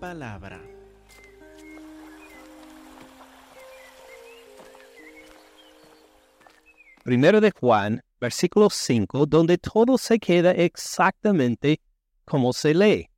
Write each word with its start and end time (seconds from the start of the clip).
palabra. 0.00 0.60
Primero 7.04 7.40
de 7.40 7.50
Juan, 7.50 8.02
versículo 8.20 8.70
5, 8.70 9.26
donde 9.26 9.58
todo 9.58 9.98
se 9.98 10.18
queda 10.18 10.52
exactamente 10.52 11.80
como 12.24 12.52
se 12.52 12.74
lee. 12.74 13.08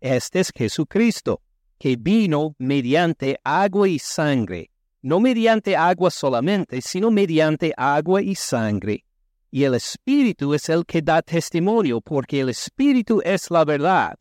Este 0.00 0.40
es 0.40 0.50
Jesucristo, 0.54 1.42
que 1.78 1.96
vino 1.96 2.54
mediante 2.58 3.38
agua 3.44 3.88
y 3.88 3.98
sangre, 3.98 4.70
no 5.02 5.20
mediante 5.20 5.76
agua 5.76 6.10
solamente, 6.10 6.80
sino 6.80 7.10
mediante 7.10 7.72
agua 7.76 8.22
y 8.22 8.34
sangre. 8.34 9.04
Y 9.50 9.64
el 9.64 9.74
Espíritu 9.74 10.54
es 10.54 10.68
el 10.68 10.86
que 10.86 11.02
da 11.02 11.22
testimonio, 11.22 12.00
porque 12.00 12.40
el 12.40 12.50
Espíritu 12.50 13.20
es 13.24 13.50
la 13.50 13.64
verdad. 13.64 14.16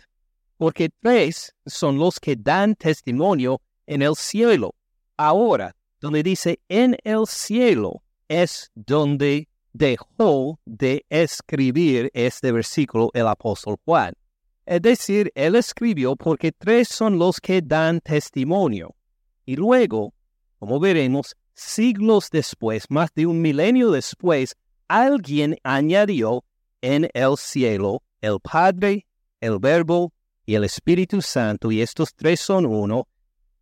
Porque 0.60 0.90
tres 1.02 1.56
son 1.66 1.98
los 1.98 2.20
que 2.20 2.36
dan 2.36 2.76
testimonio 2.76 3.62
en 3.88 4.02
el 4.02 4.14
cielo. 4.18 4.76
Ahora, 5.16 5.74
donde 6.02 6.22
dice 6.22 6.60
en 6.68 6.98
el 7.06 7.28
cielo, 7.28 8.04
es 8.28 8.70
donde 8.76 9.48
dejó 9.72 10.60
de 10.66 11.06
escribir 11.08 12.12
este 12.14 12.52
versículo 12.52 13.10
el 13.14 13.28
apóstol 13.28 13.78
Juan. 13.86 14.14
Es 14.66 14.82
decir, 14.82 15.32
él 15.34 15.56
escribió 15.56 16.18
porque 16.18 16.52
tres 16.52 16.90
son 16.90 17.18
los 17.18 17.40
que 17.40 17.62
dan 17.62 18.02
testimonio. 18.02 18.94
Y 19.46 19.56
luego, 19.56 20.14
como 20.60 20.78
veremos, 20.78 21.38
siglos 21.54 22.30
después, 22.32 22.84
más 22.90 23.14
de 23.14 23.26
un 23.26 23.42
milenio 23.42 23.92
después, 23.92 24.58
alguien 24.90 25.56
añadió 25.64 26.44
en 26.82 27.10
el 27.14 27.38
cielo 27.38 28.04
el 28.20 28.42
Padre, 28.42 29.06
el 29.40 29.58
Verbo 29.58 30.12
y 30.50 30.56
el 30.56 30.64
Espíritu 30.64 31.22
Santo, 31.22 31.72
y 31.72 31.80
estos 31.80 32.16
tres 32.16 32.40
son 32.40 32.66
uno, 32.66 33.08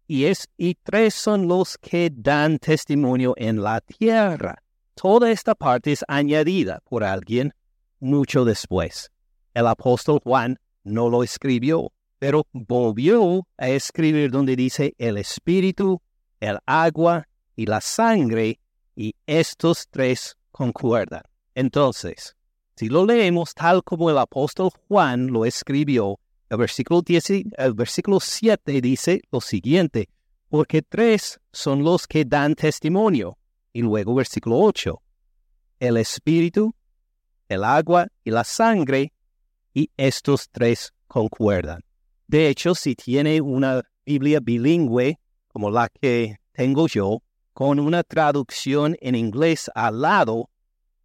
y, 0.08 0.24
es, 0.24 0.48
y 0.56 0.76
tres 0.76 1.16
son 1.16 1.46
los 1.46 1.78
que 1.78 2.10
dan 2.10 2.60
testimonio 2.60 3.34
en 3.36 3.62
la 3.62 3.82
tierra. 3.82 4.64
Toda 4.94 5.30
esta 5.30 5.54
parte 5.54 5.92
es 5.92 6.06
añadida 6.08 6.80
por 6.86 7.04
alguien 7.04 7.54
mucho 8.00 8.46
después. 8.46 9.12
El 9.54 9.68
apóstol 9.68 10.22
Juan 10.24 10.60
no 10.86 11.10
lo 11.10 11.24
escribió, 11.24 11.92
pero 12.20 12.48
volvió 12.54 13.46
a 13.58 13.68
escribir 13.68 14.32
donde 14.32 14.56
dice 14.56 14.96
el 14.98 15.18
Espíritu, 15.18 16.02
el 16.40 16.58
agua 16.66 17.28
y 17.58 17.66
la 17.66 17.82
sangre, 17.82 18.62
y 18.96 19.14
estos 19.26 19.90
tres 19.90 20.38
concuerdan. 20.54 21.24
Entonces, 21.54 22.38
si 22.78 22.88
lo 22.88 23.06
leemos 23.06 23.54
tal 23.54 23.84
como 23.84 24.10
el 24.10 24.18
apóstol 24.18 24.70
Juan 24.88 25.28
lo 25.28 25.44
escribió, 25.44 26.18
el 26.50 26.58
versículo, 26.58 27.02
10, 27.02 27.30
el 27.58 27.74
versículo 27.74 28.20
7 28.20 28.82
dice 28.82 29.22
lo 29.32 29.42
siguiente, 29.42 30.10
porque 30.50 30.82
tres 30.82 31.40
son 31.52 31.84
los 31.84 32.08
que 32.08 32.24
dan 32.26 32.56
testimonio. 32.56 33.38
Y 33.74 33.82
luego 33.82 34.16
versículo 34.16 34.60
8, 34.60 35.02
el 35.80 35.98
espíritu, 35.98 36.74
el 37.50 37.64
agua 37.64 38.08
y 38.24 38.32
la 38.32 38.44
sangre, 38.44 39.14
y 39.74 39.92
estos 39.98 40.50
tres 40.50 40.94
concuerdan. 41.08 41.82
De 42.28 42.50
hecho, 42.50 42.74
si 42.76 42.96
tiene 42.96 43.42
una 43.42 43.84
Biblia 44.06 44.40
bilingüe, 44.40 45.20
como 45.48 45.70
la 45.70 45.90
que 45.90 46.38
tengo 46.54 46.88
yo, 46.88 47.22
con 47.54 47.80
una 47.80 48.04
traducción 48.04 48.96
en 49.02 49.16
inglés 49.16 49.70
al 49.76 50.02
lado, 50.02 50.50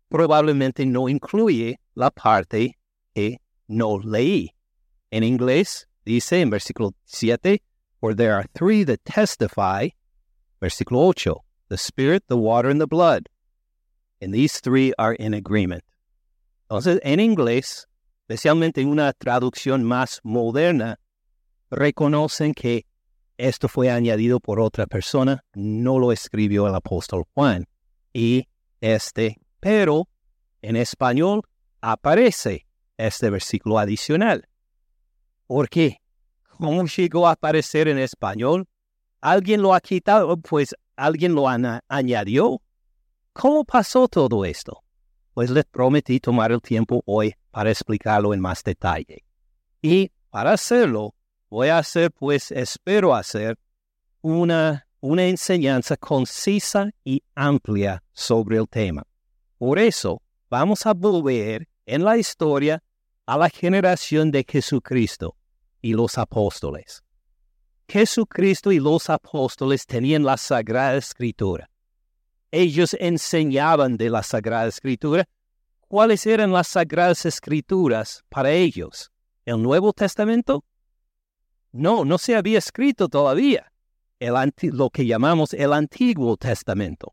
probablemente 0.09 0.87
no 0.87 1.09
incluye 1.09 1.81
la 1.95 2.11
parte 2.11 2.79
que 3.15 3.41
no 3.67 3.99
leí. 3.99 4.51
En 5.13 5.23
inglés 5.23 5.87
dice 6.07 6.41
en 6.41 6.51
versículo 6.51 6.95
7, 7.05 7.63
For 8.01 8.15
there 8.15 8.33
are 8.35 8.47
three 8.55 8.83
that 8.85 9.05
testify, 9.05 9.91
versículo 10.61 11.07
8, 11.07 11.45
the 11.69 11.77
Spirit, 11.77 12.25
the 12.29 12.37
water, 12.39 12.71
and 12.71 12.81
the 12.81 12.87
blood. 12.87 13.29
And 14.21 14.33
these 14.33 14.59
three 14.61 14.95
are 14.99 15.13
in 15.13 15.35
agreement. 15.35 15.85
Entonces, 16.71 16.99
en 17.05 17.21
inglés, 17.21 17.87
especialmente 18.23 18.81
en 18.81 18.89
una 18.89 19.13
traducción 19.13 19.85
más 19.85 20.21
moderna, 20.25 20.99
reconocen 21.71 22.55
que 22.55 22.87
esto 23.37 23.69
fue 23.69 23.91
añadido 23.91 24.41
por 24.41 24.61
otra 24.61 24.87
persona, 24.87 25.45
no 25.55 25.99
lo 25.99 26.11
escribió 26.11 26.67
el 26.67 26.75
apóstol 26.75 27.25
Juan. 27.35 27.67
Y 28.15 28.49
este, 28.81 29.37
pero 29.61 30.09
en 30.63 30.77
español 30.77 31.43
aparece 31.83 32.67
este 32.97 33.29
versículo 33.29 33.79
adicional. 33.79 34.49
¿Por 35.53 35.69
qué? 35.69 35.99
¿Cómo 36.57 36.87
llegó 36.87 37.29
a 37.29 37.33
aparecer 37.33 37.87
en 37.87 37.99
español? 37.99 38.67
¿Alguien 39.21 39.61
lo 39.61 39.75
ha 39.75 39.83
quitado? 39.83 40.39
Pues 40.39 40.75
alguien 40.97 41.35
lo 41.35 41.47
añadió. 41.47 42.63
¿Cómo 43.35 43.63
pasó 43.63 44.09
todo 44.09 44.47
esto? 44.47 44.83
Pues 45.35 45.51
les 45.51 45.67
prometí 45.67 46.21
tomar 46.21 46.53
el 46.53 46.63
tiempo 46.63 47.03
hoy 47.05 47.35
para 47.51 47.71
explicarlo 47.71 48.33
en 48.33 48.41
más 48.41 48.65
detalle. 48.65 49.27
Y 49.83 50.11
para 50.31 50.53
hacerlo, 50.53 51.15
voy 51.51 51.69
a 51.69 51.77
hacer, 51.77 52.11
pues 52.13 52.51
espero 52.51 53.15
hacer, 53.15 53.59
una, 54.23 54.87
una 55.01 55.27
enseñanza 55.27 55.99
concisa 55.99 56.89
y 57.05 57.23
amplia 57.35 58.03
sobre 58.15 58.57
el 58.57 58.67
tema. 58.67 59.03
Por 59.59 59.79
eso, 59.79 60.23
vamos 60.49 60.87
a 60.87 60.95
volver 60.95 61.69
en 61.85 62.05
la 62.05 62.17
historia 62.17 62.83
a 63.27 63.37
la 63.37 63.51
generación 63.51 64.31
de 64.31 64.47
Jesucristo 64.49 65.37
y 65.83 65.93
los 65.93 66.17
apóstoles. 66.17 67.03
Jesucristo 67.89 68.73
y 68.73 68.79
los 68.81 69.11
apóstoles 69.11 69.85
tenían 69.85 70.25
la 70.25 70.39
Sagrada 70.39 70.97
Escritura. 70.97 71.69
Ellos 72.51 72.97
enseñaban 72.99 73.97
de 73.97 74.09
la 74.09 74.23
Sagrada 74.23 74.69
Escritura. 74.69 75.29
¿Cuáles 75.89 76.25
eran 76.27 76.53
las 76.53 76.69
Sagradas 76.69 77.27
Escrituras 77.27 78.25
para 78.31 78.53
ellos? 78.53 79.11
¿El 79.45 79.63
Nuevo 79.63 79.93
Testamento? 79.93 80.65
No, 81.73 82.05
no 82.05 82.17
se 82.17 82.37
había 82.37 82.59
escrito 82.59 83.09
todavía 83.09 83.73
el 84.21 84.35
lo 84.73 84.89
que 84.91 85.05
llamamos 85.05 85.53
el 85.53 85.73
Antiguo 85.73 86.37
Testamento. 86.37 87.13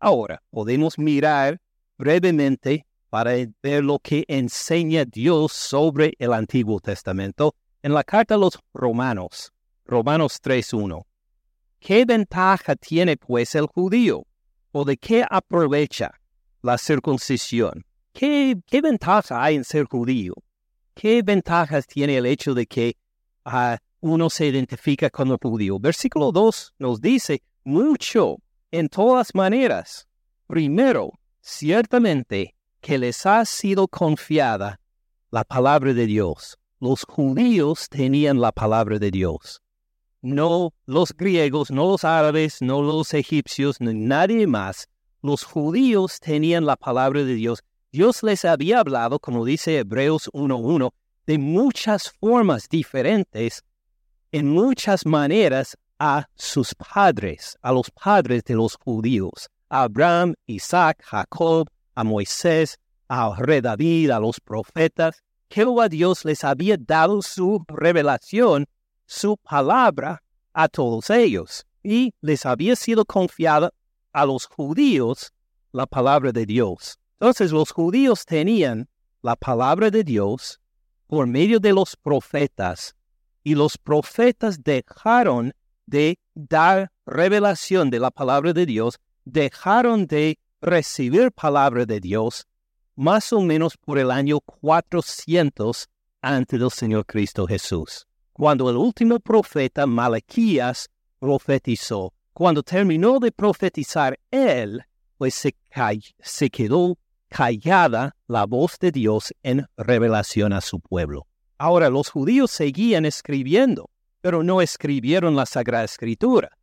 Ahora, 0.00 0.42
podemos 0.50 0.98
mirar 0.98 1.60
brevemente 1.96 2.84
para 3.08 3.32
ver 3.62 3.84
lo 3.84 3.98
que 4.00 4.24
enseña 4.26 5.04
Dios 5.04 5.52
sobre 5.52 6.14
el 6.18 6.32
Antiguo 6.32 6.80
Testamento 6.80 7.54
en 7.82 7.92
la 7.92 8.04
carta 8.04 8.36
a 8.36 8.38
los 8.38 8.58
Romanos, 8.72 9.52
Romanos 9.84 10.40
3.1. 10.42 11.04
¿Qué 11.80 12.04
ventaja 12.04 12.76
tiene 12.76 13.16
pues 13.16 13.54
el 13.56 13.66
judío? 13.66 14.24
¿O 14.70 14.84
de 14.84 14.96
qué 14.96 15.24
aprovecha 15.28 16.12
la 16.62 16.78
circuncisión? 16.78 17.84
¿Qué, 18.12 18.56
ventaja 18.70 19.42
hay 19.42 19.56
en 19.56 19.64
ser 19.64 19.86
judío? 19.86 20.34
¿Qué 20.94 21.22
ventajas 21.22 21.86
tiene 21.86 22.16
el 22.16 22.26
hecho 22.26 22.54
de 22.54 22.66
que 22.66 22.96
uh, 23.46 23.76
uno 24.00 24.30
se 24.30 24.46
identifica 24.46 25.10
con 25.10 25.28
el 25.28 25.38
judío? 25.42 25.78
Versículo 25.80 26.30
2 26.30 26.74
nos 26.78 27.00
dice, 27.00 27.42
mucho, 27.64 28.36
en 28.70 28.88
todas 28.88 29.34
maneras. 29.34 30.06
Primero, 30.46 31.18
ciertamente 31.40 32.54
que 32.80 32.98
les 32.98 33.26
ha 33.26 33.44
sido 33.44 33.88
confiada 33.88 34.78
la 35.30 35.44
palabra 35.44 35.94
de 35.94 36.06
Dios. 36.06 36.58
Los 36.82 37.04
judíos 37.04 37.88
tenían 37.88 38.40
la 38.40 38.50
palabra 38.50 38.98
de 38.98 39.12
Dios. 39.12 39.62
No 40.20 40.74
los 40.84 41.12
griegos, 41.12 41.70
no 41.70 41.92
los 41.92 42.02
árabes, 42.02 42.60
no 42.60 42.82
los 42.82 43.14
egipcios, 43.14 43.80
ni 43.80 43.94
nadie 43.94 44.48
más. 44.48 44.88
Los 45.22 45.44
judíos 45.44 46.18
tenían 46.18 46.66
la 46.66 46.74
palabra 46.74 47.22
de 47.22 47.34
Dios. 47.36 47.62
Dios 47.92 48.24
les 48.24 48.44
había 48.44 48.80
hablado, 48.80 49.20
como 49.20 49.44
dice 49.44 49.78
Hebreos 49.78 50.28
1.1, 50.32 50.90
de 51.24 51.38
muchas 51.38 52.10
formas 52.18 52.68
diferentes, 52.68 53.62
en 54.32 54.48
muchas 54.48 55.06
maneras, 55.06 55.78
a 56.00 56.26
sus 56.34 56.74
padres, 56.74 57.56
a 57.62 57.70
los 57.70 57.92
padres 57.92 58.42
de 58.42 58.56
los 58.56 58.74
judíos, 58.74 59.48
a 59.68 59.84
Abraham, 59.84 60.34
Isaac, 60.46 61.00
Jacob, 61.04 61.68
a 61.94 62.02
Moisés, 62.02 62.76
a 63.06 63.36
rey 63.38 63.60
David, 63.60 64.10
a 64.10 64.18
los 64.18 64.40
profetas. 64.40 65.22
Dios 65.90 66.24
les 66.24 66.44
había 66.44 66.76
dado 66.78 67.22
su 67.22 67.64
revelación, 67.68 68.66
su 69.06 69.36
palabra 69.36 70.22
a 70.52 70.68
todos 70.68 71.10
ellos, 71.10 71.66
y 71.82 72.14
les 72.20 72.46
había 72.46 72.76
sido 72.76 73.04
confiada 73.04 73.70
a 74.12 74.24
los 74.24 74.46
judíos 74.46 75.32
la 75.72 75.86
palabra 75.86 76.32
de 76.32 76.46
Dios. 76.46 76.98
Entonces 77.20 77.52
los 77.52 77.70
judíos 77.70 78.24
tenían 78.24 78.88
la 79.22 79.36
palabra 79.36 79.90
de 79.90 80.04
Dios 80.04 80.60
por 81.06 81.26
medio 81.26 81.60
de 81.60 81.72
los 81.72 81.96
profetas, 81.96 82.94
y 83.44 83.54
los 83.54 83.76
profetas 83.76 84.62
dejaron 84.62 85.52
de 85.86 86.18
dar 86.34 86.90
revelación 87.04 87.90
de 87.90 87.98
la 87.98 88.10
palabra 88.10 88.52
de 88.52 88.64
Dios, 88.66 88.98
dejaron 89.24 90.06
de 90.06 90.38
recibir 90.60 91.32
palabra 91.32 91.84
de 91.84 92.00
Dios 92.00 92.46
más 92.96 93.32
o 93.32 93.40
menos 93.40 93.76
por 93.76 93.98
el 93.98 94.10
año 94.10 94.40
400 94.40 95.88
antes 96.20 96.60
del 96.60 96.70
Señor 96.70 97.06
Cristo 97.06 97.46
Jesús. 97.46 98.06
cuando 98.32 98.70
el 98.70 98.76
último 98.76 99.20
profeta 99.20 99.86
Malaquías 99.86 100.88
profetizó. 101.18 102.14
Cuando 102.32 102.62
terminó 102.62 103.18
de 103.18 103.30
profetizar 103.30 104.18
él, 104.30 104.82
pues 105.18 105.34
se, 105.34 105.54
se 106.18 106.48
quedó 106.48 106.96
callada 107.28 108.16
la 108.26 108.46
voz 108.46 108.78
de 108.78 108.90
Dios 108.90 109.34
en 109.42 109.66
revelación 109.76 110.54
a 110.54 110.62
su 110.62 110.80
pueblo. 110.80 111.26
Ahora 111.58 111.90
los 111.90 112.08
judíos 112.08 112.50
seguían 112.50 113.04
escribiendo, 113.04 113.90
pero 114.22 114.42
no 114.42 114.62
escribieron 114.62 115.36
la 115.36 115.44
Sagrada 115.44 115.84
Escritura. 115.84 116.56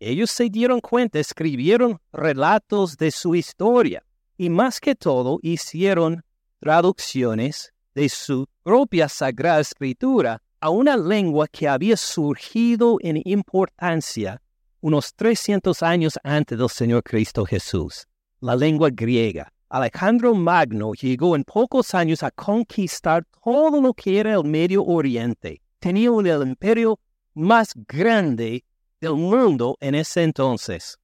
Ellos 0.00 0.30
se 0.30 0.48
dieron 0.48 0.80
cuenta, 0.80 1.18
escribieron 1.18 2.00
relatos 2.10 2.96
de 2.96 3.10
su 3.10 3.34
historia 3.34 4.05
y 4.36 4.50
más 4.50 4.80
que 4.80 4.94
todo 4.94 5.38
hicieron 5.42 6.22
traducciones 6.60 7.72
de 7.94 8.08
su 8.08 8.46
propia 8.62 9.08
Sagrada 9.08 9.60
Escritura 9.60 10.42
a 10.60 10.70
una 10.70 10.96
lengua 10.96 11.46
que 11.48 11.68
había 11.68 11.96
surgido 11.96 12.98
en 13.00 13.22
importancia 13.24 14.40
unos 14.80 15.14
300 15.14 15.82
años 15.82 16.18
antes 16.22 16.58
del 16.58 16.68
Señor 16.68 17.02
Cristo 17.02 17.44
Jesús, 17.44 18.06
la 18.40 18.54
lengua 18.54 18.88
griega. 18.92 19.52
Alejandro 19.68 20.34
Magno 20.34 20.92
llegó 20.92 21.34
en 21.34 21.42
pocos 21.42 21.92
años 21.94 22.22
a 22.22 22.30
conquistar 22.30 23.24
todo 23.42 23.80
lo 23.80 23.92
que 23.94 24.20
era 24.20 24.34
el 24.34 24.44
Medio 24.44 24.84
Oriente. 24.84 25.60
Tenía 25.80 26.10
el 26.10 26.48
imperio 26.48 27.00
más 27.34 27.72
grande 27.74 28.64
del 29.00 29.14
mundo 29.14 29.76
en 29.80 29.96
ese 29.96 30.22
entonces. 30.22 30.98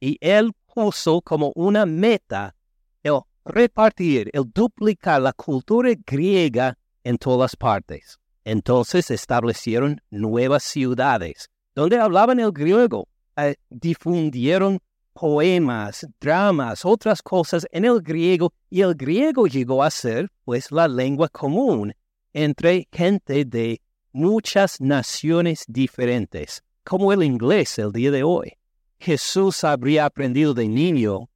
Y 0.00 0.18
él 0.20 0.52
puso 0.74 1.20
como 1.20 1.52
una 1.54 1.86
meta 1.86 2.54
el 3.02 3.20
repartir, 3.44 4.30
el 4.32 4.44
duplicar 4.52 5.22
la 5.22 5.32
cultura 5.32 5.90
griega 6.06 6.76
en 7.04 7.18
todas 7.18 7.56
partes. 7.56 8.18
Entonces 8.44 9.10
establecieron 9.10 10.00
nuevas 10.10 10.62
ciudades 10.64 11.48
donde 11.74 11.98
hablaban 11.98 12.40
el 12.40 12.52
griego, 12.52 13.08
eh, 13.36 13.54
difundieron 13.68 14.80
poemas, 15.12 16.06
dramas, 16.20 16.84
otras 16.84 17.22
cosas 17.22 17.66
en 17.70 17.84
el 17.84 18.00
griego 18.00 18.52
y 18.68 18.80
el 18.80 18.94
griego 18.94 19.46
llegó 19.46 19.82
a 19.82 19.90
ser 19.90 20.28
pues 20.44 20.72
la 20.72 20.88
lengua 20.88 21.28
común 21.28 21.92
entre 22.32 22.88
gente 22.92 23.44
de 23.44 23.80
muchas 24.12 24.80
naciones 24.80 25.64
diferentes 25.68 26.62
como 26.84 27.12
el 27.12 27.22
inglés 27.22 27.78
el 27.78 27.92
día 27.92 28.10
de 28.10 28.22
hoy. 28.22 28.54
Jesús 28.98 29.64
habría 29.64 30.06
aprendido 30.06 30.54
de 30.54 30.68
niño 30.68 31.28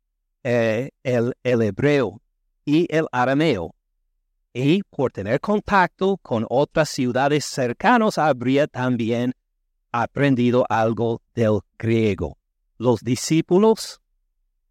eh, 0.44 0.90
el, 1.02 1.34
el 1.42 1.62
hebreo 1.62 2.20
y 2.64 2.86
el 2.94 3.06
arameo, 3.10 3.74
y 4.52 4.82
por 4.84 5.10
tener 5.10 5.40
contacto 5.40 6.16
con 6.18 6.46
otras 6.48 6.88
ciudades 6.88 7.44
cercanas 7.44 8.18
habría 8.18 8.68
también 8.68 9.34
aprendido 9.90 10.64
algo 10.68 11.20
del 11.34 11.58
griego. 11.76 12.38
Los 12.78 13.00
discípulos, 13.00 14.00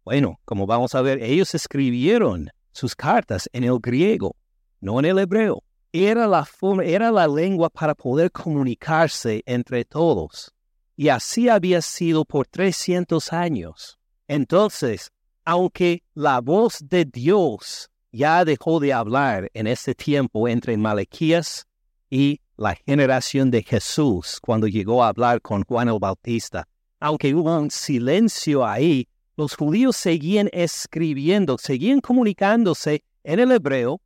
bueno, 0.04 0.40
como 0.46 0.66
vamos 0.66 0.94
a 0.94 1.02
ver, 1.02 1.22
ellos 1.22 1.54
escribieron 1.54 2.48
sus 2.72 2.96
cartas 2.96 3.48
en 3.52 3.64
el 3.64 3.78
griego, 3.78 4.36
no 4.80 4.98
en 5.00 5.04
el 5.04 5.18
hebreo. 5.18 5.62
Era 5.92 6.26
la 6.26 6.48
era 6.82 7.12
la 7.12 7.28
lengua 7.28 7.68
para 7.68 7.94
poder 7.94 8.32
comunicarse 8.32 9.42
entre 9.46 9.84
todos 9.84 10.54
y 10.96 11.08
así 11.08 11.48
había 11.48 11.82
sido 11.82 12.24
por 12.24 12.46
300 12.46 13.32
años. 13.32 13.98
Entonces, 14.28 15.10
aunque 15.44 16.02
la 16.14 16.40
voz 16.40 16.78
de 16.80 17.04
Dios 17.04 17.90
ya 18.12 18.44
dejó 18.44 18.80
de 18.80 18.92
hablar 18.92 19.50
en 19.54 19.66
ese 19.66 19.94
tiempo 19.94 20.48
entre 20.48 20.76
Malaquías 20.76 21.66
y 22.08 22.40
la 22.56 22.74
generación 22.74 23.50
de 23.50 23.62
Jesús 23.62 24.38
cuando 24.40 24.66
llegó 24.68 25.02
a 25.02 25.08
hablar 25.08 25.42
con 25.42 25.64
Juan 25.64 25.88
el 25.88 25.98
Bautista, 25.98 26.66
aunque 27.00 27.34
hubo 27.34 27.58
un 27.58 27.70
silencio 27.70 28.64
ahí, 28.64 29.08
los 29.36 29.56
judíos 29.56 29.96
seguían 29.96 30.48
escribiendo, 30.52 31.58
seguían 31.58 32.00
comunicándose 32.00 33.02
en 33.24 33.40
el 33.40 33.50
hebreo, 33.50 34.00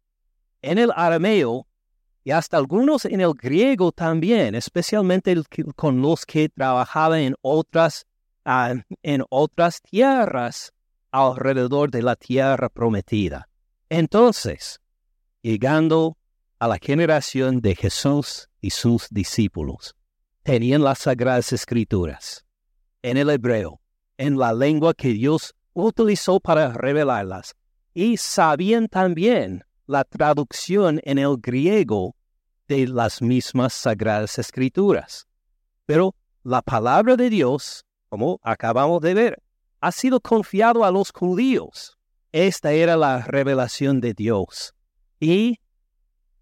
en 0.62 0.78
el 0.78 0.90
arameo 0.96 1.66
y 2.24 2.30
hasta 2.30 2.56
algunos 2.56 3.04
en 3.04 3.20
el 3.20 3.34
griego 3.34 3.92
también, 3.92 4.54
especialmente 4.54 5.36
con 5.76 6.00
los 6.00 6.24
que 6.24 6.48
trabajaban 6.48 7.20
en 7.20 7.34
otras, 7.42 8.06
ah, 8.44 8.74
en 9.02 9.24
otras 9.28 9.82
tierras 9.82 10.72
alrededor 11.10 11.90
de 11.90 12.02
la 12.02 12.16
tierra 12.16 12.68
prometida. 12.68 13.48
Entonces, 13.88 14.80
llegando 15.42 16.16
a 16.58 16.68
la 16.68 16.78
generación 16.78 17.60
de 17.60 17.74
Jesús 17.74 18.48
y 18.60 18.70
sus 18.70 19.08
discípulos, 19.10 19.94
tenían 20.42 20.82
las 20.82 21.00
sagradas 21.00 21.52
escrituras 21.52 22.44
en 23.02 23.16
el 23.16 23.30
hebreo, 23.30 23.80
en 24.16 24.38
la 24.38 24.52
lengua 24.52 24.94
que 24.94 25.08
Dios 25.08 25.54
utilizó 25.72 26.40
para 26.40 26.72
revelarlas, 26.72 27.54
y 27.94 28.16
sabían 28.16 28.88
también 28.88 29.64
la 29.86 30.04
traducción 30.04 31.00
en 31.04 31.18
el 31.18 31.36
griego 31.38 32.14
de 32.66 32.86
las 32.86 33.22
mismas 33.22 33.72
sagradas 33.72 34.38
escrituras. 34.38 35.26
Pero 35.86 36.14
la 36.42 36.60
palabra 36.62 37.16
de 37.16 37.30
Dios, 37.30 37.84
como 38.08 38.38
acabamos 38.42 39.00
de 39.00 39.14
ver, 39.14 39.42
ha 39.80 39.92
sido 39.92 40.20
confiado 40.20 40.84
a 40.84 40.90
los 40.90 41.10
judíos. 41.12 41.98
Esta 42.32 42.72
era 42.72 42.96
la 42.96 43.22
revelación 43.22 44.00
de 44.00 44.14
Dios. 44.14 44.74
Y 45.20 45.58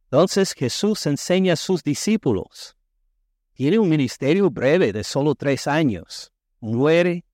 entonces 0.05 0.53
Jesús 0.53 1.07
enseña 1.07 1.55
a 1.55 1.57
sus 1.57 1.83
discípulos. 1.83 2.77
Tiene 3.55 3.79
un 3.79 3.89
ministerio 3.89 4.51
breve 4.51 4.93
de 4.93 5.05
solo 5.05 5.35
tres 5.35 5.67
años. 5.67 6.33
Muere, 6.61 7.25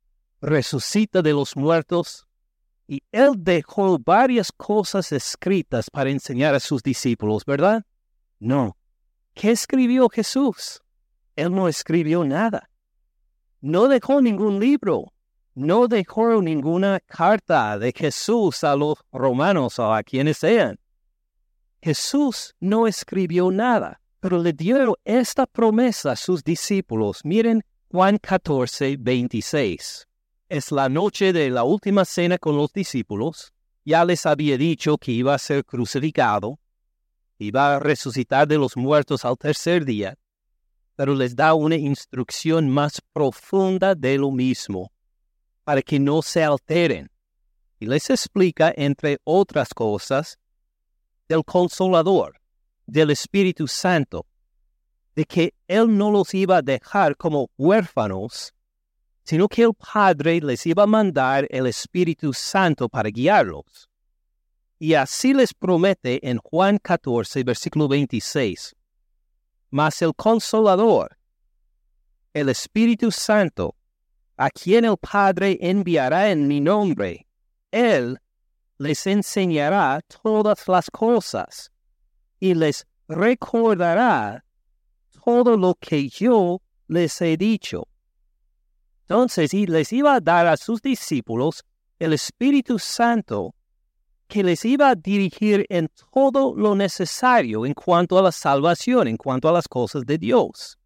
resucita 0.40 1.22
de 1.22 1.32
los 1.32 1.56
muertos, 1.56 2.26
y 2.87 3.02
él 3.12 3.32
dejó 3.37 3.99
varias 3.99 4.52
cosas 4.52 5.12
escritas 5.12 5.88
para 5.90 6.10
enseñar 6.10 6.54
a 6.54 6.60
sus 6.60 6.82
discípulos, 6.82 7.44
¿verdad? 7.44 7.84
No, 8.38 8.76
¿Qué 9.34 9.50
escribió 9.50 10.08
Jesús? 10.08 10.82
Él 11.37 11.54
no 11.54 11.69
escribió 11.69 12.25
nada. 12.25 12.69
No 13.61 13.88
dejó 13.88 14.21
ningún 14.21 14.61
libro. 14.61 15.12
No 15.54 15.87
dejó 15.88 16.40
ninguna 16.40 17.00
carta 17.00 17.78
de 17.78 17.92
Jesús 17.94 18.64
a 18.64 18.75
los 18.75 18.99
romanos 19.12 19.78
o 19.78 19.92
a 19.92 20.02
quienes 20.02 20.38
sean. 20.38 20.78
Jesús 21.80 22.54
no 22.61 22.87
escribió 22.87 23.50
nada, 23.50 24.00
pero 24.21 24.38
le 24.38 24.52
dio 24.52 24.99
esta 25.04 25.47
promesa 25.47 26.12
a 26.12 26.16
sus 26.16 26.42
discípulos. 26.42 27.21
Miren 27.25 27.62
Juan 27.90 28.18
14, 28.18 28.97
26. 28.99 30.09
Es 30.49 30.73
la 30.73 30.88
noche 30.88 31.32
de 31.32 31.50
la 31.50 31.64
última 31.64 32.04
cena 32.04 32.38
con 32.38 32.56
los 32.56 32.73
discípulos. 32.73 33.52
Ya 33.85 34.04
les 34.04 34.26
había 34.26 34.56
dicho 34.56 34.97
que 34.97 35.12
iba 35.12 35.35
a 35.35 35.38
ser 35.38 35.64
crucificado 35.64 36.59
va 37.50 37.76
a 37.76 37.78
resucitar 37.80 38.47
de 38.47 38.59
los 38.59 38.76
muertos 38.76 39.25
al 39.25 39.37
tercer 39.37 39.85
día, 39.85 40.16
pero 40.94 41.14
les 41.14 41.35
da 41.35 41.54
una 41.54 41.76
instrucción 41.76 42.68
más 42.68 43.00
profunda 43.12 43.94
de 43.94 44.18
lo 44.18 44.30
mismo, 44.30 44.92
para 45.64 45.83
que 45.83 45.99
no 45.99 46.23
se 46.23 46.42
alteren. 46.42 47.11
Y 47.78 47.87
les 47.87 48.11
explica, 48.11 48.73
entre 48.76 49.19
otras 49.25 49.75
cosas, 49.75 50.38
del 51.28 51.45
consolador, 51.45 52.40
del 52.87 53.11
Espíritu 53.11 53.66
Santo, 53.66 54.26
de 55.14 55.25
que 55.25 55.54
Él 55.66 55.97
no 55.97 56.11
los 56.11 56.33
iba 56.35 56.59
a 56.59 56.62
dejar 56.62 57.16
como 57.16 57.50
huérfanos, 57.57 58.54
sino 59.25 59.49
que 59.49 59.62
el 59.62 59.73
Padre 59.75 60.40
les 60.40 60.66
iba 60.66 60.83
a 60.83 60.87
mandar 60.87 61.47
el 61.50 61.66
Espíritu 61.66 62.33
Santo 62.33 62.88
para 62.88 63.09
guiarlos. 63.09 63.88
Y 64.78 64.95
así 64.95 65.33
les 65.33 65.54
promete 65.54 66.28
en 66.28 66.38
Juan 66.38 66.78
14, 66.78 67.45
versículo 67.45 67.87
26. 67.87 68.75
Mas 69.71 70.02
el 70.02 70.12
consolador, 70.14 71.16
el 72.35 72.49
Espíritu 72.49 73.12
Santo, 73.12 73.76
a 74.42 74.50
quien 74.50 74.84
el 74.84 74.96
Padre 74.96 75.56
enviará 75.61 76.32
en 76.32 76.49
mi 76.49 76.61
nombre, 76.61 77.28
Él 77.70 78.18
les 78.76 79.06
enseñará 79.06 80.00
todas 80.20 80.66
las 80.66 80.90
cosas 80.90 81.70
y 82.40 82.52
les 82.54 82.84
recordará 83.06 84.44
todo 85.25 85.56
lo 85.56 85.76
que 85.76 86.08
yo 86.08 86.61
les 86.88 87.22
he 87.22 87.37
dicho. 87.37 87.87
Entonces, 89.02 89.54
y 89.54 89.66
les 89.66 89.92
iba 89.92 90.16
a 90.16 90.20
dar 90.20 90.49
a 90.49 90.56
sus 90.56 90.82
discípulos 90.82 91.62
el 92.00 92.12
Espíritu 92.12 92.80
Santo 92.80 93.54
que 94.26 94.42
les 94.42 94.64
iba 94.64 94.88
a 94.88 94.96
dirigir 94.96 95.66
en 95.68 95.88
todo 96.12 96.52
lo 96.56 96.75
necesario 96.75 97.64
en 97.64 97.75
cuanto 97.75 98.18
a 98.18 98.22
la 98.22 98.32
salvación, 98.32 99.06
en 99.06 99.16
cuanto 99.16 99.49
a 99.49 99.52
las 99.52 99.68
cosas 99.68 100.04
de 100.04 100.18
Dios. 100.18 100.76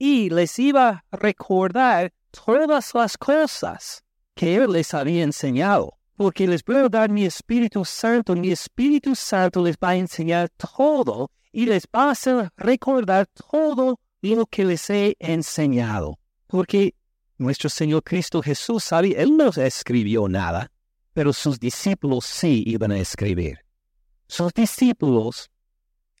Y 0.00 0.30
les 0.30 0.58
iba 0.58 1.04
a 1.12 1.16
recordar 1.16 2.12
todas 2.32 2.94
las 2.94 3.16
cosas 3.16 4.02
que 4.34 4.56
Él 4.56 4.72
les 4.72 4.94
había 4.94 5.22
enseñado. 5.22 5.98
porque 6.14 6.46
les 6.46 6.62
voy 6.62 6.76
a 6.76 6.88
dar 6.88 7.10
mi 7.10 7.24
Espíritu 7.24 7.84
Santo. 7.84 8.36
Mi 8.36 8.52
Espíritu 8.52 9.14
Santo 9.14 9.62
les 9.62 9.76
va 9.76 9.90
a 9.90 9.96
enseñar 9.96 10.50
todo 10.50 11.30
y 11.50 11.66
les 11.66 11.84
va 11.84 12.08
a 12.08 12.10
hacer 12.12 12.50
recordar 12.56 13.26
todo 13.26 13.98
lo 14.20 14.46
que 14.46 14.64
les 14.64 14.88
he 14.90 15.16
enseñado. 15.18 16.18
Porque 16.46 16.94
nuestro 17.38 17.68
Señor 17.68 18.04
Cristo 18.04 18.40
Jesús 18.40 18.84
sabe, 18.84 19.20
Él 19.20 19.36
no 19.36 19.48
escribió 19.48 20.28
nada, 20.28 20.70
pero 21.12 21.32
sus 21.32 21.58
discípulos 21.58 22.24
sí 22.24 22.62
iban 22.66 22.92
a 22.92 22.98
escribir. 22.98 23.58
Sus 24.28 24.52
discípulos, 24.52 25.50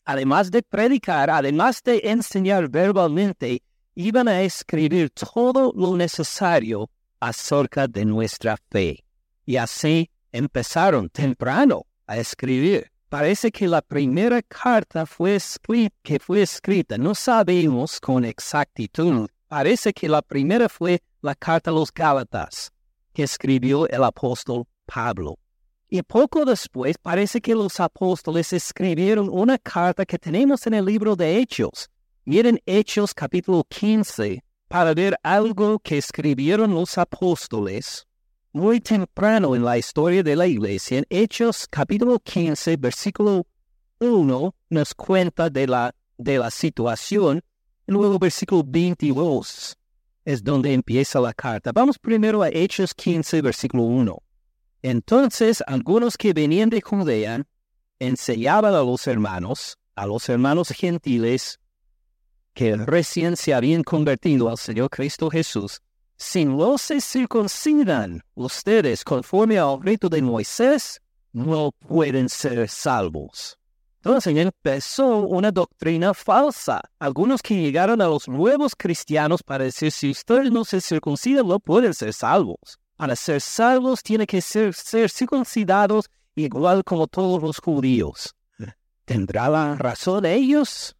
además 0.04 0.50
de 0.50 0.62
predicar, 0.62 1.30
además 1.30 1.82
de 1.84 2.00
enseñar 2.04 2.68
verbalmente, 2.68 3.62
iban 3.94 4.28
a 4.28 4.42
escribir 4.42 5.10
todo 5.10 5.72
lo 5.74 5.96
necesario 5.96 6.90
acerca 7.20 7.86
de 7.86 8.04
nuestra 8.04 8.56
fe. 8.70 9.04
Y 9.44 9.56
así 9.56 10.10
empezaron 10.32 11.08
temprano 11.08 11.86
a 12.06 12.16
escribir. 12.16 12.90
Parece 13.08 13.52
que 13.52 13.68
la 13.68 13.82
primera 13.82 14.40
carta 14.42 15.04
fue 15.04 15.36
escrita, 15.36 15.94
que 16.02 16.18
fue 16.18 16.42
escrita, 16.42 16.96
no 16.96 17.14
sabemos 17.14 18.00
con 18.00 18.24
exactitud, 18.24 19.28
parece 19.48 19.92
que 19.92 20.08
la 20.08 20.22
primera 20.22 20.66
fue 20.68 21.02
la 21.20 21.34
carta 21.34 21.70
a 21.70 21.74
los 21.74 21.92
Gálatas, 21.92 22.72
que 23.12 23.24
escribió 23.24 23.86
el 23.88 24.02
apóstol 24.02 24.64
Pablo. 24.86 25.38
Y 25.90 26.00
poco 26.02 26.46
después 26.46 26.96
parece 26.96 27.42
que 27.42 27.54
los 27.54 27.78
apóstoles 27.78 28.50
escribieron 28.54 29.28
una 29.30 29.58
carta 29.58 30.06
que 30.06 30.18
tenemos 30.18 30.66
en 30.66 30.72
el 30.72 30.86
libro 30.86 31.14
de 31.14 31.36
Hechos. 31.36 31.90
Miren 32.24 32.60
Hechos 32.66 33.14
capítulo 33.14 33.64
15 33.64 34.44
para 34.68 34.94
ver 34.94 35.18
algo 35.24 35.80
que 35.80 35.98
escribieron 35.98 36.72
los 36.72 36.96
apóstoles 36.96 38.06
muy 38.52 38.80
temprano 38.80 39.56
en 39.56 39.64
la 39.64 39.76
historia 39.76 40.22
de 40.22 40.36
la 40.36 40.46
iglesia. 40.46 40.98
En 40.98 41.06
Hechos 41.10 41.66
capítulo 41.68 42.20
15 42.20 42.76
versículo 42.76 43.44
1 43.98 44.54
nos 44.70 44.94
cuenta 44.94 45.50
de 45.50 45.66
la, 45.66 45.92
de 46.16 46.38
la 46.38 46.52
situación. 46.52 47.42
Luego 47.86 48.20
versículo 48.20 48.62
22 48.64 49.76
es 50.24 50.44
donde 50.44 50.74
empieza 50.74 51.18
la 51.18 51.34
carta. 51.34 51.72
Vamos 51.72 51.98
primero 51.98 52.44
a 52.44 52.50
Hechos 52.50 52.94
15 52.94 53.42
versículo 53.42 53.82
1. 53.82 54.22
Entonces 54.82 55.60
algunos 55.66 56.16
que 56.16 56.32
venían 56.32 56.70
de 56.70 56.82
Judea 56.82 57.44
enseñaban 57.98 58.76
a 58.76 58.82
los 58.82 59.08
hermanos, 59.08 59.76
a 59.96 60.06
los 60.06 60.28
hermanos 60.28 60.68
gentiles, 60.68 61.58
que 62.54 62.76
recién 62.76 63.36
se 63.36 63.54
habían 63.54 63.82
convertido 63.82 64.48
al 64.48 64.58
Señor 64.58 64.90
Cristo 64.90 65.30
Jesús, 65.30 65.80
si 66.16 66.44
no 66.44 66.78
se 66.78 67.00
circuncidan 67.00 68.22
ustedes 68.34 69.02
conforme 69.02 69.58
al 69.58 69.82
rito 69.82 70.08
de 70.08 70.22
Moisés, 70.22 71.00
no 71.32 71.72
pueden 71.72 72.28
ser 72.28 72.68
salvos. 72.68 73.58
Entonces 74.04 74.36
empezó 74.36 75.18
una 75.18 75.52
doctrina 75.52 76.12
falsa. 76.12 76.80
Algunos 76.98 77.40
que 77.40 77.54
llegaron 77.54 78.00
a 78.02 78.06
los 78.06 78.28
nuevos 78.28 78.74
cristianos 78.76 79.42
para 79.42 79.64
decir, 79.64 79.92
si 79.92 80.10
ustedes 80.10 80.50
no 80.50 80.64
se 80.64 80.80
circuncidan, 80.80 81.46
no 81.46 81.60
pueden 81.60 81.94
ser 81.94 82.12
salvos. 82.12 82.78
Para 82.96 83.16
ser 83.16 83.40
salvos 83.40 84.02
tiene 84.02 84.26
que 84.26 84.40
ser, 84.40 84.74
circuncidados 85.08 86.06
igual 86.34 86.82
como 86.84 87.06
todos 87.06 87.42
los 87.42 87.58
judíos. 87.58 88.34
¿Tendrá 89.04 89.48
la 89.48 89.76
razón 89.76 90.24
ellos? 90.24 90.96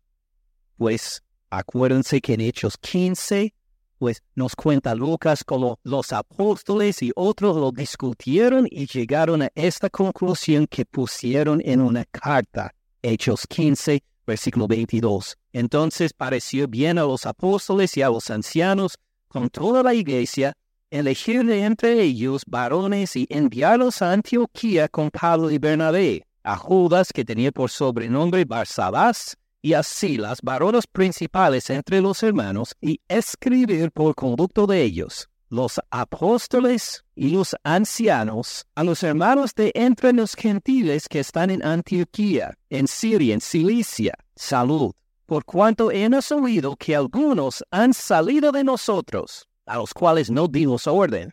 Pues 0.77 1.23
acuérdense 1.53 2.23
que 2.23 2.33
en 2.33 2.41
Hechos 2.41 2.79
15, 2.79 3.55
pues 3.99 4.23
nos 4.35 4.57
cuenta 4.57 4.95
Lucas 4.95 5.45
como 5.45 5.79
los 5.85 6.13
apóstoles 6.13 7.03
y 7.03 7.13
otros 7.15 7.57
lo 7.57 7.71
discutieron 7.71 8.67
y 8.71 8.87
llegaron 8.87 9.43
a 9.43 9.51
esta 9.55 9.91
conclusión 9.91 10.67
que 10.67 10.87
pusieron 10.87 11.61
en 11.63 11.83
una 11.83 12.07
carta. 12.07 12.75
Hechos 13.03 13.47
15, 13.47 14.03
versículo 14.27 14.67
22. 14.67 15.37
Entonces 15.53 16.15
pareció 16.15 16.67
bien 16.67 16.99
a 16.99 17.03
los 17.03 17.27
apóstoles 17.27 17.97
y 17.99 18.03
a 18.03 18.09
los 18.09 18.31
ancianos 18.31 18.97
con 19.29 19.51
toda 19.51 19.83
la 19.83 19.93
iglesia 19.95 20.55
elegir 20.91 21.45
de 21.45 21.65
entre 21.65 22.01
ellos 22.01 22.45
varones 22.47 23.15
y 23.15 23.27
enviarlos 23.29 24.01
a 24.01 24.13
Antioquía 24.13 24.89
con 24.89 25.11
Pablo 25.11 25.51
y 25.51 25.59
Bernabé, 25.59 26.25
a 26.43 26.57
Judas, 26.57 27.13
que 27.13 27.25
tenía 27.25 27.53
por 27.53 27.71
sobrenombre 27.71 28.45
Barsabás, 28.47 29.37
y 29.63 29.75
a 29.75 29.83
Silas, 29.85 30.41
varones 30.43 30.87
principales 30.89 31.71
entre 31.71 32.01
los 32.01 32.23
hermanos, 32.23 32.75
y 32.81 33.01
escribir 33.09 33.93
por 33.93 34.15
conducto 34.17 34.67
de 34.67 34.83
ellos, 34.83 35.31
los 35.49 35.81
apóstoles 35.91 37.05
y 37.15 37.31
los 37.31 37.55
ancianos, 37.63 38.67
a 38.75 38.83
los 38.83 39.03
hermanos 39.05 39.55
de 39.55 39.71
entre 39.75 40.13
los 40.13 40.35
gentiles 40.35 41.09
que 41.09 41.21
están 41.21 41.51
en 41.51 41.65
Antioquía, 41.65 42.59
en 42.71 42.89
Siria, 42.89 43.35
en 43.35 43.41
Cilicia, 43.41 44.15
salud, 44.35 44.93
por 45.27 45.45
cuanto 45.45 45.93
hemos 45.93 46.33
oído 46.33 46.75
que 46.77 46.97
algunos 46.97 47.63
han 47.71 47.95
salido 47.95 48.51
de 48.51 48.65
nosotros, 48.65 49.49
a 49.65 49.77
los 49.77 49.95
cuales 49.95 50.29
no 50.29 50.49
dimos 50.49 50.89
orden, 50.89 51.33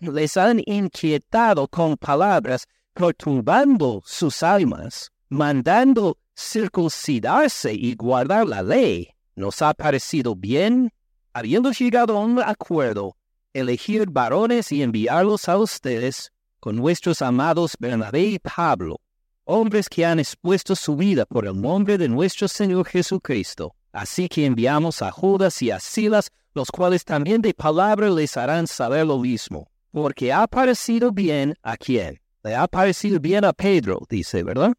les 0.00 0.36
han 0.36 0.60
inquietado 0.66 1.68
con 1.68 1.96
palabras, 1.96 2.66
perturbando 2.92 4.02
sus 4.04 4.42
almas, 4.42 5.12
mandando 5.28 6.18
circuncidarse 6.38 7.74
y 7.74 7.94
guardar 7.96 8.46
la 8.46 8.62
ley. 8.62 9.08
Nos 9.34 9.60
ha 9.60 9.74
parecido 9.74 10.36
bien, 10.36 10.92
habiendo 11.32 11.72
llegado 11.72 12.16
a 12.16 12.20
un 12.20 12.40
acuerdo, 12.40 13.16
elegir 13.52 14.08
varones 14.08 14.70
y 14.70 14.82
enviarlos 14.82 15.48
a 15.48 15.58
ustedes 15.58 16.32
con 16.60 16.76
nuestros 16.76 17.22
amados 17.22 17.76
Bernabé 17.78 18.22
y 18.22 18.38
Pablo, 18.38 19.00
hombres 19.44 19.88
que 19.88 20.04
han 20.04 20.18
expuesto 20.18 20.76
su 20.76 20.96
vida 20.96 21.26
por 21.26 21.46
el 21.46 21.60
nombre 21.60 21.98
de 21.98 22.08
nuestro 22.08 22.46
Señor 22.48 22.86
Jesucristo. 22.86 23.74
Así 23.92 24.28
que 24.28 24.46
enviamos 24.46 25.02
a 25.02 25.10
Judas 25.10 25.60
y 25.62 25.70
a 25.70 25.80
Silas 25.80 26.30
los 26.54 26.70
cuales 26.70 27.04
también 27.04 27.40
de 27.40 27.54
palabra 27.54 28.10
les 28.10 28.36
harán 28.36 28.66
saber 28.66 29.06
lo 29.06 29.18
mismo, 29.18 29.70
porque 29.92 30.32
ha 30.32 30.46
parecido 30.46 31.12
bien 31.12 31.54
a 31.62 31.76
quién. 31.76 32.20
Le 32.42 32.54
ha 32.56 32.66
parecido 32.66 33.20
bien 33.20 33.44
a 33.44 33.52
Pedro, 33.52 34.00
dice, 34.08 34.42
¿verdad? 34.42 34.74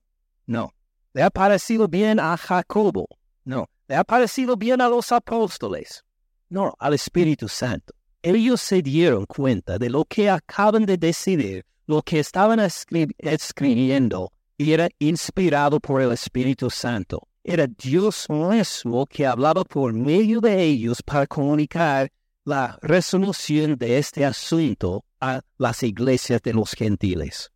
No. 0.45 0.73
Le 1.13 1.23
ha 1.23 1.29
parecido 1.29 1.87
bien 1.87 2.19
a 2.19 2.35
Jacobo. 2.37 3.07
No. 3.45 3.67
Le 3.87 3.95
ha 3.95 4.03
parecido 4.03 4.55
bien 4.55 4.81
a 4.81 4.87
los 4.87 5.11
apóstoles. 5.11 6.03
No, 6.49 6.73
al 6.79 6.93
Espíritu 6.93 7.47
Santo. 7.47 7.93
Ellos 8.21 8.61
se 8.61 8.81
dieron 8.81 9.25
cuenta 9.25 9.77
de 9.77 9.89
lo 9.89 10.05
que 10.05 10.29
acaban 10.29 10.85
de 10.85 10.97
decidir, 10.97 11.65
lo 11.87 12.01
que 12.01 12.19
estaban 12.19 12.59
escribiendo, 12.59 14.31
y 14.57 14.73
era 14.73 14.89
inspirado 14.99 15.79
por 15.79 16.01
el 16.01 16.11
Espíritu 16.11 16.69
Santo 16.69 17.29
era 17.43 17.67
Dios 17.67 18.27
mismo 18.29 19.05
que 19.05 19.25
hablaba 19.25 19.63
por 19.63 19.91
medio 19.91 20.39
de 20.39 20.61
ellos 20.61 21.01
para 21.01 21.25
comunicar 21.25 22.11
la 22.45 22.77
resolución 22.81 23.75
de 23.75 23.97
este 23.97 24.23
asunto 24.23 25.03
a 25.19 25.41
las 25.57 25.81
iglesias 25.83 26.41
de 26.43 26.53
los 26.53 26.73
gentiles. 26.73 27.49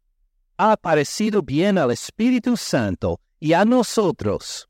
Ha 0.57 0.77
parecido 0.77 1.41
bien 1.41 1.77
al 1.77 1.91
Espíritu 1.91 2.57
Santo 2.57 3.19
y 3.43 3.51
a 3.51 3.65
nosotros 3.65 4.69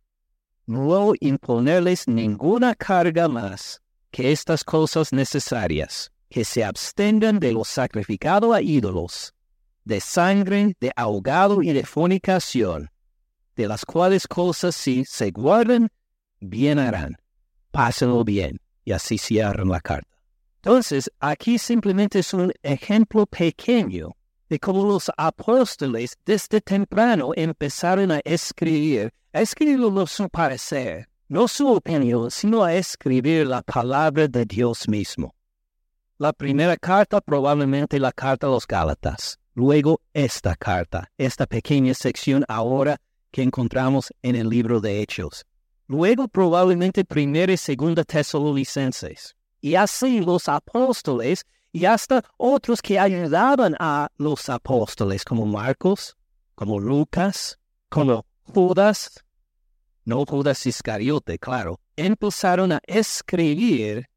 no 0.65 1.13
imponerles 1.19 2.07
ninguna 2.07 2.73
carga 2.73 3.27
más 3.27 3.79
que 4.09 4.31
estas 4.31 4.63
cosas 4.63 5.13
necesarias, 5.13 6.11
que 6.27 6.43
se 6.43 6.63
abstengan 6.63 7.39
de 7.39 7.51
lo 7.51 7.65
sacrificado 7.65 8.51
a 8.51 8.63
ídolos, 8.63 9.35
de 9.85 9.99
sangre, 9.99 10.75
de 10.79 10.91
ahogado 10.95 11.61
y 11.61 11.71
de 11.71 11.85
fornicación 11.85 12.89
de 13.55 13.67
las 13.67 13.85
cuales 13.85 14.27
cosas 14.27 14.75
si 14.75 15.05
se 15.05 15.29
guardan, 15.29 15.89
bien 16.39 16.79
harán. 16.79 17.17
Pásenlo 17.69 18.23
bien. 18.23 18.59
Y 18.85 18.91
así 18.91 19.19
cierran 19.19 19.69
la 19.69 19.81
carta. 19.81 20.17
Entonces, 20.63 21.11
aquí 21.19 21.59
simplemente 21.59 22.17
es 22.17 22.33
un 22.33 22.51
ejemplo 22.63 23.27
pequeño 23.27 24.15
de 24.53 24.59
cómo 24.59 24.85
los 24.85 25.09
apóstoles 25.17 26.15
desde 26.23 26.61
temprano 26.61 27.31
empezaron 27.35 28.11
a 28.11 28.19
escribir, 28.23 29.11
a 29.33 29.41
escribir 29.41 29.79
no 29.79 30.05
su 30.05 30.29
parecer, 30.29 31.09
no 31.27 31.47
su 31.47 31.67
opinión, 31.69 32.29
sino 32.29 32.63
a 32.63 32.75
escribir 32.75 33.47
la 33.47 33.63
palabra 33.63 34.27
de 34.27 34.45
Dios 34.45 34.87
mismo. 34.87 35.33
La 36.19 36.31
primera 36.33 36.77
carta, 36.77 37.19
probablemente 37.19 37.97
la 37.97 38.11
carta 38.11 38.45
a 38.45 38.51
los 38.51 38.67
Gálatas. 38.67 39.39
Luego 39.55 40.01
esta 40.13 40.55
carta, 40.55 41.09
esta 41.17 41.47
pequeña 41.47 41.95
sección 41.95 42.45
ahora 42.47 42.97
que 43.31 43.41
encontramos 43.41 44.13
en 44.21 44.35
el 44.35 44.49
libro 44.49 44.79
de 44.79 45.01
Hechos. 45.01 45.47
Luego 45.87 46.27
probablemente 46.27 47.03
primera 47.03 47.51
y 47.51 47.57
segunda 47.57 48.03
tesalonicenses. 48.03 49.35
Y 49.61 49.73
así 49.73 50.19
los 50.19 50.47
apóstoles 50.47 51.43
y 51.73 51.85
hasta 51.85 52.23
otros 52.37 52.81
que 52.81 52.99
ayudaban 52.99 53.75
a 53.79 54.07
los 54.17 54.47
apóstoles, 54.47 55.25
como 55.25 55.45
Marcos, 55.47 56.15
como 56.53 56.79
Lucas, 56.79 57.59
como 57.89 58.25
Judas, 58.53 59.25
no 60.05 60.23
Judas 60.25 60.65
Iscariote, 60.67 61.39
claro, 61.39 61.79
empezaron 61.95 62.73
a 62.73 62.79
escribir 62.85 64.07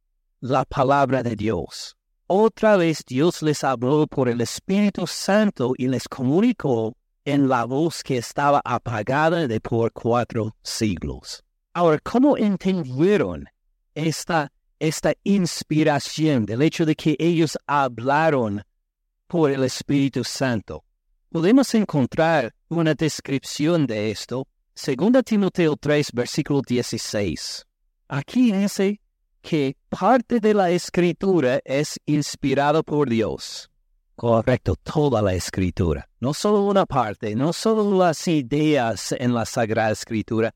la 0.41 0.67
palabra 0.67 1.23
de 1.23 1.35
Dios. 1.35 1.97
otra 2.29 2.77
vez 2.77 3.05
Dios 3.07 3.41
les 3.41 3.63
habló 3.65 4.07
por 4.07 4.29
el 4.29 4.41
Espíritu 4.41 5.07
Santo 5.07 5.75
y 5.79 5.87
les 5.87 6.09
comunicó 6.09 6.93
en 7.25 7.49
la 7.49 7.65
voz 7.65 8.03
que 8.03 8.19
estaba 8.19 8.61
apagada 8.65 9.47
de 9.47 9.61
por 9.61 9.93
cuatro 9.93 10.57
siglos. 10.63 11.43
Ahora, 11.73 11.99
¿cómo 12.01 12.37
entendieron 12.37 13.47
esta, 13.95 14.53
esta 14.79 15.15
inspiración 15.25 16.47
del 16.47 16.63
hecho 16.63 16.85
de 16.85 16.95
que 16.95 17.17
ellos 17.19 17.59
hablaron 17.67 18.63
por 19.27 19.51
el 19.51 19.65
Espíritu 19.65 20.25
Santo? 20.25 20.85
Podemos 21.31 21.75
encontrar 21.75 22.55
una 22.69 22.95
descripción 22.95 23.87
de 23.87 24.11
esto. 24.11 24.47
2 24.75 25.23
Timoteo 25.25 25.77
3, 25.77 26.13
versículo 26.13 26.63
16. 26.67 27.65
Aquí 28.09 28.53
dice 28.53 29.01
que 29.43 29.77
parte 29.89 30.41
de 30.41 30.55
la 30.55 30.71
escritura 30.71 31.61
es 31.65 31.99
inspirada 32.07 32.83
por 32.83 33.09
Dios. 33.09 33.71
Correcto, 34.15 34.77
toda 34.77 35.21
la 35.21 35.35
escritura. 35.35 36.09
No 36.21 36.33
solo 36.33 36.63
una 36.63 36.87
parte, 36.87 37.35
no 37.37 37.53
solo 37.53 37.99
las 37.99 38.27
ideas 38.29 39.13
en 39.13 39.35
la 39.35 39.45
Sagrada 39.45 39.91
Escritura, 39.91 40.55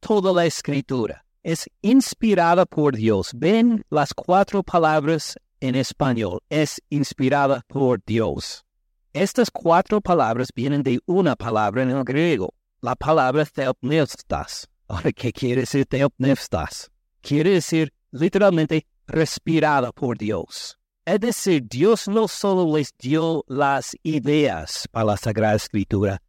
toda 0.00 0.32
la 0.32 0.46
escritura 0.46 1.22
es 1.42 1.68
inspirada 1.80 2.66
por 2.66 2.96
Dios. 2.96 3.32
Ven 3.34 3.84
las 3.90 4.14
cuatro 4.14 4.62
palabras 4.62 5.36
en 5.60 5.74
español, 5.74 6.40
es 6.48 6.82
inspirada 6.90 7.62
por 7.68 8.02
Dios. 8.04 8.64
Estas 9.12 9.50
cuatro 9.50 10.00
palabras 10.00 10.48
vienen 10.54 10.82
de 10.82 11.00
una 11.06 11.36
palabra 11.36 11.82
en 11.82 11.90
el 11.90 12.04
griego, 12.04 12.54
la 12.80 12.96
palabra 12.96 13.44
theopneustas. 13.44 14.68
Ahora, 14.88 15.12
¿qué 15.12 15.32
quiere 15.32 15.62
decir 15.62 15.86
theopneustas? 15.86 16.90
Quiere 17.20 17.50
decir 17.50 17.92
literalmente 18.10 18.86
respirada 19.06 19.92
por 19.92 20.18
Dios. 20.18 20.78
Es 21.04 21.20
decir, 21.20 21.66
Dios 21.68 22.08
no 22.08 22.28
solo 22.28 22.76
les 22.76 22.94
dio 22.96 23.44
las 23.48 23.96
ideas 24.02 24.88
para 24.90 25.06
la 25.06 25.16
Sagrada 25.16 25.56
Escritura, 25.56 26.22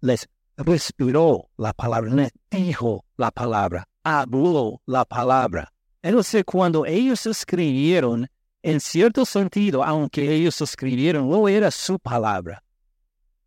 les 0.00 0.28
respiró 0.56 1.50
la 1.58 1.72
palabra, 1.74 2.10
les 2.12 2.32
dijo 2.50 3.04
la 3.16 3.30
palabra, 3.30 3.86
habló 4.06 4.80
la 4.86 5.04
palabra. 5.04 5.72
Es 6.00 6.36
cuando 6.46 6.86
ellos 6.86 7.26
escribieron, 7.26 8.28
en 8.62 8.80
cierto 8.80 9.24
sentido, 9.24 9.82
aunque 9.82 10.32
ellos 10.32 10.60
escribieron, 10.60 11.28
no 11.28 11.48
era 11.48 11.72
su 11.72 11.98
palabra. 11.98 12.62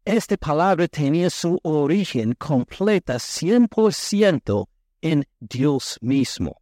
Esta 0.04 0.36
palabra 0.36 0.90
tenía 0.90 1.30
su 1.30 1.58
origen 1.64 2.34
completa 2.34 3.16
100% 3.16 4.68
en 5.02 5.26
Dios 5.40 5.98
mismo. 6.02 6.58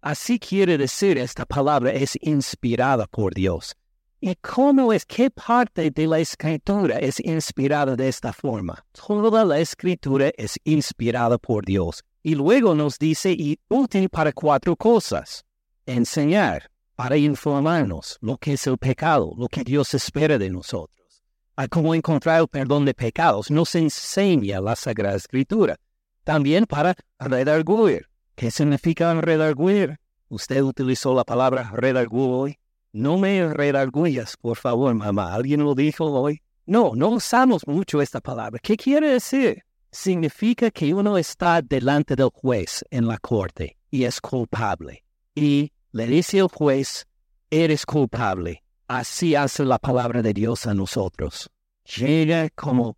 Así 0.00 0.40
quiere 0.40 0.76
decir 0.76 1.16
esta 1.16 1.44
palabra 1.44 1.92
es 1.92 2.18
inspirada 2.22 3.06
por 3.06 3.34
Dios. 3.34 3.76
¿Y 4.20 4.34
cómo 4.36 4.92
es? 4.92 5.06
¿Qué 5.06 5.30
parte 5.30 5.92
de 5.92 6.06
la 6.06 6.18
escritura 6.18 6.98
es 6.98 7.20
inspirada 7.20 7.94
de 7.94 8.08
esta 8.08 8.32
forma? 8.32 8.84
Toda 8.92 9.44
la 9.44 9.60
escritura 9.60 10.32
es 10.36 10.58
inspirada 10.64 11.38
por 11.38 11.64
Dios. 11.64 12.02
Y 12.22 12.34
luego 12.34 12.74
nos 12.74 12.98
dice 12.98 13.32
y 13.32 13.58
útil 13.68 14.08
para 14.08 14.32
cuatro 14.32 14.76
cosas. 14.76 15.44
Enseñar, 15.86 16.70
para 16.94 17.16
informarnos 17.16 18.18
lo 18.20 18.36
que 18.36 18.52
es 18.52 18.66
el 18.66 18.76
pecado, 18.76 19.32
lo 19.36 19.48
que 19.48 19.64
Dios 19.64 19.94
espera 19.94 20.36
de 20.36 20.50
nosotros. 20.50 21.22
A 21.56 21.66
cómo 21.68 21.94
encontrar 21.94 22.40
el 22.40 22.48
perdón 22.48 22.84
de 22.84 22.94
pecados 22.94 23.50
nos 23.50 23.74
enseña 23.74 24.60
la 24.60 24.76
Sagrada 24.76 25.16
Escritura. 25.16 25.76
También 26.24 26.66
para 26.66 26.94
redarguir, 27.18 28.06
¿Qué 28.40 28.50
significa 28.50 29.12
redarguir? 29.20 29.98
Usted 30.30 30.62
utilizó 30.62 31.14
la 31.14 31.24
palabra 31.24 31.70
redarguir 31.74 32.28
hoy. 32.30 32.58
No 32.90 33.18
me 33.18 33.46
redarguyas, 33.52 34.36
por 34.38 34.56
favor, 34.56 34.94
mamá. 34.94 35.34
¿Alguien 35.34 35.62
lo 35.62 35.74
dijo 35.74 36.06
hoy? 36.06 36.40
No, 36.64 36.92
no 36.94 37.08
usamos 37.08 37.66
mucho 37.66 38.00
esta 38.00 38.20
palabra. 38.20 38.58
¿Qué 38.62 38.78
quiere 38.78 39.10
decir? 39.10 39.62
Significa 39.92 40.70
que 40.70 40.94
uno 40.94 41.18
está 41.18 41.62
delante 41.62 42.14
del 42.14 42.30
juez 42.32 42.84
en 42.90 43.06
la 43.06 43.18
corte 43.18 43.76
y 43.90 44.04
es 44.04 44.20
culpable. 44.20 45.04
Y 45.34 45.72
le 45.92 46.06
dice 46.06 46.38
el 46.38 46.48
juez, 46.48 47.06
eres 47.50 47.84
culpable. 47.84 48.62
Así 48.86 49.34
hace 49.34 49.64
la 49.64 49.78
palabra 49.78 50.22
de 50.22 50.32
Dios 50.32 50.66
a 50.66 50.74
nosotros. 50.74 51.50
Llega 51.96 52.50
como 52.50 52.96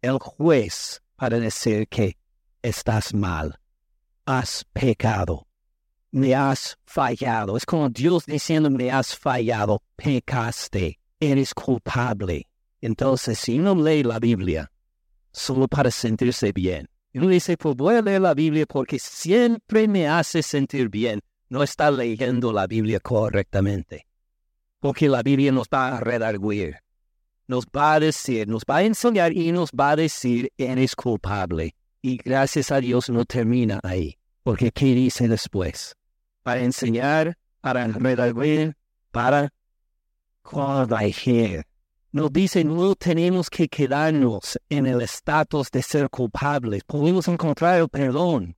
el 0.00 0.18
juez 0.18 1.00
para 1.16 1.38
decir 1.38 1.86
que 1.88 2.16
estás 2.62 3.14
mal 3.14 3.58
has 4.26 4.64
pecado, 4.72 5.46
me 6.10 6.34
has 6.34 6.76
fallado. 6.84 7.56
Es 7.56 7.64
como 7.66 7.88
Dios 7.88 8.26
diciendo, 8.26 8.70
me 8.70 8.90
has 8.90 9.16
fallado, 9.16 9.82
pecaste, 9.96 10.98
eres 11.20 11.54
culpable. 11.54 12.48
Entonces, 12.80 13.38
si 13.38 13.58
uno 13.58 13.74
lee 13.74 14.02
la 14.02 14.18
Biblia 14.18 14.71
solo 15.32 15.68
para 15.68 15.90
sentirse 15.90 16.52
bien, 16.52 16.88
y 17.12 17.18
uno 17.18 17.28
dice, 17.28 17.58
pues 17.58 17.76
voy 17.76 17.96
a 17.96 18.02
leer 18.02 18.22
la 18.22 18.32
Biblia 18.32 18.64
porque 18.66 18.98
siempre 18.98 19.86
me 19.86 20.08
hace 20.08 20.42
sentir 20.42 20.88
bien, 20.88 21.20
no 21.50 21.62
está 21.62 21.90
leyendo 21.90 22.52
la 22.52 22.66
Biblia 22.66 23.00
correctamente. 23.00 24.06
Porque 24.80 25.08
la 25.08 25.22
Biblia 25.22 25.52
nos 25.52 25.68
va 25.68 25.96
a 25.96 26.00
redarguir, 26.00 26.76
nos 27.46 27.66
va 27.66 27.94
a 27.94 28.00
decir, 28.00 28.48
nos 28.48 28.62
va 28.62 28.78
a 28.78 28.82
enseñar 28.84 29.32
y 29.36 29.52
nos 29.52 29.70
va 29.70 29.90
a 29.90 29.96
decir, 29.96 30.50
eres 30.56 30.96
culpable. 30.96 31.74
Y 32.00 32.16
gracias 32.16 32.72
a 32.72 32.80
Dios 32.80 33.10
no 33.10 33.26
termina 33.26 33.78
ahí. 33.82 34.16
Porque 34.42 34.72
¿qué 34.72 34.86
dice 34.86 35.28
después? 35.28 35.94
Para 36.42 36.62
enseñar, 36.62 37.36
para 37.60 37.86
redarguir, 37.86 38.74
para 39.10 39.52
corregir. 40.40 41.64
Nos 42.12 42.32
dice, 42.32 42.62
no 42.62 42.94
tenemos 42.94 43.48
que 43.48 43.68
quedarnos 43.68 44.58
en 44.68 44.86
el 44.86 45.00
estatus 45.00 45.70
de 45.70 45.82
ser 45.82 46.08
culpables. 46.10 46.84
Podemos 46.84 47.26
encontrar 47.28 47.80
el 47.80 47.88
perdón. 47.88 48.54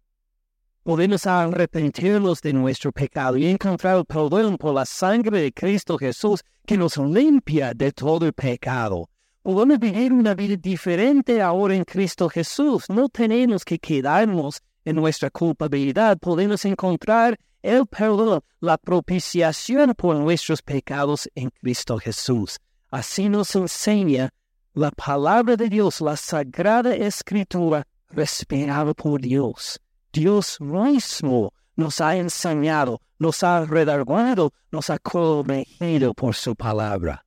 Podemos 0.82 1.26
arrepentirnos 1.26 2.40
de 2.42 2.52
nuestro 2.52 2.92
pecado 2.92 3.36
y 3.36 3.46
encontrar 3.46 3.96
el 3.96 4.04
perdón 4.04 4.58
por 4.58 4.74
la 4.74 4.84
sangre 4.84 5.40
de 5.40 5.52
Cristo 5.52 5.96
Jesús 5.96 6.42
que 6.66 6.76
nos 6.76 6.96
limpia 6.98 7.72
de 7.74 7.92
todo 7.92 8.26
el 8.26 8.32
pecado 8.32 9.08
podemos 9.44 9.78
vivir 9.78 10.10
una 10.10 10.34
vida 10.34 10.56
diferente 10.56 11.42
ahora 11.42 11.74
en 11.74 11.84
Cristo 11.84 12.30
Jesús. 12.30 12.88
No 12.88 13.10
tenemos 13.10 13.62
que 13.62 13.78
quedarnos 13.78 14.62
en 14.86 14.96
nuestra 14.96 15.28
culpabilidad. 15.28 16.16
Podemos 16.18 16.64
encontrar 16.64 17.38
el 17.60 17.86
perdón, 17.86 18.40
la 18.60 18.78
propiciación 18.78 19.92
por 19.94 20.16
nuestros 20.16 20.62
pecados 20.62 21.28
en 21.34 21.50
Cristo 21.50 21.98
Jesús. 21.98 22.58
Así 22.94 23.28
nos 23.28 23.56
enseña 23.56 24.30
la 24.72 24.92
palabra 24.92 25.56
de 25.56 25.68
Dios, 25.68 26.00
la 26.00 26.16
sagrada 26.16 26.94
escritura 26.94 27.84
respirada 28.10 28.94
por 28.94 29.20
Dios. 29.20 29.80
Dios 30.12 30.60
mismo 30.60 31.52
nos 31.74 32.00
ha 32.00 32.14
enseñado, 32.16 33.00
nos 33.18 33.42
ha 33.42 33.64
redarguido, 33.64 34.52
nos 34.70 34.90
ha 34.90 35.00
corregido 35.00 36.14
por 36.14 36.36
su 36.36 36.54
palabra. 36.54 37.26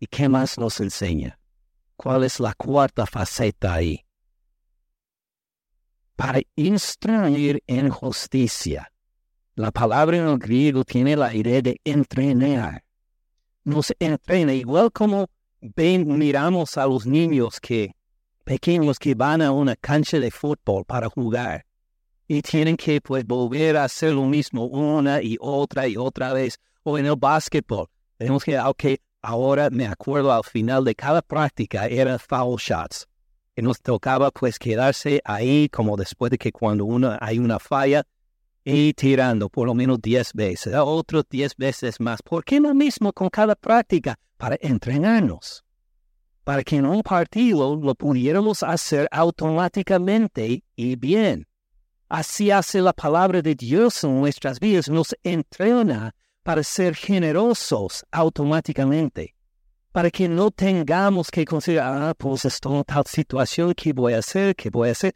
¿Y 0.00 0.06
qué 0.06 0.30
más 0.30 0.56
nos 0.56 0.80
enseña? 0.80 1.38
¿Cuál 1.94 2.24
es 2.24 2.40
la 2.40 2.54
cuarta 2.54 3.04
faceta 3.04 3.74
ahí? 3.74 4.02
Para 6.16 6.40
instruir 6.56 7.62
en 7.66 7.90
justicia. 7.90 8.90
La 9.56 9.72
palabra 9.72 10.16
en 10.16 10.26
el 10.26 10.38
griego 10.38 10.84
tiene 10.84 11.16
la 11.16 11.34
idea 11.34 11.60
de 11.60 11.78
entrenar. 11.84 12.82
Nos 13.64 13.92
entrena 13.98 14.52
igual 14.52 14.90
como 14.92 15.28
ven, 15.60 16.18
miramos 16.18 16.76
a 16.76 16.86
los 16.86 17.06
niños 17.06 17.60
que 17.60 17.94
pequeños 18.44 18.98
que 18.98 19.14
van 19.14 19.42
a 19.42 19.52
una 19.52 19.76
cancha 19.76 20.18
de 20.18 20.30
fútbol 20.30 20.84
para 20.84 21.08
jugar 21.08 21.64
y 22.26 22.42
tienen 22.42 22.76
que 22.76 23.00
pues 23.00 23.24
volver 23.24 23.76
a 23.76 23.84
hacer 23.84 24.12
lo 24.12 24.24
mismo 24.24 24.66
una 24.66 25.22
y 25.22 25.36
otra 25.40 25.86
y 25.86 25.96
otra 25.96 26.32
vez. 26.32 26.58
O 26.82 26.98
en 26.98 27.06
el 27.06 27.14
básquetbol, 27.16 27.86
tenemos 28.18 28.42
que, 28.42 28.58
ok, 28.58 28.84
Ahora 29.24 29.70
me 29.70 29.86
acuerdo 29.86 30.32
al 30.32 30.42
final 30.42 30.84
de 30.84 30.96
cada 30.96 31.22
práctica 31.22 31.86
eran 31.86 32.18
foul 32.18 32.58
shots. 32.58 33.06
Y 33.54 33.62
nos 33.62 33.80
tocaba 33.80 34.32
pues 34.32 34.58
quedarse 34.58 35.20
ahí 35.24 35.68
como 35.68 35.96
después 35.96 36.30
de 36.30 36.38
que 36.38 36.50
cuando 36.50 36.84
uno 36.84 37.16
hay 37.20 37.38
una 37.38 37.60
falla 37.60 38.02
y 38.64 38.92
tirando 38.94 39.48
por 39.48 39.66
lo 39.66 39.74
menos 39.74 40.00
10 40.00 40.32
veces, 40.34 40.74
otros 40.76 41.24
10 41.28 41.56
veces 41.56 42.00
más. 42.00 42.22
¿Por 42.22 42.44
qué 42.44 42.60
lo 42.60 42.74
mismo 42.74 43.12
con 43.12 43.28
cada 43.28 43.54
práctica? 43.54 44.18
Para 44.36 44.56
entrenarnos. 44.60 45.64
Para 46.44 46.62
que 46.62 46.76
en 46.76 46.86
un 46.86 47.02
partido 47.02 47.76
lo 47.76 47.94
pudiéramos 47.94 48.62
hacer 48.62 49.08
automáticamente 49.10 50.64
y 50.74 50.96
bien. 50.96 51.46
Así 52.08 52.50
hace 52.50 52.80
la 52.80 52.92
palabra 52.92 53.40
de 53.40 53.54
Dios 53.54 54.04
en 54.04 54.20
nuestras 54.20 54.60
vidas, 54.60 54.88
nos 54.88 55.16
entrena 55.22 56.14
para 56.42 56.62
ser 56.62 56.94
generosos 56.94 58.04
automáticamente, 58.10 59.34
para 59.92 60.10
que 60.10 60.28
no 60.28 60.50
tengamos 60.50 61.30
que 61.30 61.44
considerar, 61.44 62.02
ah, 62.02 62.14
pues 62.14 62.44
estoy 62.44 62.78
en 62.78 62.84
tal 62.84 63.04
situación, 63.06 63.72
¿qué 63.74 63.92
voy 63.92 64.12
a 64.12 64.18
hacer? 64.18 64.54
¿Qué 64.54 64.68
voy 64.68 64.88
a 64.88 64.92
hacer? 64.92 65.14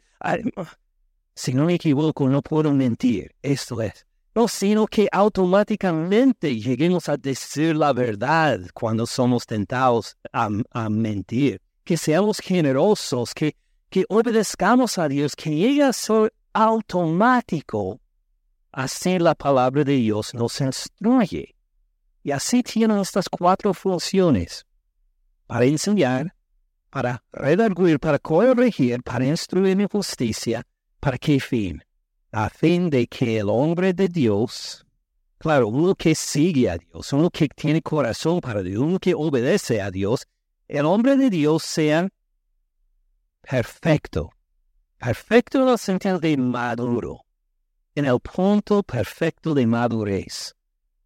Si 1.37 1.53
no 1.53 1.65
me 1.65 1.75
equivoco, 1.75 2.27
no 2.27 2.41
puedo 2.41 2.73
mentir. 2.73 3.35
Esto 3.43 3.79
es, 3.83 4.07
no, 4.33 4.47
sino 4.47 4.87
que 4.87 5.07
automáticamente 5.11 6.59
lleguemos 6.59 7.09
a 7.09 7.15
decir 7.15 7.75
la 7.75 7.93
verdad 7.93 8.59
cuando 8.73 9.05
somos 9.05 9.45
tentados 9.45 10.17
a, 10.33 10.89
mentir, 10.89 11.61
que 11.83 11.95
seamos 11.95 12.39
generosos, 12.39 13.35
que, 13.35 13.55
que 13.89 14.03
obedezcamos 14.09 14.97
a 14.97 15.07
Dios, 15.07 15.35
que 15.35 15.51
llegue 15.51 15.83
a 15.83 15.93
ser 15.93 16.33
automático. 16.53 17.99
Así 18.71 19.19
la 19.19 19.35
palabra 19.35 19.83
de 19.83 19.93
Dios 19.93 20.33
nos 20.33 20.59
instruye. 20.59 21.55
Y 22.23 22.31
así 22.31 22.63
tienen 22.63 22.97
estas 22.97 23.29
cuatro 23.29 23.75
funciones. 23.75 24.65
Para 25.45 25.65
enseñar, 25.65 26.33
para 26.89 27.23
redarguir, 27.31 27.99
para 27.99 28.17
corregir, 28.17 29.03
para 29.03 29.23
instruir 29.25 29.79
en 29.79 29.87
justicia. 29.87 30.63
¿Para 30.99 31.17
qué 31.17 31.39
fin? 31.39 31.81
a 32.31 32.49
fin 32.49 32.89
de 32.89 33.07
que 33.07 33.39
el 33.39 33.49
hombre 33.49 33.93
de 33.93 34.07
Dios, 34.07 34.85
claro, 35.37 35.69
uno 35.69 35.95
que 35.95 36.13
sigue 36.13 36.69
a 36.69 36.77
Dios, 36.77 37.13
uno 37.13 37.29
que 37.29 37.47
tiene 37.47 37.81
corazón 37.81 38.41
para 38.41 38.61
Dios, 38.61 38.81
uno 38.81 38.99
que 38.99 39.13
obedece 39.15 39.81
a 39.81 39.89
Dios, 39.91 40.27
el 40.67 40.85
hombre 40.85 41.15
de 41.15 41.29
Dios 41.29 41.63
sea 41.63 42.07
perfecto, 43.41 44.31
perfecto 44.97 45.63
en 45.63 45.69
el 45.69 45.77
sentido 45.77 46.19
de 46.19 46.37
maduro, 46.37 47.21
en 47.95 48.05
el 48.05 48.19
punto 48.19 48.83
perfecto 48.83 49.53
de 49.53 49.65
madurez. 49.65 50.53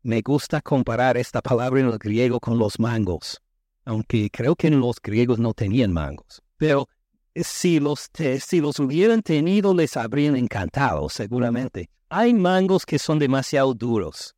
Me 0.04 0.22
gusta 0.22 0.62
comparar 0.62 1.16
esta 1.16 1.42
palabra 1.42 1.80
en 1.80 1.88
el 1.88 2.00
griego 2.00 2.40
con 2.40 2.58
los 2.58 2.80
mangos, 2.80 3.40
aunque 3.86 4.30
creo 4.32 4.56
que 4.56 4.72
los 4.72 5.00
griegos 5.00 5.38
no 5.38 5.54
tenían 5.54 5.94
mangos, 5.94 6.42
pero 6.58 6.90
si 7.36 7.80
los, 7.80 8.10
si 8.40 8.62
los 8.62 8.80
hubieran 8.80 9.22
tenido 9.22 9.74
les 9.74 9.98
habrían 9.98 10.36
encantado, 10.36 11.10
seguramente. 11.10 11.90
Hay 12.10 12.34
mangos 12.34 12.86
que 12.86 13.00
son 13.00 13.20
demasiado 13.20 13.74
duros 13.74 14.36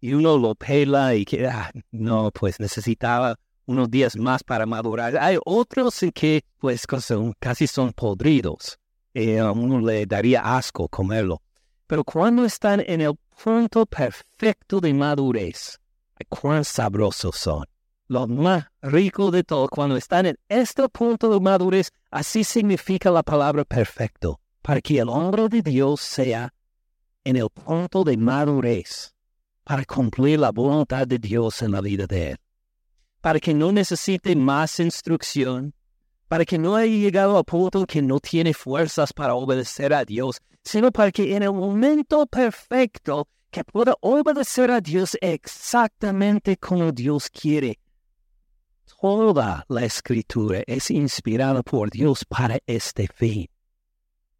y 0.00 0.12
uno 0.12 0.36
lo 0.36 0.54
pela 0.54 1.14
y 1.14 1.24
que, 1.24 1.46
ah, 1.46 1.70
no, 1.90 2.30
pues 2.30 2.60
necesitaba 2.60 3.36
unos 3.66 3.90
días 3.90 4.16
más 4.16 4.42
para 4.42 4.66
madurar. 4.66 5.16
Hay 5.16 5.38
otros 5.44 5.98
que, 6.14 6.44
pues, 6.58 6.86
casi 7.38 7.66
son 7.66 7.92
podridos. 7.92 8.78
Eh, 9.14 9.38
a 9.38 9.50
uno 9.52 9.80
le 9.80 10.04
daría 10.04 10.56
asco 10.56 10.88
comerlo. 10.88 11.40
Pero 11.86 12.04
cuando 12.04 12.44
están 12.44 12.82
en 12.86 13.00
el 13.00 13.14
punto 13.42 13.86
perfecto 13.86 14.80
de 14.80 14.92
madurez, 14.92 15.78
cuán 16.28 16.64
sabrosos 16.64 17.36
son 17.36 17.64
lo 18.08 18.26
más 18.26 18.66
rico 18.82 19.30
de 19.30 19.44
todo, 19.44 19.68
cuando 19.68 19.96
están 19.96 20.26
en 20.26 20.38
este 20.48 20.88
punto 20.88 21.32
de 21.32 21.40
madurez, 21.40 21.90
así 22.10 22.44
significa 22.44 23.10
la 23.10 23.22
palabra 23.22 23.64
perfecto, 23.64 24.40
para 24.62 24.80
que 24.80 24.98
el 24.98 25.08
hombre 25.08 25.48
de 25.48 25.62
Dios 25.62 26.00
sea 26.00 26.52
en 27.24 27.36
el 27.36 27.48
punto 27.48 28.04
de 28.04 28.16
madurez, 28.16 29.14
para 29.64 29.84
cumplir 29.84 30.38
la 30.38 30.50
voluntad 30.50 31.06
de 31.06 31.18
Dios 31.18 31.62
en 31.62 31.72
la 31.72 31.80
vida 31.80 32.06
de 32.06 32.32
él, 32.32 32.36
para 33.20 33.40
que 33.40 33.54
no 33.54 33.72
necesite 33.72 34.36
más 34.36 34.78
instrucción, 34.80 35.74
para 36.28 36.44
que 36.44 36.58
no 36.58 36.76
haya 36.76 36.92
llegado 36.94 37.38
al 37.38 37.44
punto 37.44 37.86
que 37.86 38.02
no 38.02 38.20
tiene 38.20 38.52
fuerzas 38.52 39.12
para 39.12 39.34
obedecer 39.34 39.94
a 39.94 40.04
Dios, 40.04 40.40
sino 40.62 40.90
para 40.90 41.10
que 41.10 41.34
en 41.34 41.42
el 41.42 41.52
momento 41.52 42.26
perfecto 42.26 43.28
que 43.50 43.64
pueda 43.64 43.94
obedecer 44.00 44.70
a 44.70 44.80
Dios 44.80 45.16
exactamente 45.20 46.56
como 46.56 46.90
Dios 46.90 47.30
quiere, 47.30 47.78
Toda 49.06 49.66
la 49.68 49.84
escritura 49.84 50.62
es 50.66 50.90
inspirada 50.90 51.62
por 51.62 51.90
Dios 51.90 52.24
para 52.24 52.58
este 52.66 53.06
fin, 53.06 53.50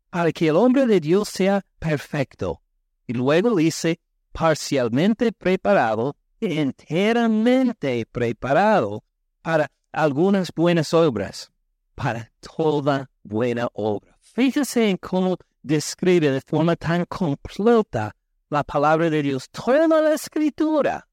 para 0.08 0.32
que 0.32 0.48
el 0.48 0.56
hombre 0.56 0.86
de 0.86 1.00
Dios 1.00 1.28
sea 1.28 1.66
perfecto. 1.78 2.62
Y 3.06 3.12
luego 3.12 3.54
dice, 3.54 4.00
parcialmente 4.32 5.32
preparado, 5.32 6.16
enteramente 6.40 8.06
preparado 8.10 9.04
para 9.42 9.70
algunas 9.92 10.50
buenas 10.50 10.94
obras, 10.94 11.52
para 11.94 12.32
toda 12.40 13.10
buena 13.22 13.68
obra. 13.74 14.16
Fíjese 14.22 14.88
en 14.88 14.96
cómo 14.96 15.36
describe 15.62 16.30
de 16.30 16.40
forma 16.40 16.74
tan 16.74 17.04
completa 17.04 18.16
la 18.48 18.64
palabra 18.64 19.10
de 19.10 19.22
Dios, 19.24 19.50
toda 19.50 20.00
la 20.00 20.14
escritura 20.14 21.06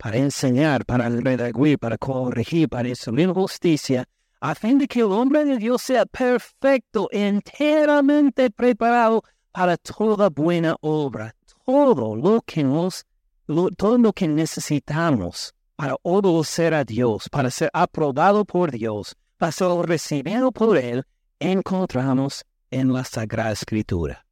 para 0.00 0.16
enseñar, 0.16 0.86
para 0.86 1.10
redarguir, 1.10 1.78
para 1.78 1.98
corregir, 1.98 2.70
para 2.70 2.88
instruir 2.88 3.28
justicia, 3.34 4.08
a 4.40 4.54
fin 4.54 4.78
de 4.78 4.88
que 4.88 5.00
el 5.00 5.12
hombre 5.12 5.44
de 5.44 5.58
Dios 5.58 5.82
sea 5.82 6.06
perfecto, 6.06 7.06
enteramente 7.12 8.50
preparado 8.50 9.22
para 9.52 9.76
toda 9.76 10.30
buena 10.30 10.74
obra, 10.80 11.34
todo 11.66 12.16
lo 12.16 12.40
que 12.40 12.64
nos, 12.64 13.04
todo 13.76 13.98
lo 13.98 14.14
que 14.14 14.26
necesitamos 14.26 15.52
para 15.76 15.96
obedecer 16.02 16.72
a 16.72 16.82
Dios, 16.82 17.28
para 17.28 17.50
ser 17.50 17.68
aprobado 17.74 18.46
por 18.46 18.70
Dios, 18.70 19.14
para 19.36 19.52
ser 19.52 19.68
recibido 19.82 20.50
por 20.50 20.78
Él, 20.78 21.04
encontramos 21.38 22.46
en 22.70 22.90
la 22.90 23.04
Sagrada 23.04 23.52
Escritura. 23.52 24.24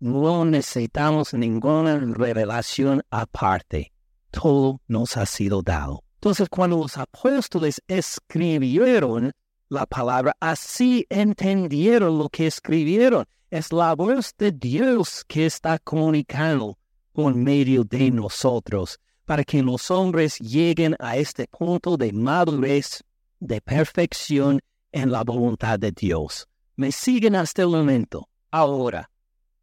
No 0.00 0.46
necesitamos 0.46 1.34
ninguna 1.34 1.98
revelación 1.98 3.02
aparte 3.10 3.92
todo 4.32 4.80
nos 4.88 5.16
ha 5.16 5.26
sido 5.26 5.62
dado. 5.62 6.02
Entonces, 6.14 6.48
cuando 6.48 6.78
los 6.78 6.96
apóstoles 6.98 7.80
escribieron 7.86 9.32
la 9.68 9.86
palabra, 9.86 10.34
así 10.40 11.06
entendieron 11.08 12.18
lo 12.18 12.28
que 12.28 12.46
escribieron. 12.46 13.26
Es 13.50 13.72
la 13.72 13.94
voz 13.94 14.34
de 14.38 14.50
Dios 14.50 15.24
que 15.28 15.46
está 15.46 15.78
comunicando 15.78 16.78
por 17.12 17.34
medio 17.34 17.84
de 17.84 18.10
nosotros 18.10 18.98
para 19.24 19.44
que 19.44 19.62
los 19.62 19.90
hombres 19.90 20.38
lleguen 20.38 20.96
a 20.98 21.16
este 21.16 21.46
punto 21.46 21.96
de 21.96 22.12
madurez, 22.12 23.02
de 23.40 23.60
perfección 23.60 24.60
en 24.90 25.10
la 25.10 25.22
voluntad 25.24 25.78
de 25.78 25.92
Dios. 25.92 26.46
Me 26.76 26.92
siguen 26.92 27.36
hasta 27.36 27.62
el 27.62 27.68
momento. 27.68 28.28
Ahora, 28.50 29.10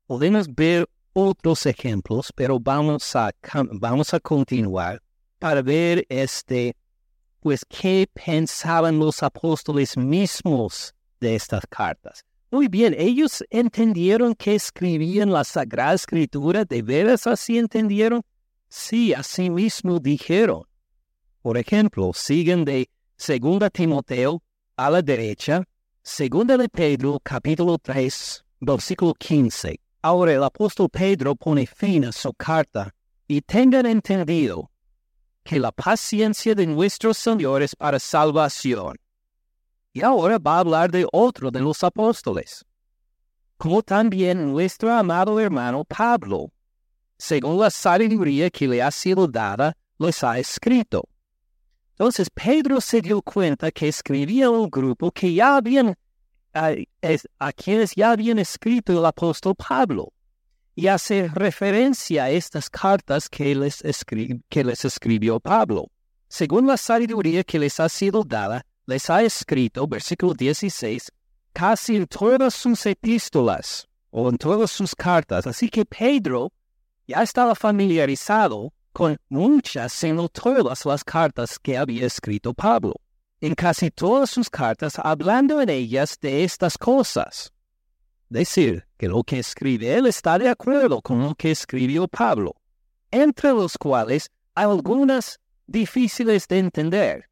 podemos 0.08 0.54
ver 0.54 0.88
otros 1.20 1.66
ejemplos, 1.66 2.32
pero 2.36 2.60
vamos 2.60 3.16
a, 3.16 3.32
vamos 3.72 4.14
a 4.14 4.20
continuar 4.20 5.02
para 5.38 5.62
ver 5.62 6.06
este, 6.10 6.76
pues, 7.40 7.66
qué 7.66 8.08
pensaban 8.14 9.00
los 9.00 9.22
apóstoles 9.24 9.98
mismos 9.98 10.94
de 11.20 11.36
estas 11.36 11.66
cartas. 11.68 12.24
Muy 12.52 12.68
bien, 12.68 12.96
ellos 12.98 13.44
entendieron 13.50 14.34
que 14.34 14.56
escribían 14.56 15.32
la 15.32 15.44
Sagrada 15.44 15.94
Escritura, 15.94 16.66
¿de 16.66 16.82
veras 16.82 17.28
así 17.28 17.58
entendieron? 17.58 18.24
Sí, 18.68 19.14
así 19.14 19.50
mismo 19.50 20.00
dijeron. 20.00 20.64
Por 21.42 21.58
ejemplo, 21.58 22.12
siguen 22.14 22.66
de 22.66 22.90
2 23.18 23.70
Timoteo 23.72 24.42
a 24.76 24.90
la 24.90 25.02
derecha, 25.02 25.64
2 26.04 26.58
de 26.58 26.70
Pedro 26.70 27.20
capítulo 27.22 27.78
3, 27.78 28.44
versículo 28.62 29.14
15. 29.14 29.80
Ahora 30.02 30.34
el 30.34 30.44
apóstol 30.44 30.90
Pedro 30.90 31.36
pone 31.36 31.66
fin 31.66 32.06
a 32.06 32.12
su 32.12 32.34
carta 32.34 32.94
y 33.28 33.42
tengan 33.42 33.86
entendido 33.86 34.72
que 35.44 35.60
la 35.60 35.72
paciencia 35.72 36.56
de 36.56 36.66
nuestros 36.68 37.18
señores 37.18 37.76
para 37.76 38.00
salvación. 38.00 38.96
Y 39.92 40.02
ahora 40.02 40.38
va 40.38 40.58
a 40.58 40.60
hablar 40.60 40.92
de 40.92 41.06
otro 41.12 41.52
de 41.52 41.60
los 41.60 41.84
apóstoles, 41.84 42.66
como 43.58 43.82
también 43.82 44.52
nuestro 44.52 44.94
amado 44.94 45.40
hermano 45.40 45.84
Pablo, 45.84 46.52
según 47.18 47.60
la 47.60 47.70
sabiduría 47.70 48.50
que 48.50 48.68
le 48.68 48.82
ha 48.82 48.92
sido 48.92 49.28
dada, 49.28 49.76
les 49.98 50.24
ha 50.24 50.40
escrito. 50.40 51.04
Entonces 51.92 52.30
Pedro 52.30 52.80
se 52.80 53.02
dio 53.02 53.22
cuenta 53.22 53.72
que 53.72 53.90
escribía 53.90 54.50
un 54.50 54.70
grupo 54.70 55.12
que 55.12 55.34
ya 55.34 55.58
habían 55.58 55.96
a, 56.54 57.52
quienes 57.54 57.94
ya 57.96 58.12
habían 58.12 58.40
escrito 58.40 58.94
el 58.94 59.06
apóstol 59.06 59.56
Pablo 59.56 60.14
y 60.76 60.88
hace 60.88 61.28
referencia 61.28 62.26
a 62.26 62.30
estas 62.30 62.70
cartas 62.70 63.30
que 63.30 63.54
les, 63.56 63.84
escribió 63.84 65.40
Pablo. 65.40 65.88
Según 66.28 66.68
la 66.68 66.78
sabiduría 66.78 67.44
que 67.44 67.60
les 67.60 67.80
ha 67.80 67.90
sido 67.90 68.24
dada, 68.24 68.66
les 68.86 69.10
ha 69.10 69.22
escrito, 69.24 69.88
versículo 69.88 70.34
16, 70.34 71.12
casi 71.54 71.96
en 71.98 72.08
todas 72.08 72.54
sus 72.54 72.86
epístolas 72.86 73.88
o 74.12 74.30
en 74.30 74.38
todas 74.38 74.72
sus 74.72 74.96
cartas. 74.96 75.48
Así 75.48 75.70
que 75.70 75.86
Pedro 75.86 76.52
ya 77.08 77.24
estaba 77.24 77.56
familiarizado 77.56 78.74
con 78.94 79.18
muchas, 79.30 79.92
sino 79.92 80.30
todas 80.30 80.86
las 80.86 81.04
cartas 81.04 81.60
que 81.60 81.78
había 81.78 82.06
escrito 82.06 82.54
Pablo 82.54 82.96
en 83.42 83.56
casi 83.56 83.90
todas 83.90 84.30
sus 84.30 84.50
cartas 84.50 85.00
hablando 85.00 85.62
en 85.62 85.70
ellas 85.70 86.18
de 86.20 86.44
estas 86.44 86.78
cosas. 86.78 87.54
Decir 88.28 88.86
que 88.98 89.08
lo 89.08 89.24
que 89.24 89.40
escribe 89.40 89.96
él 89.96 90.06
está 90.06 90.38
de 90.38 90.50
acuerdo 90.50 91.02
con 91.02 91.22
lo 91.22 91.36
que 91.36 91.52
escribió 91.52 92.08
Pablo, 92.08 92.56
entre 93.12 93.52
los 93.52 93.78
cuales 93.78 94.30
hay 94.54 94.66
algunas 94.66 95.40
difíciles 95.66 96.48
de 96.48 96.60
entender. 96.60 97.30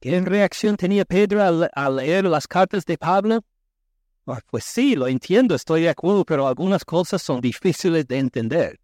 ¿Qué 0.00 0.20
reacción 0.20 0.76
tenía 0.76 1.04
Pedro 1.04 1.42
al, 1.42 1.96
leer 1.96 2.24
las 2.24 2.46
cartas 2.46 2.84
de 2.84 2.96
Pablo? 2.96 3.40
Ah, 4.26 4.40
pues 4.50 4.64
sí, 4.64 4.94
lo 4.94 5.06
entiendo, 5.06 5.54
estoy 5.54 5.82
de 5.82 5.88
acuerdo, 5.88 6.24
pero 6.24 6.46
algunas 6.46 6.84
cosas 6.84 7.22
son 7.22 7.40
difíciles 7.40 8.06
de 8.06 8.18
entender. 8.18 8.80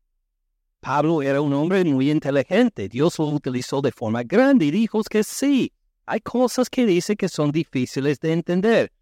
Pablo 0.81 1.22
era 1.22 1.40
un 1.40 1.52
hombre 1.52 1.85
muy 1.85 2.11
inteligente. 2.11 2.88
Dios 2.88 3.18
lo 3.18 3.26
utilizó 3.26 3.81
de 3.81 3.92
forma 3.92 4.24
grande 4.24 4.66
y 4.66 4.70
dijo 4.70 5.00
que 5.02 5.22
sí, 5.22 5.72
hay 6.12 6.20
cosas 6.20 6.68
que 6.68 6.85
dice 6.85 7.16
que 7.16 7.27
son 7.27 7.51
difíciles 7.51 8.20
de 8.20 8.35
entender. 8.35 8.92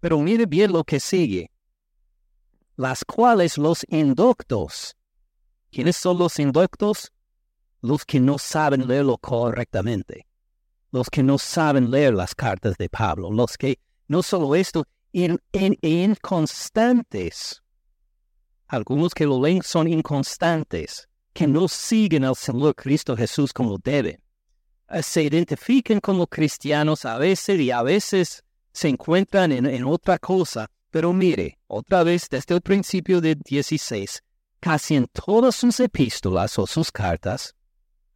Pero 0.00 0.18
mire 0.18 0.44
bien 0.44 0.70
lo 0.70 0.84
que 0.84 1.00
sigue. 1.00 1.50
Las 2.76 3.06
cuales 3.06 3.56
los 3.56 3.86
inductos. 3.88 4.94
¿Quiénes 5.70 5.96
son 5.96 6.18
los 6.18 6.38
inductos? 6.38 7.10
Los 7.80 8.04
que 8.04 8.20
no 8.20 8.36
saben 8.36 8.86
leerlo 8.86 9.16
correctamente. 9.16 10.26
Los 10.92 11.08
que 11.08 11.22
no 11.22 11.38
saben 11.38 11.90
leer 11.90 12.12
las 12.12 12.34
cartas 12.34 12.76
de 12.76 12.90
Pablo. 12.90 13.32
Los 13.32 13.56
que, 13.56 13.78
no 14.06 14.22
solo 14.22 14.54
esto, 14.54 14.84
inconstantes. 15.10 17.62
Algunos 18.66 19.14
que 19.14 19.24
lo 19.24 19.40
leen 19.40 19.62
son 19.62 19.88
inconstantes, 19.88 21.08
que 21.32 21.46
no 21.46 21.66
siguen 21.66 22.26
al 22.26 22.36
Señor 22.36 22.74
Cristo 22.74 23.16
Jesús 23.16 23.54
como 23.54 23.78
deben. 23.78 24.20
Eh, 24.90 25.02
se 25.02 25.22
identifican 25.22 26.00
como 26.00 26.26
cristianos 26.26 27.04
a 27.04 27.18
veces 27.18 27.60
y 27.60 27.70
a 27.70 27.82
veces 27.82 28.42
se 28.72 28.88
encuentran 28.88 29.52
en, 29.52 29.84
otra 29.84 30.18
cosa. 30.18 30.70
Pero 30.90 31.12
mire, 31.12 31.58
otra 31.66 32.02
vez 32.02 32.28
desde 32.30 32.54
el 32.54 32.62
principio 32.62 33.20
de 33.20 33.34
16, 33.34 34.22
casi 34.60 34.96
en 34.96 35.06
todas 35.08 35.56
sus 35.56 35.78
epístolas 35.80 36.58
o 36.58 36.66
sus 36.66 36.90
cartas, 36.90 37.54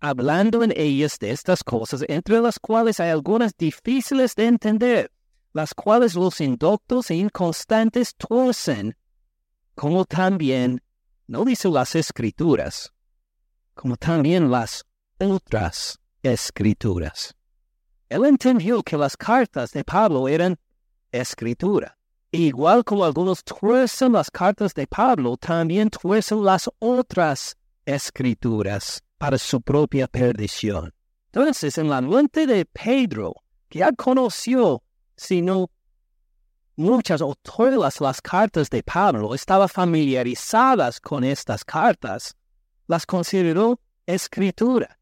hablando 0.01 0.63
en 0.63 0.73
ellas 0.75 1.19
de 1.19 1.31
estas 1.31 1.63
cosas, 1.63 2.05
entre 2.09 2.41
las 2.41 2.59
cuales 2.59 2.99
hay 2.99 3.11
algunas 3.11 3.55
difíciles 3.55 4.35
de 4.35 4.47
entender, 4.47 5.13
las 5.53 5.75
cuales 5.75 6.15
los 6.15 6.41
indoctos 6.41 7.11
e 7.11 7.17
inconstantes 7.17 8.15
torcen, 8.17 8.97
como 9.75 10.07
también, 10.07 10.83
no 11.27 11.45
dice 11.45 11.69
las 11.69 11.95
escrituras, 11.95 12.91
como 13.75 13.97
también 13.97 14.51
las 14.51 14.87
otras 15.19 16.02
escrituras. 16.23 17.35
Él 18.09 18.25
entendió 18.25 18.83
que 18.83 18.97
las 18.97 19.17
cartas 19.17 19.73
de 19.73 19.85
Pablo 19.85 20.29
eran 20.29 20.59
escritura. 21.11 21.97
Igual 22.31 22.85
como 22.85 23.05
algunos 23.05 23.45
tuercen 23.45 24.13
las 24.13 24.31
cartas 24.31 24.75
de 24.75 24.87
Pablo, 24.87 25.37
también 25.37 25.91
tuercen 25.91 26.45
las 26.45 26.69
otras 26.79 27.57
escrituras 27.85 29.03
para 29.19 29.39
su 29.39 29.61
propia 29.61 30.07
perdición. 30.09 30.93
Entonces, 31.27 31.79
en 31.79 31.89
la 31.89 32.01
mente 32.01 32.47
de 32.47 32.65
Pedro, 32.65 33.35
que 33.69 33.81
ya 33.81 33.93
conoció 33.93 34.83
sino 35.17 35.71
muchas 36.77 37.21
o 37.23 37.35
todas 37.43 38.01
las 38.01 38.21
cartas 38.21 38.69
de 38.71 38.83
Pablo 38.83 39.35
estaban 39.35 39.69
familiarizadas 39.69 41.01
con 41.01 41.25
estas 41.25 41.65
cartas, 41.65 42.35
las 42.87 43.07
consideró 43.07 43.79
escritura, 44.07 44.99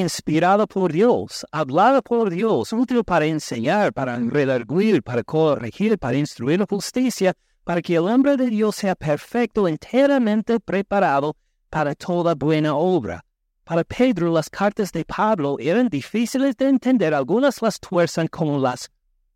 inspirada 0.00 0.66
por 0.66 0.92
Dios, 0.92 1.44
hablada 1.50 2.02
por 2.02 2.30
Dios, 2.30 2.72
útil 2.72 3.02
para 3.04 3.26
enseñar, 3.26 3.92
para 3.92 4.18
redarguir, 4.18 5.02
para 5.02 5.22
corregir, 5.22 5.98
para 5.98 6.16
instruir 6.16 6.60
la 6.60 6.66
justicia, 6.68 7.34
para 7.64 7.82
que 7.82 7.96
el 7.96 8.06
hombre 8.06 8.36
de 8.36 8.48
Dios 8.48 8.76
sea 8.76 8.94
perfecto, 8.94 9.66
enteramente 9.66 10.60
preparado 10.60 11.36
para 11.68 11.94
toda 11.94 12.34
buena 12.34 12.74
obra. 12.76 13.24
Para 13.64 13.82
Pedro 13.82 14.32
las 14.32 14.48
cartas 14.48 14.92
de 14.92 15.04
Pablo 15.04 15.56
eran 15.58 15.88
difíciles 15.88 16.56
de 16.56 16.68
entender, 16.68 17.12
algunas 17.12 17.60
las 17.60 17.80
tuerzan 17.80 18.28
como 18.28 18.60
las 18.60 18.90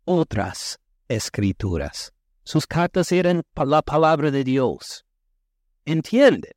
otras 0.05 0.79
escrituras. 1.09 2.13
Sus 2.43 2.65
cartas 2.65 3.11
eran 3.11 3.43
la 3.55 3.81
palabra 3.81 4.31
de 4.31 4.43
Dios. 4.43 5.05
¿Entienden? 5.85 6.53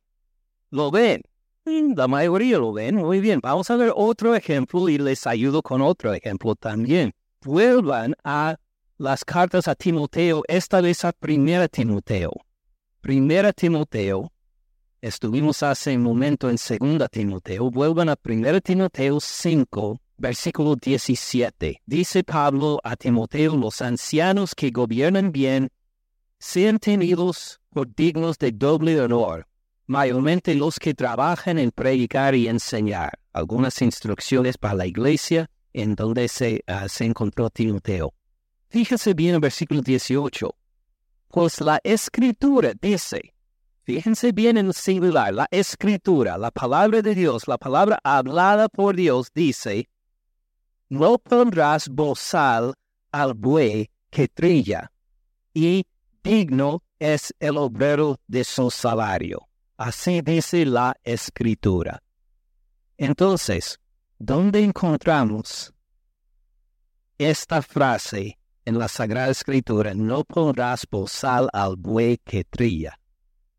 ¿Lo 0.69 0.91
ven? 0.91 1.21
La 1.65 2.07
mayoría 2.07 2.59
lo 2.59 2.73
ven. 2.73 2.95
Muy 2.95 3.19
bien. 3.19 3.39
Vamos 3.41 3.71
a 3.71 3.75
ver 3.75 3.91
otro 3.95 4.35
ejemplo 4.35 4.87
y 4.87 4.99
les 4.99 5.25
ayudo 5.25 5.63
con 5.63 5.81
otro 5.81 6.13
ejemplo 6.13 6.55
también. 6.55 7.11
Vuelvan 7.41 8.15
a 8.23 8.57
las 8.97 9.25
cartas 9.25 9.67
a 9.67 9.75
Timoteo, 9.75 10.43
esta 10.47 10.79
vez 10.79 11.03
a 11.03 11.11
Primera 11.11 11.67
Timoteo. 11.67 12.31
Primera 13.01 13.51
Timoteo. 13.51 14.31
Estuvimos 15.01 15.63
hace 15.63 15.95
un 15.95 16.03
momento 16.03 16.49
en 16.49 16.57
Segunda 16.57 17.07
Timoteo. 17.07 17.71
Vuelvan 17.71 18.09
a 18.09 18.15
Primera 18.15 18.61
Timoteo 18.61 19.19
5, 19.19 19.99
Versículo 20.17 20.75
17. 20.75 21.81
Dice 21.85 22.23
Pablo 22.23 22.79
a 22.83 22.95
Timoteo, 22.95 23.55
los 23.55 23.81
ancianos 23.81 24.55
que 24.55 24.69
gobiernan 24.69 25.31
bien, 25.31 25.69
sean 26.39 26.79
tenidos 26.79 27.59
por 27.69 27.93
dignos 27.93 28.37
de 28.37 28.51
doble 28.51 28.99
honor, 29.01 29.47
mayormente 29.87 30.55
los 30.55 30.79
que 30.79 30.93
trabajan 30.93 31.59
en 31.59 31.71
predicar 31.71 32.35
y 32.35 32.47
enseñar. 32.47 33.19
Algunas 33.33 33.81
instrucciones 33.81 34.57
para 34.57 34.75
la 34.75 34.85
iglesia 34.85 35.49
en 35.73 35.95
donde 35.95 36.27
se, 36.27 36.63
ah, 36.67 36.87
se 36.87 37.05
encontró 37.05 37.49
Timoteo. 37.49 38.13
Fíjese 38.69 39.13
bien 39.13 39.35
en 39.35 39.41
versículo 39.41 39.81
18. 39.81 40.55
Pues 41.29 41.59
la 41.59 41.79
escritura 41.83 42.71
dice, 42.81 43.33
fíjense 43.83 44.31
bien 44.31 44.57
en 44.57 44.67
el 44.67 44.73
singular, 44.73 45.33
la 45.33 45.47
escritura, 45.51 46.37
la 46.37 46.49
palabra 46.51 47.01
de 47.01 47.13
Dios, 47.13 47.47
la 47.47 47.57
palabra 47.57 47.99
hablada 48.03 48.69
por 48.69 48.95
Dios 48.95 49.31
dice, 49.33 49.89
no 50.89 51.17
pondrás 51.17 51.89
bozal 51.89 52.73
al 53.11 53.33
buey 53.33 53.89
que 54.09 54.27
trilla, 54.29 54.91
y 55.53 55.85
digno 56.23 56.83
es 56.99 57.33
el 57.39 57.57
obrero 57.57 58.17
de 58.27 58.43
su 58.43 58.71
salario. 58.71 59.47
Así 59.77 60.21
dice 60.21 60.65
la 60.65 60.95
escritura. 61.03 62.01
Entonces, 62.97 63.77
¿dónde 64.17 64.63
encontramos 64.63 65.73
esta 67.17 67.61
frase 67.61 68.39
en 68.63 68.79
la 68.79 68.87
Sagrada 68.87 69.29
Escritura? 69.29 69.93
No 69.93 70.23
pondrás 70.23 70.87
bozal 70.89 71.49
al 71.51 71.75
buey 71.75 72.17
que 72.23 72.45
trilla. 72.45 72.97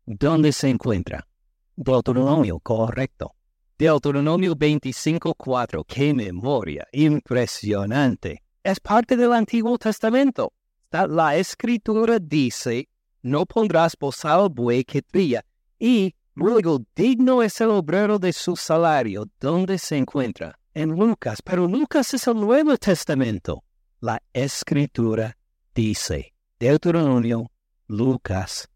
¿Dónde 0.07 0.51
se 0.53 0.69
encuentra? 0.69 1.27
Deuteronomio, 1.75 2.59
correcto. 2.61 3.35
Deuteronomio 3.77 4.55
25.4, 4.55 5.85
qué 5.85 6.15
memoria, 6.15 6.87
impresionante. 6.93 8.41
Es 8.63 8.79
parte 8.79 9.15
del 9.15 9.33
Antiguo 9.33 9.77
Testamento. 9.77 10.51
La 10.89 11.35
escritura 11.35 12.17
dice, 12.17 12.89
no 13.21 13.45
pondrás 13.45 13.95
bozal 13.99 14.41
al 14.41 14.49
buey 14.49 14.83
que 14.83 15.03
trilla. 15.03 15.45
Y 15.79 16.15
luego, 16.33 16.81
digno 16.95 17.43
es 17.43 17.59
el 17.61 17.69
obrero 17.69 18.19
de 18.19 18.33
su 18.33 18.55
salario. 18.55 19.25
¿Dónde 19.39 19.77
se 19.77 19.97
encuentra? 19.97 20.59
En 20.73 20.89
Lucas. 20.89 21.41
Pero 21.43 21.67
Lucas 21.67 22.13
es 22.13 22.27
el 22.27 22.35
Nuevo 22.35 22.77
Testamento. 22.77 23.63
La 23.99 24.21
escritura 24.33 25.37
dice, 25.73 26.33
Deuteronomio, 26.59 27.51
Lucas. 27.87 28.69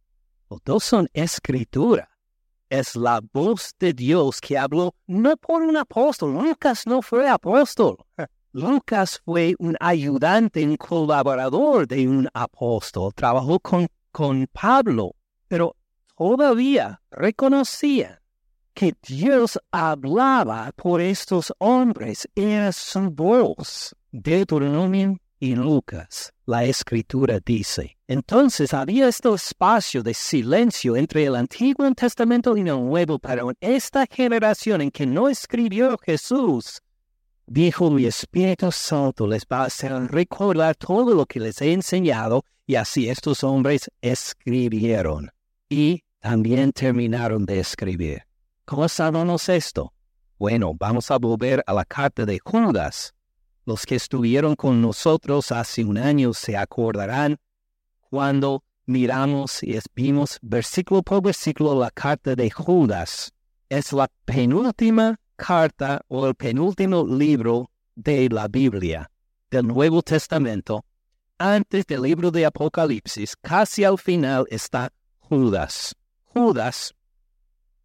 Los 0.49 0.61
dos 0.63 0.83
son 0.83 1.09
escritura 1.13 2.11
es 2.71 2.95
la 2.95 3.19
voz 3.33 3.75
de 3.79 3.93
Dios 3.93 4.39
que 4.39 4.57
habló 4.57 4.95
no 5.05 5.35
por 5.35 5.61
un 5.61 5.75
apóstol. 5.75 6.33
Lucas 6.33 6.87
no 6.87 7.01
fue 7.01 7.27
apóstol. 7.27 7.97
Lucas 8.53 9.21
fue 9.25 9.55
un 9.59 9.75
ayudante, 9.79 10.63
un 10.65 10.77
colaborador 10.77 11.85
de 11.85 12.07
un 12.07 12.29
apóstol. 12.33 13.13
Trabajó 13.13 13.59
con, 13.59 13.87
con 14.11 14.47
Pablo, 14.47 15.15
pero 15.49 15.75
todavía 16.21 17.01
reconocía 17.09 18.21
que 18.75 18.93
Dios 19.01 19.57
hablaba 19.71 20.71
por 20.75 21.01
estos 21.01 21.51
hombres. 21.57 22.29
Era 22.35 22.71
su 22.71 23.09
voz. 23.09 23.95
Deuteronomio 24.11 25.17
y 25.39 25.55
Lucas, 25.55 26.31
la 26.45 26.63
escritura 26.63 27.39
dice. 27.43 27.97
Entonces 28.07 28.71
había 28.71 29.07
este 29.07 29.33
espacio 29.33 30.03
de 30.03 30.13
silencio 30.13 30.95
entre 30.95 31.25
el 31.25 31.35
Antiguo 31.35 31.91
Testamento 31.95 32.55
y 32.55 32.61
el 32.61 32.67
Nuevo, 32.67 33.17
pero 33.17 33.49
en 33.49 33.57
esta 33.59 34.05
generación 34.05 34.81
en 34.81 34.91
que 34.91 35.07
no 35.07 35.27
escribió 35.27 35.97
Jesús, 35.97 36.81
dijo 37.47 37.89
mi 37.89 38.05
Espíritu 38.05 38.71
Santo 38.71 39.25
les 39.25 39.43
va 39.51 39.61
a 39.61 39.65
hacer 39.65 39.91
recordar 40.11 40.75
todo 40.75 41.15
lo 41.15 41.25
que 41.25 41.39
les 41.39 41.59
he 41.63 41.73
enseñado 41.73 42.43
y 42.67 42.75
así 42.75 43.09
estos 43.09 43.43
hombres 43.43 43.89
escribieron 44.01 45.31
y 45.71 46.03
también 46.21 46.71
terminaron 46.71 47.45
de 47.45 47.59
escribir. 47.59 48.23
¿Cómo 48.63 48.87
sabemos 48.87 49.49
esto? 49.49 49.91
Bueno, 50.39 50.73
vamos 50.73 51.11
a 51.11 51.17
volver 51.17 51.61
a 51.67 51.73
la 51.73 51.83
carta 51.83 52.25
de 52.25 52.39
Judas 52.39 53.13
los 53.65 53.85
que 53.85 53.95
estuvieron 53.95 54.55
con 54.55 54.81
nosotros 54.81 55.51
hace 55.51 55.83
un 55.83 55.97
año 55.97 56.33
se 56.33 56.57
acordarán 56.57 57.37
cuando 58.09 58.63
miramos 58.85 59.63
y 59.63 59.77
vimos 59.95 60.39
versículo 60.41 61.03
por 61.03 61.21
versículo 61.21 61.79
la 61.79 61.91
carta 61.91 62.35
de 62.35 62.49
Judas. 62.49 63.31
Es 63.69 63.93
la 63.93 64.09
penúltima 64.25 65.17
carta 65.35 66.01
o 66.07 66.27
el 66.27 66.35
penúltimo 66.35 67.05
libro 67.05 67.71
de 67.95 68.27
la 68.29 68.47
Biblia, 68.47 69.09
del 69.49 69.67
Nuevo 69.67 70.01
Testamento. 70.01 70.83
Antes 71.37 71.85
del 71.85 72.01
libro 72.01 72.29
de 72.31 72.45
Apocalipsis, 72.45 73.35
casi 73.37 73.83
al 73.83 73.97
final 73.97 74.45
está 74.49 74.91
Judas. 75.19 75.95
Judas 76.33 76.93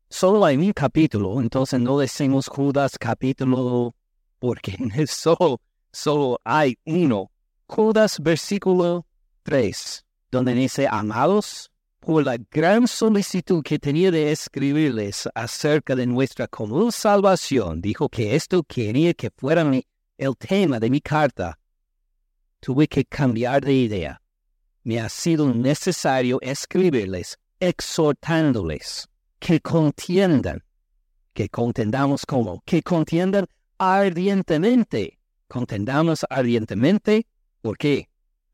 solo 0.09 0.45
hay 0.45 0.57
un 0.57 0.73
capítulo, 0.73 1.41
entonces 1.41 1.81
no 1.81 1.99
decimos 1.99 2.47
Judas 2.47 2.97
capítulo 2.97 3.93
porque 4.39 4.77
solo, 5.09 5.61
solo 5.91 6.39
hay 6.45 6.79
uno. 6.85 7.33
Judas 7.67 8.21
versículo 8.21 9.05
3, 9.43 10.05
donde 10.31 10.55
dice, 10.55 10.87
amados, 10.89 11.73
por 11.99 12.25
la 12.25 12.37
gran 12.53 12.87
solicitud 12.87 13.65
que 13.65 13.81
tenía 13.81 14.13
de 14.13 14.31
escribirles 14.31 15.29
acerca 15.35 15.97
de 15.97 16.07
nuestra 16.07 16.47
común 16.47 16.93
salvación, 16.93 17.81
dijo 17.81 18.09
que 18.09 18.37
esto 18.37 18.63
quería 18.63 19.13
que 19.13 19.31
fuera 19.37 19.69
el 20.19 20.37
tema 20.37 20.79
de 20.79 20.89
mi 20.89 21.01
carta. 21.01 21.59
Tuve 22.61 22.87
que 22.87 23.05
cambiar 23.05 23.65
de 23.65 23.73
idea. 23.73 24.23
Me 24.85 25.01
ha 25.01 25.09
sido 25.09 25.53
necesario 25.53 26.39
escribirles 26.43 27.37
exhortándoles 27.61 29.09
que 29.39 29.61
contiendan, 29.61 30.63
que 31.33 31.49
contendamos 31.49 32.27
como, 32.27 32.63
que 32.65 32.83
contiendan 32.83 33.47
ardientemente. 33.79 35.19
Contendamos 35.49 36.25
ardientemente, 36.29 37.27
¿por 37.63 37.77
qué? 37.77 38.09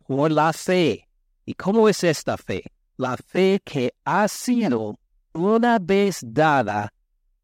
Por 0.07 0.31
la 0.31 0.53
fe. 0.53 1.09
¿Y 1.45 1.55
cómo 1.55 1.89
es 1.89 2.05
esta 2.05 2.37
fe? 2.37 2.65
La 2.97 3.17
fe 3.17 3.61
que 3.65 3.95
ha 4.05 4.29
sido 4.29 4.99
una 5.33 5.79
vez 5.79 6.21
dada 6.23 6.93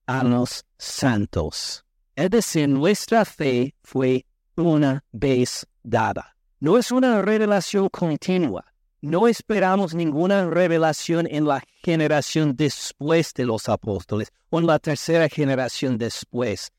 a 0.06 0.24
los 0.24 0.64
santos. 0.76 1.84
Es 2.14 2.30
decir, 2.30 2.68
nuestra 2.68 3.24
fe 3.24 3.74
fue 3.82 4.26
una 4.56 5.04
vez 5.12 5.66
dada. 5.82 6.36
No 6.60 6.76
es 6.76 6.90
una 6.90 7.22
revelación 7.22 7.88
continua. 7.88 8.64
No 9.00 9.28
esperamos 9.28 9.94
ninguna 9.94 10.50
revelación 10.50 11.28
en 11.30 11.46
la 11.46 11.62
generación 11.84 12.56
después 12.56 13.32
de 13.32 13.44
los 13.44 13.68
apóstoles 13.68 14.32
o 14.50 14.58
en 14.58 14.66
la 14.66 14.80
tercera 14.80 15.28
generación 15.28 15.98
después. 15.98 16.72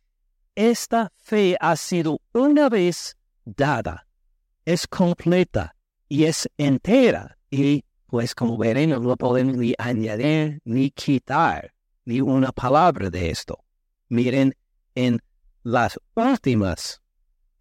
Esta 0.53 1.13
fe 1.15 1.55
ha 1.61 1.77
sido 1.77 2.19
una 2.33 2.67
vez 2.67 3.15
dada, 3.45 4.05
es 4.65 4.85
completa 4.85 5.75
y 6.09 6.25
es 6.25 6.49
entera 6.57 7.37
y 7.49 7.85
pues 8.05 8.35
como 8.35 8.57
veremos 8.57 9.01
no 9.01 9.15
podemos 9.15 9.55
ni 9.55 9.73
añadir 9.77 10.59
ni 10.65 10.91
quitar 10.91 11.73
ni 12.03 12.19
una 12.19 12.51
palabra 12.51 13.09
de 13.09 13.29
esto. 13.29 13.63
Miren 14.09 14.53
en 14.93 15.21
las 15.63 15.97
últimas 16.15 17.01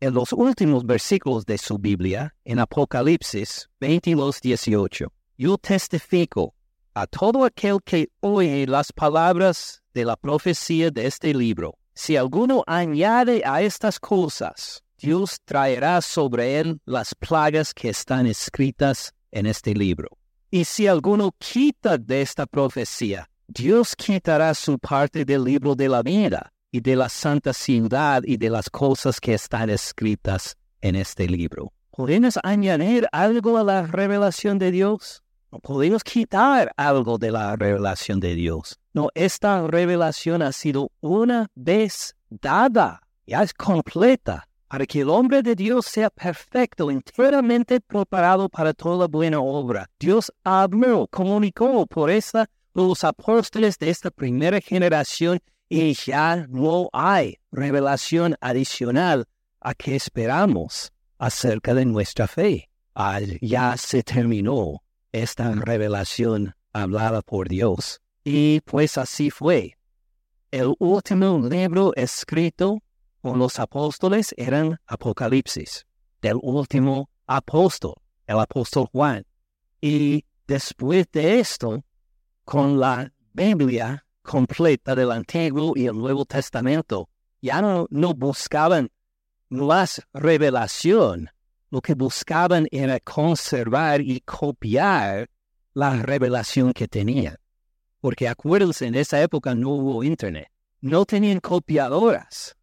en 0.00 0.14
los 0.14 0.32
últimos 0.32 0.84
versículos 0.84 1.44
de 1.44 1.58
su 1.58 1.78
Biblia, 1.78 2.34
en 2.44 2.58
Apocalipsis 2.58 3.68
22, 3.80 4.40
18, 4.40 5.12
yo 5.36 5.58
testifico 5.58 6.54
a 6.94 7.06
todo 7.06 7.44
aquel 7.44 7.78
que 7.84 8.08
oye 8.20 8.66
las 8.66 8.92
palabras 8.92 9.82
de 9.94 10.04
la 10.04 10.16
profecía 10.16 10.90
de 10.90 11.06
este 11.06 11.34
libro. 11.34 11.78
Si 11.94 12.16
alguno 12.16 12.62
añade 12.66 13.42
a 13.44 13.62
estas 13.62 13.98
cosas, 13.98 14.82
Dios 14.98 15.38
traerá 15.44 16.00
sobre 16.00 16.58
él 16.60 16.80
las 16.84 17.14
plagas 17.14 17.74
que 17.74 17.88
están 17.88 18.26
escritas 18.26 19.12
en 19.32 19.46
este 19.46 19.74
libro. 19.74 20.08
Y 20.50 20.64
si 20.64 20.86
alguno 20.86 21.32
quita 21.38 21.98
de 21.98 22.22
esta 22.22 22.46
profecía, 22.46 23.28
Dios 23.48 23.94
quitará 23.96 24.54
su 24.54 24.78
parte 24.78 25.24
del 25.24 25.44
libro 25.44 25.74
de 25.74 25.88
la 25.88 26.02
vida 26.02 26.52
y 26.70 26.80
de 26.80 26.96
la 26.96 27.08
santa 27.08 27.52
ciudad 27.52 28.22
y 28.24 28.36
de 28.36 28.50
las 28.50 28.68
cosas 28.70 29.20
que 29.20 29.34
están 29.34 29.70
escritas 29.70 30.56
en 30.80 30.96
este 30.96 31.28
libro. 31.28 31.72
¿Podemos 31.90 32.38
añadir 32.42 33.08
algo 33.10 33.58
a 33.58 33.64
la 33.64 33.86
revelación 33.86 34.58
de 34.58 34.70
Dios? 34.70 35.22
¿No 35.50 35.58
podemos 35.60 36.04
quitar 36.04 36.72
algo 36.76 37.16
de 37.18 37.30
la 37.30 37.56
revelación 37.56 38.20
de 38.20 38.34
Dios? 38.34 38.78
No, 38.92 39.08
esta 39.14 39.66
revelación 39.66 40.42
ha 40.42 40.52
sido 40.52 40.92
una 41.00 41.48
vez 41.54 42.14
dada, 42.28 43.00
ya 43.26 43.42
es 43.42 43.54
completa, 43.54 44.46
para 44.68 44.84
que 44.84 45.00
el 45.00 45.08
hombre 45.08 45.42
de 45.42 45.54
Dios 45.54 45.86
sea 45.86 46.10
perfecto, 46.10 46.90
enteramente 46.90 47.80
preparado 47.80 48.50
para 48.50 48.74
toda 48.74 49.06
buena 49.06 49.40
obra. 49.40 49.88
Dios 49.98 50.30
habló, 50.44 51.06
comunicó 51.10 51.86
por 51.86 52.10
esta 52.10 52.46
los 52.74 53.02
apóstoles 53.02 53.78
de 53.78 53.88
esta 53.88 54.10
primera 54.10 54.60
generación 54.60 55.40
y 55.68 55.94
ya 55.94 56.46
no 56.48 56.88
hay 56.92 57.38
revelación 57.52 58.36
adicional 58.40 59.26
a 59.60 59.74
que 59.74 59.96
esperamos 59.96 60.92
acerca 61.18 61.74
de 61.74 61.84
nuestra 61.84 62.26
fe. 62.26 62.70
ya 63.40 63.76
se 63.76 64.02
terminó 64.02 64.82
esta 65.12 65.52
revelación 65.52 66.54
hablada 66.72 67.22
por 67.22 67.48
Dios. 67.48 68.00
Y 68.24 68.60
pues 68.62 68.98
así 68.98 69.30
fue. 69.30 69.76
El 70.50 70.74
último 70.78 71.38
libro 71.48 71.92
escrito 71.94 72.80
por 73.20 73.36
los 73.36 73.58
apóstoles 73.58 74.34
eran 74.36 74.80
Apocalipsis, 74.86 75.86
del 76.22 76.38
último 76.42 77.10
apóstol, 77.26 77.94
el 78.26 78.38
apóstol 78.40 78.86
Juan. 78.92 79.24
Y 79.80 80.24
después 80.46 81.06
de 81.12 81.40
esto, 81.40 81.84
con 82.44 82.80
la 82.80 83.12
Biblia 83.32 84.04
completa 84.28 84.94
del 84.94 85.10
Antiguo 85.10 85.72
y 85.74 85.86
el 85.86 85.96
Nuevo 85.96 86.26
Testamento. 86.26 87.08
Ya 87.40 87.62
no, 87.62 87.88
buscaban 88.14 88.90
más 89.48 90.02
revelación, 90.12 91.30
lo 91.70 91.80
que 91.80 91.94
buscaban 91.94 92.68
era 92.70 93.00
conservar 93.00 94.02
y 94.02 94.20
copiar 94.20 95.30
la 95.72 96.02
revelación 96.02 96.74
que 96.74 96.86
tenían. 96.88 97.36
Porque 98.00 98.28
acuérdense, 98.28 98.86
en 98.86 98.96
esa 98.96 99.22
época 99.22 99.54
no 99.54 99.70
hubo 99.70 100.04
internet. 100.04 100.48
No 100.82 101.06
tenían 101.06 101.40
copiadoras. 101.40 102.54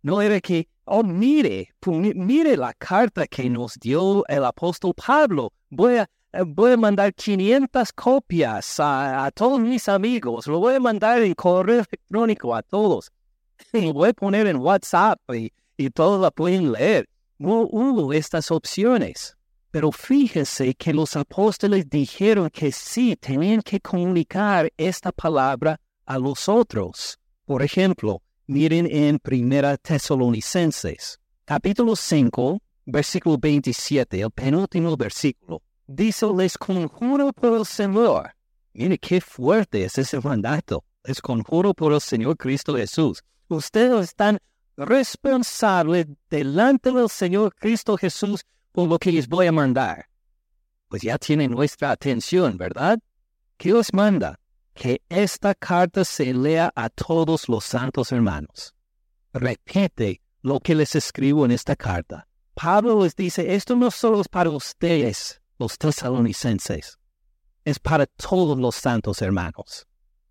No 0.00 0.22
era 0.22 0.40
que, 0.40 0.68
oh, 0.86 1.02
mire, 1.02 1.74
mire 1.86 2.56
la 2.56 2.72
carta 2.72 3.26
que 3.26 3.50
nos 3.50 3.74
dio 3.74 4.24
el 4.26 4.44
apóstol 4.44 4.94
Pablo. 4.94 5.52
Voy 5.68 5.98
a, 5.98 6.10
voy 6.46 6.72
a 6.72 6.76
mandar 6.76 7.14
500 7.14 7.92
copias 7.92 8.76
a, 8.78 9.30
todos 9.34 9.60
mis 9.60 9.88
amigos, 9.88 10.46
lo 10.46 10.58
voy 10.58 10.74
a 10.74 10.80
mandar 10.80 11.22
en 11.22 11.34
correo 11.34 11.84
electrónico 11.88 12.54
a 12.54 12.62
todos, 12.62 13.10
lo 13.72 13.92
voy 13.92 14.10
a 14.10 14.12
poner 14.12 14.46
en 14.46 14.56
WhatsApp 14.56 15.18
y, 15.32 15.52
y 15.76 15.90
todos 15.90 16.20
la 16.20 16.30
pueden 16.30 16.72
leer. 16.72 17.08
No 17.38 17.62
hubo 17.62 18.12
estas 18.12 18.50
opciones. 18.50 19.36
Pero 19.70 19.90
fíjese 19.90 20.72
que 20.74 20.94
los 20.94 21.16
apóstoles 21.16 21.90
dijeron 21.90 22.48
que 22.48 22.70
sí 22.70 23.16
tenían 23.16 23.60
que 23.60 23.80
comunicar 23.80 24.72
esta 24.76 25.10
palabra 25.10 25.80
a 26.06 26.16
los 26.16 26.48
otros. 26.48 27.18
Por 27.44 27.60
ejemplo, 27.60 28.22
miren 28.46 28.86
en 28.86 29.18
Primera 29.18 29.76
Tesalonicenses, 29.76 31.18
capítulo 31.44 31.96
5, 31.96 32.60
versículo 32.86 33.36
27, 33.36 34.20
el 34.20 34.30
penúltimo 34.30 34.96
versículo. 34.96 35.60
Dice, 35.86 36.26
les 36.34 36.56
conjuro 36.56 37.32
por 37.32 37.58
el 37.58 37.66
Señor. 37.66 38.34
Mire 38.72 38.98
qué 38.98 39.20
fuerte 39.20 39.84
es 39.84 39.98
ese 39.98 40.20
mandato. 40.20 40.84
Les 41.04 41.20
conjuro 41.20 41.74
por 41.74 41.92
el 41.92 42.00
Señor 42.00 42.36
Cristo 42.36 42.76
Jesús. 42.76 43.22
Ustedes 43.48 44.04
están 44.04 44.38
responsables 44.76 46.06
delante 46.30 46.90
del 46.90 47.08
Señor 47.08 47.54
Cristo 47.54 47.96
Jesús 47.96 48.44
por 48.72 48.88
lo 48.88 48.98
que 48.98 49.12
les 49.12 49.28
voy 49.28 49.46
a 49.46 49.52
mandar. 49.52 50.06
Pues 50.88 51.02
ya 51.02 51.18
tienen 51.18 51.50
nuestra 51.50 51.90
atención, 51.90 52.56
¿verdad? 52.56 52.98
¿Qué 53.56 53.72
os 53.72 53.92
manda? 53.92 54.40
Que 54.72 55.02
esta 55.08 55.54
carta 55.54 56.04
se 56.04 56.32
lea 56.32 56.72
a 56.74 56.88
todos 56.88 57.48
los 57.48 57.64
santos 57.64 58.10
hermanos. 58.10 58.74
Repite 59.32 60.20
lo 60.42 60.58
que 60.60 60.74
les 60.74 60.96
escribo 60.96 61.44
en 61.44 61.52
esta 61.52 61.76
carta. 61.76 62.26
Pablo 62.54 63.02
les 63.02 63.14
dice, 63.14 63.54
esto 63.54 63.76
no 63.76 63.90
solo 63.90 64.20
es 64.20 64.28
para 64.28 64.50
ustedes, 64.50 65.40
los 65.58 65.78
tesalonicenses. 65.78 66.98
Es 67.64 67.78
para 67.78 68.06
todos 68.06 68.58
los 68.58 68.74
santos 68.74 69.22
hermanos. 69.22 69.86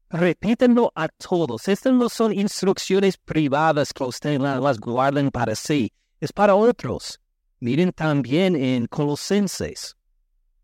Repítenlo 0.09 0.91
a 0.93 1.07
todos. 1.07 1.67
Estas 1.67 1.93
no 1.93 2.07
son 2.07 2.33
instrucciones 2.33 3.17
privadas 3.17 3.91
que 3.93 4.03
ustedes 4.03 4.39
las 4.39 4.79
guarden 4.79 5.31
para 5.31 5.55
sí. 5.55 5.91
Es 6.19 6.31
para 6.31 6.53
otros. 6.53 7.19
Miren 7.59 7.91
también 7.91 8.55
en 8.55 8.85
Colosenses. 8.85 9.95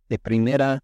De 0.07 0.19
primera, 0.19 0.83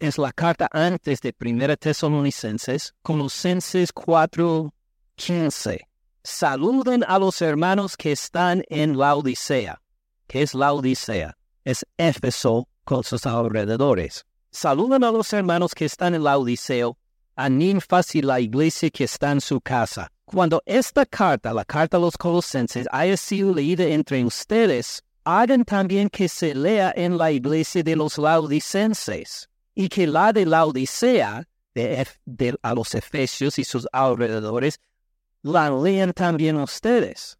es 0.00 0.18
la 0.18 0.32
carta 0.32 0.68
antes 0.72 1.20
de 1.20 1.32
primera 1.32 1.76
Tesalonicenses. 1.76 2.94
Colosenses 3.02 3.92
4, 3.92 4.74
15. 5.14 5.88
Saluden 6.24 7.04
a 7.06 7.18
los 7.20 7.40
hermanos 7.40 7.96
que 7.96 8.12
están 8.12 8.64
en 8.68 8.98
la 8.98 9.14
Odisea. 9.14 9.80
¿Qué 10.26 10.42
es 10.42 10.54
la 10.54 10.72
Odisea? 10.72 11.36
Es 11.64 11.86
Éfeso 11.96 12.66
con 12.86 13.02
sus 13.02 13.26
alrededores. 13.26 14.24
Saludan 14.50 15.04
a 15.04 15.10
los 15.10 15.30
hermanos 15.32 15.74
que 15.74 15.84
están 15.84 16.14
en 16.14 16.22
la 16.24 16.38
Odiseo, 16.38 16.96
a 17.34 17.50
Ninfas 17.50 18.14
y 18.14 18.22
la 18.22 18.40
iglesia 18.40 18.88
que 18.90 19.04
está 19.04 19.32
en 19.32 19.40
su 19.40 19.60
casa. 19.60 20.08
Cuando 20.24 20.62
esta 20.64 21.04
carta, 21.04 21.52
la 21.52 21.64
carta 21.64 21.98
a 21.98 22.00
los 22.00 22.16
colosenses, 22.16 22.86
haya 22.90 23.16
sido 23.16 23.52
leída 23.52 23.84
entre 23.84 24.24
ustedes, 24.24 25.02
hagan 25.24 25.64
también 25.64 26.08
que 26.08 26.28
se 26.28 26.54
lea 26.54 26.92
en 26.96 27.18
la 27.18 27.32
iglesia 27.32 27.82
de 27.82 27.96
los 27.96 28.16
laodicenses, 28.18 29.48
y 29.74 29.88
que 29.88 30.06
la 30.06 30.32
de 30.32 30.46
la 30.46 30.64
Odisea 30.64 31.44
de, 31.74 32.06
a 32.62 32.74
los 32.74 32.94
efesios 32.94 33.58
y 33.58 33.64
sus 33.64 33.86
alrededores, 33.92 34.80
la 35.42 35.70
lean 35.70 36.12
también 36.12 36.56
ustedes. 36.56 37.36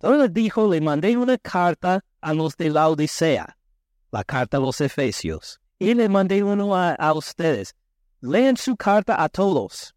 Entonces 0.00 0.32
dijo, 0.32 0.68
le 0.68 0.80
mandé 0.80 1.16
una 1.16 1.36
carta 1.38 2.02
a 2.20 2.32
los 2.32 2.56
de 2.56 2.70
la 2.70 2.88
Odisea, 2.88 3.56
la 4.10 4.24
carta 4.24 4.56
a 4.56 4.60
los 4.60 4.80
efesios, 4.80 5.60
y 5.78 5.94
le 5.94 6.08
mandé 6.08 6.42
uno 6.42 6.74
a, 6.76 7.12
ustedes. 7.14 7.74
Lean 8.20 8.56
su 8.56 8.76
carta 8.76 9.22
a 9.22 9.28
todos. 9.28 9.94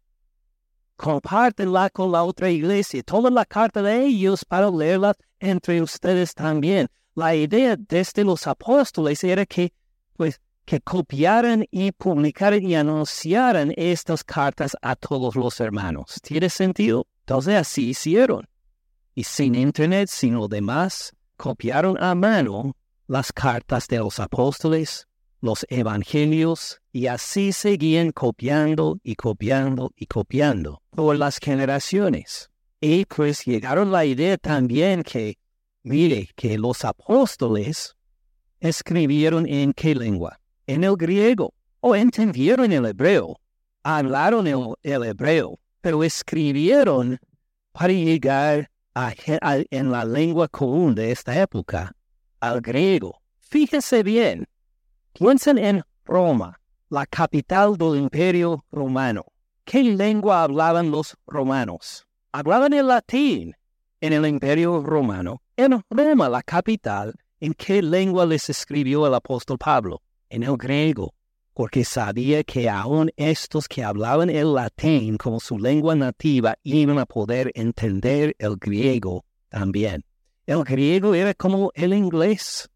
Compártenla 0.96 1.90
con 1.90 2.10
la 2.10 2.22
otra 2.22 2.48
iglesia. 2.48 3.02
Tomen 3.02 3.34
la 3.34 3.44
carta 3.44 3.82
de 3.82 4.06
ellos 4.06 4.44
para 4.44 4.70
leerla 4.70 5.14
entre 5.38 5.82
ustedes 5.82 6.32
también. 6.34 6.88
La 7.14 7.34
idea 7.34 7.76
desde 7.76 8.24
los 8.24 8.46
apóstoles 8.46 9.22
era 9.24 9.44
que, 9.44 9.72
pues, 10.16 10.40
que 10.64 10.80
copiaran 10.80 11.66
y 11.70 11.92
publicaran 11.92 12.62
y 12.62 12.74
anunciaran 12.74 13.74
estas 13.76 14.24
cartas 14.24 14.74
a 14.80 14.96
todos 14.96 15.36
los 15.36 15.60
hermanos. 15.60 16.18
¿Tiene 16.22 16.48
sentido? 16.48 17.06
Entonces 17.20 17.56
así 17.56 17.90
hicieron. 17.90 18.48
Y 19.14 19.24
sin 19.24 19.54
internet, 19.54 20.08
sin 20.08 20.34
lo 20.34 20.48
demás, 20.48 21.12
copiaron 21.36 22.02
a 22.02 22.14
mano 22.14 22.74
las 23.06 23.32
cartas 23.32 23.86
de 23.88 23.98
los 23.98 24.18
apóstoles, 24.18 25.06
los 25.40 25.66
evangelios, 25.68 26.80
y 26.92 27.06
así 27.06 27.52
seguían 27.52 28.12
copiando 28.12 28.98
y 29.02 29.14
copiando 29.16 29.92
y 29.96 30.06
copiando 30.06 30.82
por 30.90 31.16
las 31.16 31.38
generaciones. 31.38 32.50
Y 32.80 33.04
pues 33.04 33.44
llegaron 33.44 33.92
la 33.92 34.04
idea 34.04 34.38
también 34.38 35.02
que, 35.02 35.36
mire, 35.82 36.28
que 36.36 36.58
los 36.58 36.84
apóstoles 36.84 37.96
escribieron 38.60 39.46
en 39.46 39.72
qué 39.72 39.94
lengua? 39.94 40.40
En 40.66 40.84
el 40.84 40.96
griego, 40.96 41.52
o 41.80 41.94
entendieron 41.94 42.72
el 42.72 42.86
hebreo, 42.86 43.38
hablaron 43.82 44.46
el, 44.46 45.04
hebreo, 45.04 45.58
pero 45.82 46.02
escribieron 46.02 47.18
para 47.72 47.92
llegar 47.92 48.70
a, 48.94 49.12
en 49.70 49.90
la 49.90 50.04
lengua 50.06 50.48
común 50.48 50.94
de 50.94 51.10
esta 51.10 51.38
época, 51.38 51.92
al 52.48 52.60
griego. 52.60 53.20
Fíjese 53.38 54.02
bien, 54.02 54.46
piensen 55.12 55.58
en 55.58 55.82
Roma, 56.04 56.60
la 56.90 57.06
capital 57.06 57.76
del 57.76 57.96
imperio 57.96 58.64
romano. 58.70 59.24
¿Qué 59.64 59.82
lengua 59.82 60.42
hablaban 60.42 60.90
los 60.90 61.16
romanos? 61.26 62.06
Hablaban 62.32 62.72
el 62.72 62.88
latín. 62.88 63.54
En 64.00 64.12
el 64.12 64.26
imperio 64.26 64.82
romano, 64.82 65.40
en 65.56 65.82
Roma, 65.88 66.28
la 66.28 66.42
capital, 66.42 67.14
¿en 67.40 67.54
qué 67.54 67.80
lengua 67.80 68.26
les 68.26 68.50
escribió 68.50 69.06
el 69.06 69.14
apóstol 69.14 69.56
Pablo? 69.56 70.02
En 70.28 70.42
el 70.42 70.56
griego, 70.58 71.14
porque 71.54 71.84
sabía 71.84 72.44
que 72.44 72.68
aún 72.68 73.10
estos 73.16 73.66
que 73.66 73.82
hablaban 73.82 74.28
el 74.28 74.52
latín 74.52 75.16
como 75.16 75.40
su 75.40 75.58
lengua 75.58 75.94
nativa 75.94 76.56
iban 76.64 76.98
a 76.98 77.06
poder 77.06 77.50
entender 77.54 78.34
el 78.38 78.56
griego 78.56 79.24
también. 79.48 80.04
El 80.46 80.62
griego 80.62 81.14
era 81.14 81.32
como 81.32 81.70
el 81.74 81.94
inglés 81.94 82.68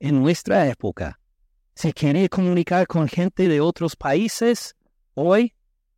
en 0.00 0.22
nuestra 0.22 0.66
época. 0.68 1.18
Se 1.74 1.92
quiere 1.92 2.28
comunicar 2.28 2.86
con 2.86 3.06
gente 3.06 3.48
de 3.48 3.60
otros 3.60 3.96
países, 3.96 4.74
hoy 5.14 5.52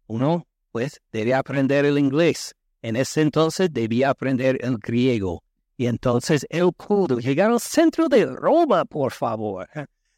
uno 0.07 0.47
pues 0.73 1.01
debe 1.13 1.35
aprender 1.35 1.85
el 1.85 1.99
inglés. 1.99 2.55
En 2.83 2.97
ese 2.97 3.23
entonces 3.23 3.73
debía 3.73 4.11
aprender 4.11 4.59
el 4.61 4.77
griego. 4.79 5.45
Y 5.77 5.87
entonces 5.87 6.47
él 6.51 6.71
pudo 6.77 7.19
llegar 7.19 7.51
al 7.51 7.61
centro 7.61 8.09
de 8.09 8.27
Roma, 8.27 8.85
por 8.85 9.13
favor. 9.13 9.69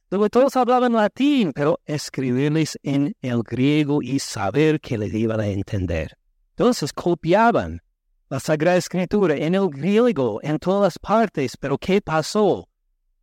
Donde 0.09 0.30
todos 0.30 0.57
hablaban 0.57 0.94
latín, 0.94 1.53
pero 1.53 1.78
escribirles 1.84 2.78
en 2.82 3.14
el 3.20 3.42
griego 3.42 4.03
y 4.03 4.18
saber 4.18 4.80
que 4.80 4.97
les 4.97 5.12
iban 5.12 5.40
a 5.40 5.47
entender. 5.47 6.16
Entonces 6.51 6.92
copiaban 6.92 7.82
la 8.28 8.40
Sagrada 8.40 8.76
Escritura 8.76 9.36
en 9.36 9.54
el 9.54 9.68
griego, 9.68 10.40
en 10.42 10.58
todas 10.58 10.98
partes. 10.98 11.56
Pero 11.56 11.78
¿qué 11.78 12.00
pasó? 12.00 12.68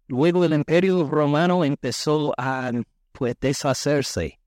Luego 0.08 0.46
el 0.46 0.54
imperio 0.54 1.08
romano 1.10 1.64
empezó 1.66 2.34
a 2.38 2.72
pues, 3.12 3.36
deshacerse. 3.40 4.40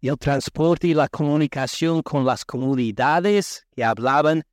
Y 0.00 0.08
el 0.08 0.16
transporte 0.16 0.88
y 0.88 0.94
la 0.94 1.08
comunicación 1.08 2.02
con 2.02 2.24
las 2.24 2.44
comunidades 2.44 3.66
que 3.74 3.84
hablaban 3.84 4.44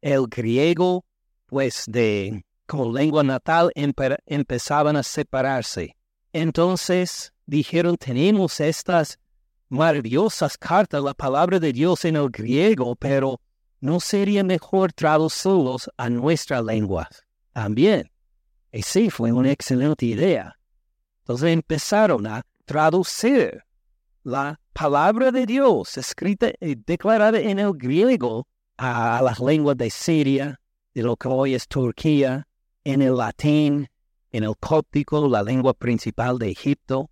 el 0.00 0.26
griego, 0.26 1.04
pues 1.46 1.84
de 1.86 2.44
como 2.66 2.92
lengua 2.92 3.22
natal, 3.22 3.70
empezaban 3.74 4.96
a 4.96 5.02
separarse. 5.04 5.96
Entonces 6.32 7.32
dijeron, 7.46 7.96
tenemos 7.96 8.58
estas 8.60 9.18
maravillosas 9.68 10.58
cartas, 10.58 11.02
la 11.02 11.14
palabra 11.14 11.60
de 11.60 11.72
Dios 11.72 12.04
en 12.04 12.16
el 12.16 12.28
griego, 12.28 12.96
pero 12.96 13.40
¿no 13.80 14.00
sería 14.00 14.44
mejor 14.44 14.92
traducirlos 14.92 15.90
a 15.96 16.08
nuestra 16.08 16.62
lengua 16.62 17.08
también? 17.52 18.10
Y 18.72 19.10
fue 19.10 19.32
una 19.32 19.50
excelente 19.50 20.04
idea. 20.06 20.58
Entonces 21.20 21.50
empezaron 21.50 22.26
a 22.26 22.42
traducir 22.66 23.62
la 24.22 24.60
palabra 24.72 25.32
de 25.32 25.46
Dios 25.46 25.96
escrita 25.96 26.50
y 26.60 26.74
declarada 26.74 27.40
en 27.40 27.58
el 27.58 27.72
griego 27.72 28.46
a 28.76 29.22
las 29.22 29.40
lenguas 29.40 29.76
de 29.76 29.88
Siria, 29.88 30.60
de 30.94 31.02
lo 31.02 31.16
que 31.16 31.28
hoy 31.28 31.54
es 31.54 31.66
Turquía, 31.68 32.46
en 32.84 33.02
el 33.02 33.16
latín, 33.16 33.88
en 34.30 34.44
el 34.44 34.54
cóptico, 34.58 35.28
la 35.28 35.42
lengua 35.42 35.72
principal 35.72 36.38
de 36.38 36.50
Egipto, 36.50 37.10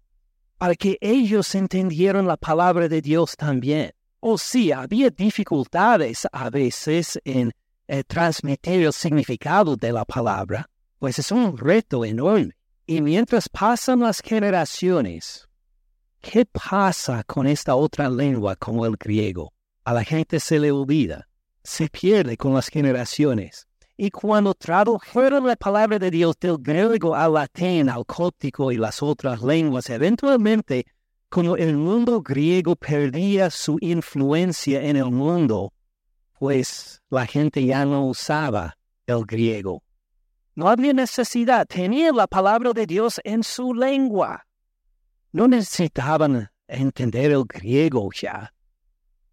para 0.58 0.74
que 0.74 0.98
ellos 1.00 1.54
entendieran 1.54 2.26
la 2.26 2.36
palabra 2.36 2.88
de 2.88 3.00
Dios 3.00 3.36
también. 3.36 3.92
O 4.26 4.38
sí, 4.38 4.72
había 4.72 5.10
dificultades 5.10 6.26
a 6.32 6.48
veces 6.48 7.20
en 7.26 7.52
eh, 7.86 8.02
transmitir 8.04 8.86
el 8.86 8.92
significado 8.94 9.76
de 9.76 9.92
la 9.92 10.06
palabra, 10.06 10.70
pues 10.98 11.18
es 11.18 11.30
un 11.30 11.58
reto 11.58 12.06
enorme. 12.06 12.56
Y 12.86 13.02
mientras 13.02 13.50
pasan 13.50 14.00
las 14.00 14.22
generaciones, 14.22 15.46
¿qué 16.22 16.46
pasa 16.46 17.22
con 17.24 17.46
esta 17.46 17.74
otra 17.74 18.08
lengua 18.08 18.56
como 18.56 18.86
el 18.86 18.96
griego? 18.96 19.52
A 19.84 19.92
la 19.92 20.02
gente 20.02 20.40
se 20.40 20.58
le 20.58 20.72
olvida, 20.72 21.28
se 21.62 21.90
pierde 21.90 22.38
con 22.38 22.54
las 22.54 22.68
generaciones. 22.68 23.66
Y 23.94 24.10
cuando 24.10 24.54
tradujeron 24.54 25.46
la 25.46 25.56
palabra 25.56 25.98
de 25.98 26.10
Dios 26.10 26.34
del 26.40 26.56
griego 26.56 27.14
al 27.14 27.34
latín, 27.34 27.90
al 27.90 28.06
cóptico 28.06 28.72
y 28.72 28.78
las 28.78 29.02
otras 29.02 29.42
lenguas, 29.42 29.90
eventualmente, 29.90 30.86
cuando 31.34 31.56
el 31.56 31.76
mundo 31.76 32.22
griego 32.22 32.76
perdía 32.76 33.50
su 33.50 33.76
influencia 33.80 34.82
en 34.82 34.96
el 34.96 35.10
mundo, 35.10 35.72
pues 36.38 37.02
la 37.10 37.26
gente 37.26 37.64
ya 37.64 37.84
no 37.84 38.06
usaba 38.06 38.76
el 39.06 39.24
griego 39.26 39.82
no 40.54 40.68
había 40.68 40.92
necesidad, 40.92 41.66
tenían 41.66 42.16
la 42.16 42.26
palabra 42.26 42.72
de 42.72 42.86
Dios 42.86 43.20
en 43.24 43.42
su 43.42 43.74
lengua. 43.74 44.46
No 45.32 45.48
necesitaban 45.48 46.48
entender 46.68 47.32
el 47.32 47.44
griego 47.44 48.08
ya. 48.12 48.52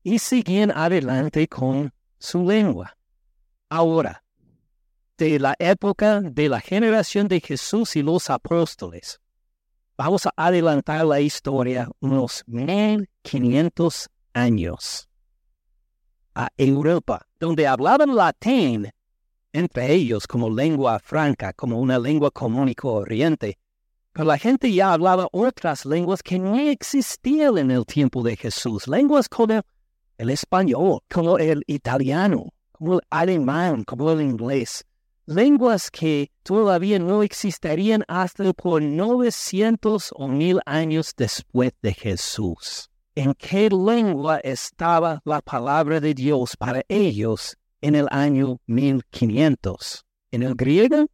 Y 0.03 0.17
seguían 0.17 0.71
adelante 0.71 1.47
con 1.47 1.93
su 2.17 2.43
lengua. 2.47 2.97
Ahora, 3.69 4.23
de 5.17 5.37
la 5.39 5.55
época 5.59 6.21
de 6.21 6.49
la 6.49 6.59
generación 6.59 7.27
de 7.27 7.39
Jesús 7.39 7.95
y 7.95 8.01
los 8.01 8.31
apóstoles, 8.31 9.21
vamos 10.01 10.25
a 10.25 10.33
adelantar 10.35 11.05
la 11.05 11.19
historia 11.19 11.87
unos 11.99 12.43
1500 12.47 14.09
años. 14.33 15.07
A 16.33 16.49
Europa, 16.57 17.27
donde 17.39 17.67
hablaban 17.67 18.15
latín 18.15 18.89
entre 19.53 19.93
ellos 19.93 20.25
como 20.25 20.49
lengua 20.49 20.97
franca, 20.99 21.53
como 21.53 21.79
una 21.79 21.99
lengua 21.99 22.31
común 22.31 22.69
y 22.69 22.73
corriente. 22.73 23.59
Pero 24.11 24.25
la 24.25 24.39
gente 24.39 24.73
ya 24.73 24.93
hablaba 24.93 25.27
otras 25.31 25.85
lenguas 25.85 26.23
que 26.23 26.39
no 26.39 26.57
existían 26.57 27.59
en 27.59 27.69
el 27.69 27.85
tiempo 27.85 28.23
de 28.23 28.35
Jesús, 28.37 28.87
lenguas 28.87 29.29
como 29.29 29.61
el 30.17 30.29
español, 30.31 31.01
como 31.13 31.37
el 31.37 31.63
italiano, 31.67 32.53
como 32.71 32.95
el 32.95 33.01
alemán, 33.11 33.83
como 33.83 34.11
el 34.11 34.21
inglés, 34.21 34.83
lenguas 35.25 35.89
que 35.91 36.31
todavía 36.43 36.99
no 36.99 37.23
existirían 37.23 38.03
hasta 38.07 38.51
por 38.53 38.81
900 38.81 40.11
o 40.15 40.27
mil 40.27 40.59
años 40.65 41.13
después 41.15 41.71
de 41.81 41.93
Jesús. 41.93 42.89
¿En 43.15 43.33
qué 43.33 43.69
lengua 43.69 44.39
estaba 44.39 45.21
la 45.25 45.41
palabra 45.41 45.99
de 45.99 46.13
Dios 46.13 46.55
para 46.57 46.81
ellos 46.87 47.57
en 47.81 47.95
el 47.95 48.07
año 48.11 48.59
1500. 48.67 50.05
En 50.31 50.43
el 50.43 50.55
griego, 50.55 51.07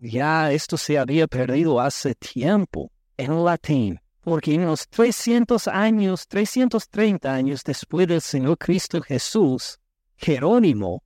ya 0.00 0.52
esto 0.52 0.76
se 0.76 0.98
había 0.98 1.26
perdido 1.26 1.80
hace 1.80 2.14
tiempo. 2.14 2.90
En 3.16 3.44
latín, 3.44 4.00
porque 4.22 4.54
en 4.54 4.66
los 4.66 4.88
300 4.88 5.68
años, 5.68 6.26
330 6.26 7.32
años 7.32 7.62
después 7.64 8.08
del 8.08 8.20
Señor 8.20 8.58
Cristo 8.58 9.00
Jesús, 9.00 9.78
Jerónimo, 10.16 11.02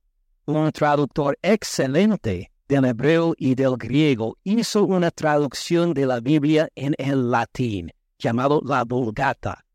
un 0.55 0.71
traductor 0.71 1.37
excelente 1.41 2.51
del 2.67 2.85
hebreo 2.85 3.33
y 3.37 3.55
del 3.55 3.77
griego, 3.77 4.37
hizo 4.43 4.85
una 4.85 5.11
traducción 5.11 5.93
de 5.93 6.05
la 6.05 6.19
Biblia 6.19 6.69
en 6.75 6.95
el 6.97 7.31
latín, 7.31 7.91
llamado 8.17 8.61
la 8.63 8.83
Vulgata. 8.83 9.65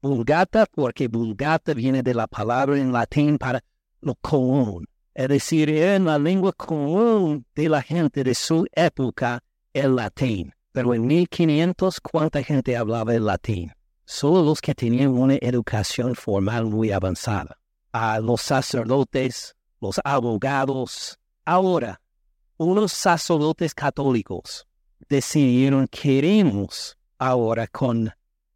Vulgata 0.00 0.66
porque 0.66 1.08
vulgata 1.08 1.72
viene 1.72 2.02
de 2.02 2.14
la 2.14 2.26
palabra 2.26 2.78
en 2.78 2.92
latín 2.92 3.38
para 3.38 3.64
lo 4.02 4.14
común. 4.16 4.86
Es 5.14 5.28
decir, 5.28 5.70
en 5.70 6.04
la 6.04 6.18
lengua 6.18 6.52
común 6.52 7.46
de 7.54 7.68
la 7.68 7.80
gente 7.80 8.22
de 8.22 8.34
su 8.34 8.66
época 8.72 9.42
el 9.72 9.96
latín. 9.96 10.52
Pero 10.72 10.92
en 10.92 11.06
1500, 11.06 12.00
¿cuánta 12.00 12.42
gente 12.42 12.76
hablaba 12.76 13.14
el 13.14 13.24
latín? 13.24 13.72
Solo 14.04 14.42
los 14.42 14.60
que 14.60 14.74
tenían 14.74 15.08
una 15.08 15.36
educación 15.36 16.14
formal 16.14 16.66
muy 16.66 16.92
avanzada. 16.92 17.58
A 17.92 18.18
los 18.18 18.42
sacerdotes, 18.42 19.56
los 19.84 20.00
abogados. 20.02 21.18
Ahora, 21.44 22.00
unos 22.56 22.92
sacerdotes 22.92 23.74
católicos 23.74 24.66
decidieron 25.10 25.86
queremos 25.88 26.96
ahora 27.18 27.66
con 27.66 28.10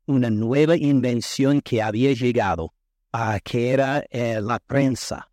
una 0.07 0.31
nueva 0.31 0.75
invención 0.75 1.61
que 1.61 1.83
había 1.83 2.15
llegado, 2.15 2.73
a 3.13 3.39
que 3.41 3.73
era 3.73 4.03
eh, 4.11 4.41
la 4.41 4.59
prensa, 4.59 5.29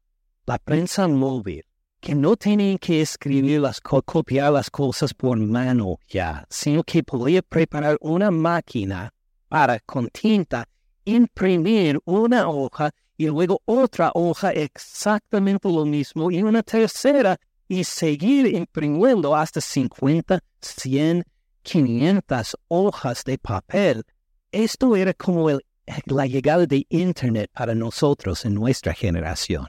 la 0.46 0.58
prensa 0.58 1.08
móvil, 1.08 1.64
que 2.02 2.14
no 2.14 2.36
tenían 2.36 2.78
que 2.78 3.00
escribir 3.02 3.62
las, 3.62 3.80
copiar 3.80 4.52
las 4.52 4.70
cosas 4.70 5.14
por 5.14 5.38
mano 5.38 5.98
ya, 6.10 6.46
sino 6.50 6.84
que 6.84 7.04
podía 7.04 7.42
preparar 7.42 7.98
una 8.02 8.32
máquina 8.32 9.14
para 9.48 9.80
con 9.80 10.10
tinta 10.10 10.68
imprimir 11.06 12.00
una 12.04 12.50
hoja 12.50 12.92
y 13.18 13.28
luego 13.28 13.62
otra 13.66 14.12
hoja 14.14 14.52
exactamente 14.52 15.70
lo 15.70 15.86
mismo 15.86 16.32
y 16.32 16.44
una 16.44 16.64
tercera 16.64 17.38
y 17.68 17.84
seguir 17.84 18.48
imprimiendo 18.48 19.36
hasta 19.36 19.62
50, 19.62 20.40
100, 20.62 21.24
500 21.64 22.58
hojas 22.68 23.24
de 23.24 23.38
papel. 23.38 24.04
Esto 24.52 24.96
era 24.96 25.14
como 25.14 25.50
la 26.06 26.26
llegada 26.26 26.66
de 26.66 26.86
Internet 26.90 27.50
para 27.54 27.74
nosotros 27.74 28.46
en 28.46 28.54
nuestra 28.54 28.94
generación. 28.94 29.68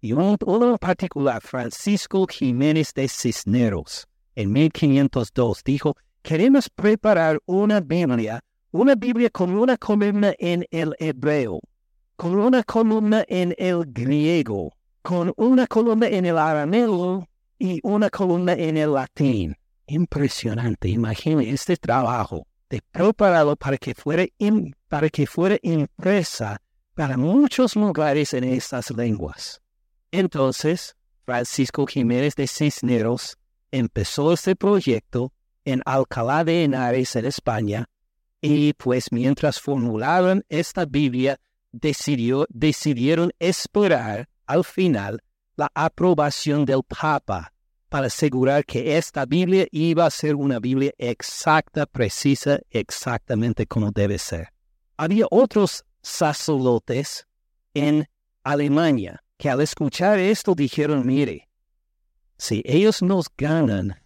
Y 0.00 0.12
uno, 0.12 0.36
en 0.70 0.78
particular, 0.78 1.40
Francisco 1.40 2.26
Jiménez 2.26 2.92
de 2.94 3.08
Cisneros, 3.08 4.06
en 4.34 4.52
1502, 4.52 5.62
dijo, 5.64 5.96
queremos 6.22 6.68
preparar 6.68 7.40
una 7.46 7.80
Biblia, 7.80 8.40
una 8.70 8.94
Biblia 8.94 9.30
con 9.30 9.50
una 9.50 9.76
columna 9.76 10.34
en 10.38 10.66
el 10.70 10.94
hebreo, 10.98 11.60
con 12.16 12.38
una 12.38 12.62
columna 12.62 13.24
en 13.28 13.54
el 13.58 13.84
griego, 13.86 14.72
con 15.02 15.32
una 15.36 15.66
columna 15.66 16.08
en 16.08 16.26
el 16.26 16.38
arameo 16.38 17.28
y 17.58 17.80
una 17.82 18.10
columna 18.10 18.54
en 18.54 18.76
el 18.76 18.94
latín. 18.94 19.54
Impresionante, 19.86 20.88
imagínense 20.88 21.52
este 21.52 21.76
trabajo 21.76 22.46
de 22.68 22.82
prepararlo 22.90 23.54
para 23.56 23.78
que 23.78 23.94
fuera, 23.94 24.24
para 24.88 25.08
que 25.08 25.26
fuera 25.26 25.56
impresa 25.62 26.60
para 26.94 27.16
muchos 27.16 27.76
lugares 27.76 28.34
en 28.34 28.44
estas 28.44 28.90
lenguas. 28.90 29.60
Entonces, 30.10 30.96
Francisco 31.24 31.86
Jiménez 31.86 32.34
de 32.34 32.46
Cisneros 32.46 33.36
empezó 33.70 34.32
este 34.32 34.56
proyecto 34.56 35.32
en 35.64 35.82
Alcalá 35.84 36.44
de 36.44 36.64
Henares, 36.64 37.14
en 37.16 37.26
España, 37.26 37.86
y 38.40 38.72
pues 38.74 39.12
mientras 39.12 39.60
formularon 39.60 40.44
esta 40.48 40.86
Biblia, 40.86 41.38
decidió, 41.80 42.46
decidieron 42.48 43.32
esperar 43.38 44.28
al 44.46 44.64
final 44.64 45.20
la 45.56 45.70
aprobación 45.74 46.64
del 46.64 46.82
Papa 46.82 47.52
para 47.88 48.08
asegurar 48.08 48.64
que 48.64 48.96
esta 48.96 49.24
Biblia 49.24 49.66
iba 49.70 50.06
a 50.06 50.10
ser 50.10 50.34
una 50.34 50.58
Biblia 50.58 50.92
exacta, 50.98 51.86
precisa, 51.86 52.60
exactamente 52.70 53.66
como 53.66 53.90
debe 53.90 54.18
ser. 54.18 54.48
Había 54.96 55.26
otros 55.30 55.84
sacerdotes 56.02 57.26
en 57.74 58.06
Alemania 58.42 59.22
que 59.38 59.50
al 59.50 59.60
escuchar 59.60 60.18
esto 60.18 60.54
dijeron, 60.54 61.06
mire, 61.06 61.48
si 62.38 62.62
ellos 62.64 63.02
nos 63.02 63.26
ganan 63.36 64.00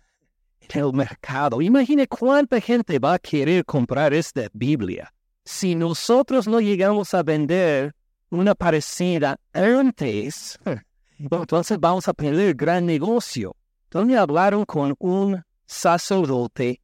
en 0.61 0.81
el 0.81 0.93
mercado, 0.93 1.61
imagine 1.61 2.07
cuánta 2.07 2.61
gente 2.61 2.99
va 2.99 3.15
a 3.15 3.19
querer 3.19 3.65
comprar 3.65 4.13
esta 4.13 4.49
Biblia. 4.53 5.13
Si 5.45 5.75
nosotros 5.75 6.47
no 6.47 6.61
llegamos 6.61 7.15
a 7.15 7.23
vender 7.23 7.95
una 8.31 8.55
parecida 8.55 9.37
antes, 9.53 10.59
entonces 11.19 11.79
vamos 11.81 12.09
a 12.09 12.15
perder 12.15 12.55
gran 12.55 12.87
negocio. 12.87 13.57
Entonces 13.85 14.17
hablaron 14.17 14.65
con 14.65 14.95
un 14.99 15.43
sacerdote 15.67 16.81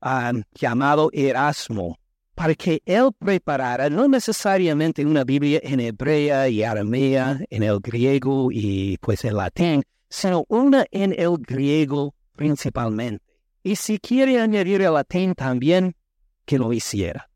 ah, 0.00 0.32
llamado 0.54 1.10
Erasmo 1.12 1.98
para 2.36 2.54
que 2.54 2.82
él 2.84 3.10
preparara 3.18 3.88
no 3.88 4.06
necesariamente 4.06 5.04
una 5.04 5.24
Biblia 5.24 5.58
en 5.62 5.80
hebrea 5.80 6.48
y 6.48 6.62
aramea, 6.62 7.40
en 7.48 7.62
el 7.62 7.80
griego 7.80 8.50
y 8.52 8.98
pues 8.98 9.24
en 9.24 9.36
latín, 9.36 9.82
sino 10.10 10.44
una 10.48 10.84
en 10.90 11.14
el 11.18 11.38
griego 11.38 12.14
principalmente. 12.36 13.24
Y 13.62 13.76
si 13.76 13.98
quiere 13.98 14.38
añadir 14.38 14.82
el 14.82 14.92
latín 14.92 15.34
también, 15.34 15.96
que 16.44 16.58
lo 16.58 16.72
hiciera. 16.74 17.28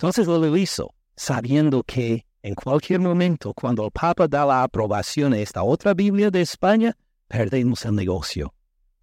Entonces 0.00 0.26
lo 0.26 0.56
hizo, 0.56 0.94
sabiendo 1.14 1.82
que 1.82 2.24
en 2.40 2.54
cualquier 2.54 3.00
momento, 3.00 3.52
cuando 3.52 3.84
el 3.84 3.90
Papa 3.90 4.26
da 4.26 4.46
la 4.46 4.62
aprobación 4.62 5.34
a 5.34 5.38
esta 5.38 5.62
otra 5.62 5.92
Biblia 5.92 6.30
de 6.30 6.40
España, 6.40 6.96
perdemos 7.28 7.84
el 7.84 7.96
negocio. 7.96 8.54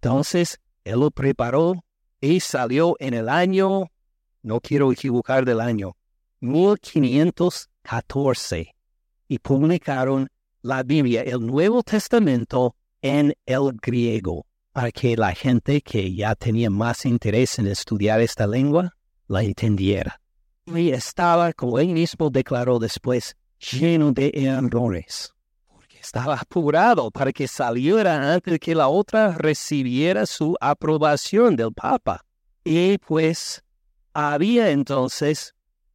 Entonces, 0.02 0.58
él 0.82 0.98
lo 0.98 1.12
preparó 1.12 1.84
y 2.20 2.40
salió 2.40 2.96
en 2.98 3.14
el 3.14 3.28
año, 3.28 3.84
no 4.42 4.60
quiero 4.60 4.90
equivocar 4.90 5.44
del 5.44 5.60
año, 5.60 5.96
1514, 6.40 8.74
y 9.28 9.38
publicaron 9.38 10.26
la 10.62 10.82
Biblia, 10.82 11.22
el 11.22 11.46
Nuevo 11.46 11.84
Testamento, 11.84 12.74
en 13.02 13.34
el 13.46 13.70
griego, 13.80 14.46
para 14.72 14.90
que 14.90 15.16
la 15.16 15.32
gente 15.32 15.80
que 15.80 16.12
ya 16.12 16.34
tenía 16.34 16.70
más 16.70 17.06
interés 17.06 17.60
en 17.60 17.68
estudiar 17.68 18.20
esta 18.20 18.48
lengua 18.48 18.96
la 19.28 19.44
entendiera. 19.44 20.20
Y 20.74 20.90
estaba, 20.90 21.52
como 21.52 21.78
él 21.78 21.88
mismo 21.88 22.30
declaró 22.30 22.78
después, 22.78 23.36
lleno 23.58 24.12
de 24.12 24.30
errores 24.34 25.34
estaba 26.00 26.34
apurado 26.34 27.10
para 27.10 27.32
que 27.32 27.46
saliera 27.46 28.34
antes 28.34 28.58
que 28.58 28.74
la 28.74 28.88
otra 28.88 29.32
recibiera 29.32 30.26
su 30.26 30.56
aprobación 30.60 31.56
del 31.56 31.72
Papa. 31.72 32.24
Y 32.64 32.98
pues 32.98 33.62
había 34.12 34.70
entonces 34.70 35.54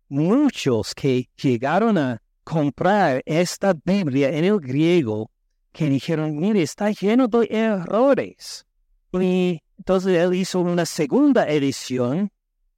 muchos 0.10 0.94
que 0.94 1.30
llegaron 1.36 1.98
a 1.98 2.22
comprar 2.44 3.22
esta 3.26 3.74
Biblia 3.74 4.30
en 4.30 4.46
el 4.46 4.60
griego 4.60 5.32
que 5.72 5.90
dijeron, 5.90 6.38
mire, 6.38 6.62
está 6.62 6.92
lleno 6.92 7.28
de 7.28 7.48
errores. 7.50 8.66
Y 9.14 9.60
entonces 9.78 10.18
él 10.18 10.36
hizo 10.36 10.60
una 10.60 10.86
segunda 10.86 11.48
edición 11.48 12.32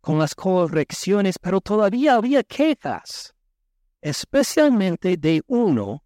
con 0.05 0.19
las 0.19 0.35
correcciones, 0.35 1.39
pero 1.39 1.59
todavía 1.59 2.13
había 2.13 2.43
quejas, 2.43 3.33
especialmente 4.01 5.17
de 5.17 5.41
uno 5.47 6.03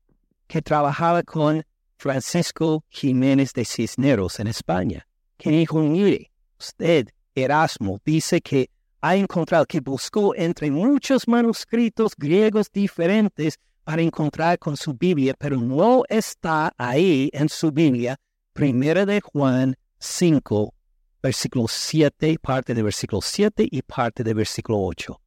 que 0.47 0.61
trabajaba 0.61 1.21
con 1.21 1.65
Francisco 1.97 2.85
Jiménez 2.87 3.51
de 3.51 3.65
Cisneros 3.65 4.39
en 4.39 4.47
España, 4.47 5.05
que 5.37 5.49
dijo, 5.49 5.81
mire, 5.81 6.31
usted, 6.57 7.09
Erasmo, 7.35 7.99
dice 8.05 8.39
que 8.39 8.69
ha 9.01 9.17
encontrado, 9.17 9.65
que 9.65 9.81
buscó 9.81 10.33
entre 10.33 10.71
muchos 10.71 11.27
manuscritos 11.27 12.13
griegos 12.15 12.71
diferentes 12.71 13.59
para 13.83 14.01
encontrar 14.01 14.57
con 14.59 14.77
su 14.77 14.93
Biblia, 14.93 15.35
pero 15.37 15.57
no 15.57 16.03
está 16.07 16.73
ahí 16.77 17.29
en 17.33 17.49
su 17.49 17.69
Biblia, 17.69 18.15
Primera 18.53 19.05
de 19.05 19.19
Juan 19.19 19.75
5, 19.97 20.73
versículo 21.21 21.67
7, 21.67 22.37
parte 22.41 22.73
de 22.73 22.83
versículo 22.83 23.21
7 23.21 23.67
y 23.69 23.81
parte 23.81 24.23
de 24.23 24.33
versículo 24.33 24.79
8. 24.81 25.19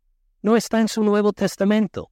No 0.43 0.57
está 0.57 0.81
en 0.81 0.89
su 0.89 1.05
Nuevo 1.05 1.33
Testamento. 1.33 2.11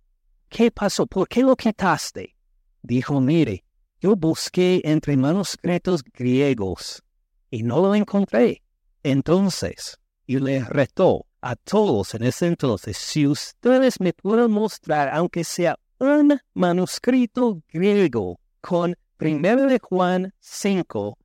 ¿Qué 0.49 0.71
pasó? 0.71 1.07
¿Por 1.07 1.29
qué 1.29 1.43
lo 1.43 1.57
quitaste? 1.57 2.37
dijo, 2.83 3.21
mire, 3.21 3.65
yo 4.01 4.17
busqué 4.17 4.81
entre 4.85 5.17
manuscritos 5.17 6.03
griegos 6.03 7.03
y 7.51 7.63
no 7.63 7.81
lo 7.81 7.95
encontré. 7.95 8.63
Entonces, 9.03 9.99
y 10.27 10.39
le 10.39 10.65
retó 10.65 11.27
a 11.41 11.57
todos 11.57 12.15
en 12.15 12.25
ese 12.25 12.47
entonces, 12.47 12.97
si 12.97 13.27
ustedes 13.27 14.01
me 14.01 14.13
pueden 14.13 14.51
mostrar, 14.51 15.09
aunque 15.13 15.45
sea 15.45 15.79
un 15.99 16.39
manuscrito 16.55 17.63
griego 17.69 18.41
con 18.61 18.95
1 19.19 19.67
de 19.67 19.79
Juan 19.79 20.35
5, 20.39 21.19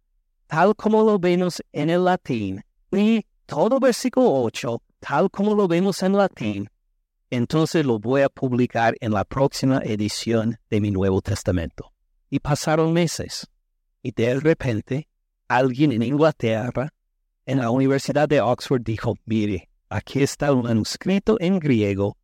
tal 0.47 0.75
como 0.75 1.03
lo 1.03 1.19
vemos 1.19 1.61
en 1.71 1.89
el 1.89 2.05
latín, 2.05 2.63
y 2.91 3.25
todo 3.45 3.79
versículo 3.79 4.31
8, 4.43 4.81
tal 4.99 5.29
como 5.29 5.55
lo 5.55 5.67
vemos 5.67 6.01
en 6.03 6.13
latín, 6.13 6.69
entonces 7.29 7.85
lo 7.85 7.99
voy 7.99 8.21
a 8.21 8.29
publicar 8.29 8.95
en 9.01 9.11
la 9.11 9.23
próxima 9.23 9.79
edición 9.83 10.57
de 10.69 10.79
mi 10.79 10.91
Nuevo 10.91 11.21
Testamento. 11.21 11.91
Y 12.29 12.39
pasaron 12.39 12.93
meses, 12.93 13.47
y 14.01 14.11
de 14.11 14.39
repente 14.39 15.07
alguien 15.47 15.91
en 15.91 16.03
Inglaterra, 16.03 16.93
en 17.45 17.59
la 17.59 17.69
Universidad 17.69 18.27
de 18.27 18.41
Oxford, 18.41 18.81
dijo, 18.83 19.15
mire, 19.25 19.69
aquí 19.89 20.23
está 20.23 20.51
un 20.53 20.63
manuscrito 20.63 21.37
en 21.39 21.59
griego 21.59 22.17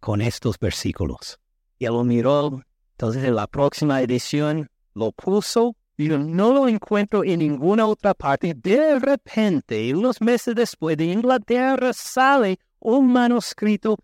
con 0.00 0.20
estos 0.20 0.58
versículos. 0.58 1.38
Y 1.78 1.86
lo 1.86 2.04
miró, 2.04 2.62
entonces 2.92 3.24
en 3.24 3.34
la 3.34 3.46
próxima 3.46 4.00
edición 4.02 4.68
lo 4.94 5.12
puso 5.12 5.76
y 5.98 6.08
no 6.08 6.52
lo 6.52 6.68
encuentro 6.68 7.24
en 7.24 7.40
ninguna 7.40 7.84
otra 7.84 8.14
parte. 8.14 8.54
De 8.54 9.00
repente, 9.00 9.92
unos 9.92 10.20
meses 10.20 10.54
después 10.54 10.96
de 10.96 11.06
Inglaterra, 11.06 11.92
sale 11.92 12.60
un 12.78 13.12
manuscrito 13.12 13.98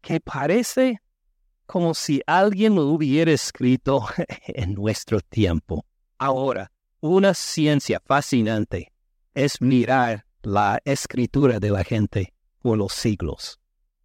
que 0.00 0.20
parece 0.20 1.02
como 1.66 1.92
si 1.92 2.22
alguien 2.26 2.74
lo 2.74 2.86
hubiera 2.86 3.30
escrito 3.30 4.06
en 4.46 4.72
nuestro 4.72 5.20
tiempo. 5.20 5.84
Ahora, 6.16 6.72
una 7.00 7.34
ciencia 7.34 8.00
fascinante 8.02 8.90
es 9.34 9.60
mirar 9.60 10.24
la 10.42 10.80
escritura 10.86 11.60
de 11.60 11.70
la 11.70 11.84
gente 11.84 12.32
por 12.62 12.78
los 12.78 12.94
siglos. 12.94 13.60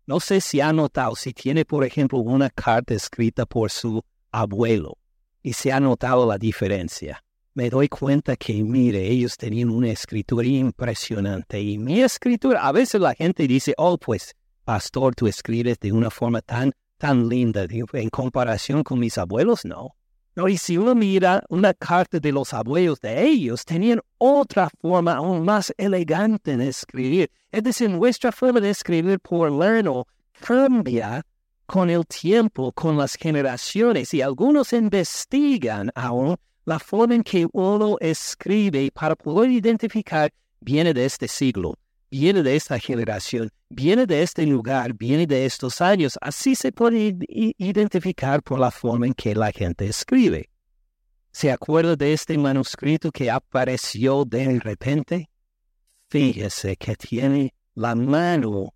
No 0.06 0.20
sé 0.20 0.42
si 0.42 0.60
ha 0.60 0.74
notado, 0.74 1.16
si 1.16 1.32
tiene, 1.32 1.64
por 1.64 1.86
ejemplo, 1.86 2.20
una 2.20 2.50
carta 2.50 2.94
escrita 2.94 3.46
por 3.46 3.72
su 3.72 4.04
abuelo 4.30 4.98
y 5.42 5.54
se 5.54 5.72
ha 5.72 5.80
notado 5.80 6.28
la 6.28 6.38
diferencia. 6.38 7.24
Me 7.60 7.70
doy 7.70 7.90
cuenta 7.90 8.38
que, 8.38 8.64
mire, 8.64 9.06
ellos 9.06 9.36
tenían 9.36 9.70
una 9.70 9.90
escritura 9.90 10.48
impresionante 10.48 11.60
y 11.60 11.78
mi 11.78 12.00
escritura, 12.00 12.66
a 12.66 12.72
veces 12.72 13.02
la 13.02 13.14
gente 13.14 13.46
dice, 13.50 13.74
oh, 13.76 13.98
pues, 13.98 14.34
pastor, 14.64 15.14
tú 15.14 15.28
escribes 15.28 15.78
de 15.82 15.92
una 15.92 16.10
forma 16.10 16.42
tan, 16.42 16.72
tan 16.98 17.28
linda 17.28 17.68
en 17.70 18.10
comparación 18.10 18.82
con 18.82 18.98
mis 19.00 19.18
abuelos, 19.18 19.66
no. 19.66 19.90
No, 20.38 20.48
y 20.48 20.56
si 20.56 20.78
uno 20.78 20.96
mira 20.96 21.44
una 21.50 21.74
carta 21.74 22.18
de 22.22 22.32
los 22.32 22.54
abuelos 22.54 23.02
de 23.02 23.24
ellos, 23.26 23.66
tenían 23.66 24.00
otra 24.18 24.70
forma 24.82 25.16
aún 25.16 25.44
más 25.44 25.74
elegante 25.76 26.56
de 26.56 26.70
escribir. 26.70 27.30
Es 27.52 27.62
decir, 27.62 27.90
nuestra 27.90 28.32
forma 28.32 28.62
de 28.62 28.70
escribir 28.70 29.20
por 29.20 29.52
Lerno 29.52 30.08
cambia 30.40 31.26
con 31.66 31.90
el 31.90 32.08
tiempo, 32.08 32.72
con 32.72 32.98
las 32.98 33.16
generaciones, 33.16 34.14
y 34.14 34.22
algunos 34.22 34.72
investigan 34.72 35.92
aún 35.94 36.38
la 36.70 36.78
forma 36.78 37.16
en 37.16 37.24
que 37.24 37.48
uno 37.52 37.98
escribe 38.00 38.92
para 38.92 39.16
poder 39.16 39.50
identificar 39.50 40.32
viene 40.60 40.94
de 40.94 41.04
este 41.04 41.28
siglo, 41.28 41.74
viene 42.12 42.44
de 42.44 42.56
esta 42.56 42.78
generación, 42.78 43.50
viene 43.70 44.06
de 44.06 44.22
este 44.22 44.46
lugar, 44.46 44.94
viene 44.94 45.26
de 45.26 45.48
estos 45.48 45.82
años. 45.82 46.16
Así 46.22 46.54
se 46.54 46.72
puede 46.72 47.18
identificar 47.58 48.44
por 48.44 48.60
la 48.60 48.70
forma 48.70 49.08
en 49.08 49.16
que 49.16 49.34
la 49.34 49.52
gente 49.52 49.88
escribe. 49.88 50.52
¿Se 51.32 51.52
acuerda 51.52 51.96
de 51.96 52.14
este 52.14 52.38
manuscrito 52.38 53.10
que 53.12 53.32
apareció 53.32 54.24
de 54.24 54.60
repente? 54.60 55.28
Fíjese 56.12 56.76
que 56.76 56.96
tiene 56.96 57.56
la 57.74 57.96
mano 57.96 58.76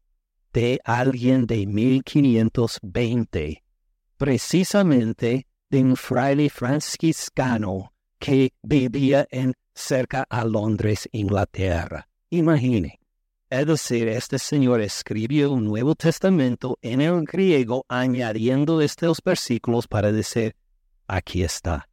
de 0.52 0.80
alguien 0.84 1.46
de 1.46 1.68
1520, 1.68 3.64
precisamente 4.18 5.46
de 5.74 5.82
un 5.82 5.96
fraile 5.96 6.52
franciscano 6.52 7.92
que 8.20 8.54
vivía 8.62 9.28
en 9.32 9.56
cerca 9.74 10.24
a 10.30 10.46
Londres, 10.46 11.10
Inglaterra. 11.12 12.08
Imagine. 12.30 13.00
Es 13.50 13.66
decir, 13.66 14.08
este 14.08 14.38
señor 14.38 14.82
escribió 14.82 15.52
un 15.52 15.66
Nuevo 15.66 15.96
Testamento 15.96 16.78
en 16.84 17.02
el 17.02 17.24
griego 17.24 17.86
añadiendo 17.90 18.82
estos 18.82 19.18
versículos 19.26 19.88
para 19.88 20.12
decir, 20.12 20.56
aquí 21.08 21.42
está. 21.42 21.90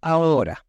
Ahora, 0.00 0.64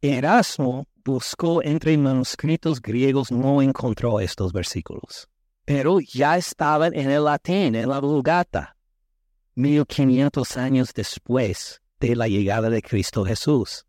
Erasmo 0.00 0.86
buscó 1.04 1.64
entre 1.64 1.98
manuscritos 1.98 2.80
griegos, 2.80 3.32
no 3.32 3.60
encontró 3.60 4.20
estos 4.20 4.52
versículos, 4.52 5.28
pero 5.64 5.98
ya 5.98 6.36
estaban 6.36 6.94
en 6.94 7.10
el 7.10 7.24
latín, 7.24 7.74
en 7.74 7.88
la 7.88 7.98
Vulgata, 7.98 8.76
1500 9.56 10.56
años 10.56 10.94
después 10.94 11.80
de 12.00 12.16
la 12.16 12.28
llegada 12.28 12.70
de 12.70 12.82
Cristo 12.82 13.24
Jesús. 13.24 13.86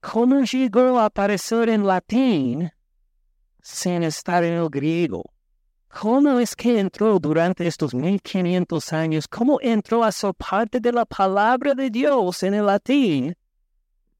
¿Cómo 0.00 0.42
llegó 0.42 0.98
a 0.98 1.06
aparecer 1.06 1.68
en 1.68 1.86
latín 1.86 2.70
sin 3.62 4.02
estar 4.02 4.44
en 4.44 4.54
el 4.54 4.68
griego. 4.68 5.22
¿Cómo 5.88 6.38
es 6.40 6.56
que 6.56 6.80
entró 6.80 7.18
durante 7.18 7.66
estos 7.66 7.94
1500 7.94 8.92
años? 8.92 9.28
¿Cómo 9.28 9.58
entró 9.60 10.02
a 10.04 10.10
ser 10.10 10.34
parte 10.34 10.80
de 10.80 10.92
la 10.92 11.04
palabra 11.04 11.74
de 11.74 11.90
Dios 11.90 12.42
en 12.42 12.54
el 12.54 12.66
latín? 12.66 13.36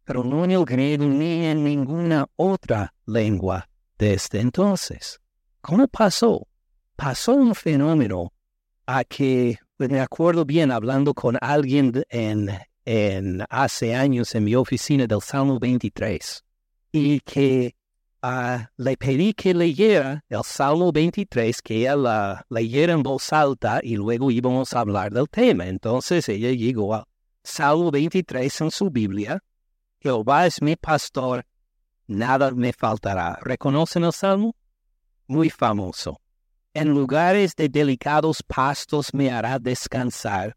Pero 0.05 0.23
no 0.23 0.45
en 0.45 0.53
el 0.53 0.65
griego 0.65 1.05
ni 1.05 1.47
en 1.47 1.65
ninguna 1.65 2.27
otra 2.37 2.95
lengua 3.07 3.69
desde 3.99 4.41
entonces. 4.41 5.19
¿Cómo 5.61 5.89
pasó? 5.89 6.47
Pasó 6.95 7.35
un 7.35 7.55
fenómeno 7.55 8.33
a 8.87 9.05
que, 9.05 9.59
me 9.79 10.01
acuerdo 10.01 10.45
bien 10.45 10.71
hablando 10.71 11.15
con 11.15 11.39
alguien 11.41 12.05
en, 12.11 12.51
en 12.85 13.45
hace 13.49 13.95
años 13.95 14.35
en 14.35 14.45
mi 14.45 14.55
oficina 14.55 15.07
del 15.07 15.21
Salmo 15.21 15.59
23 15.59 16.45
y 16.93 17.21
que 17.21 17.75
Ah, 18.25 18.71
le 18.77 18.97
pedí 18.97 19.35
que 19.35 19.53
leyera 19.53 20.25
el 20.29 20.45
Salmo 20.45 20.93
23, 20.93 21.61
que 21.61 21.75
ella 21.81 21.97
la 21.97 22.47
leyera 22.49 22.93
en 22.93 23.03
voz 23.03 23.33
alta 23.33 23.81
y 23.83 23.97
luego 23.97 24.31
íbamos 24.31 24.73
a 24.75 24.81
hablar 24.81 25.13
del 25.13 25.29
tema. 25.29 25.67
Entonces 25.67 26.29
ella 26.29 26.53
llegó 26.53 26.95
al 26.95 27.05
Salmo 27.43 27.91
23 27.91 28.61
en 28.61 28.71
su 28.71 28.91
Biblia. 28.91 29.43
Jehová 29.99 30.47
es 30.47 30.63
mi 30.63 30.77
pastor, 30.77 31.45
nada 32.07 32.53
me 32.53 32.73
faltará. 32.73 33.41
¿Reconocen 33.43 34.05
el 34.05 34.13
Salmo? 34.13 34.55
Muy 35.27 35.51
famoso. 35.51 36.21
En 36.75 36.91
lugares 36.91 37.57
de 37.57 37.69
delicados 37.69 38.41
pastos 38.45 39.13
me 39.13 39.33
hará 39.33 39.59
descansar. 39.59 40.57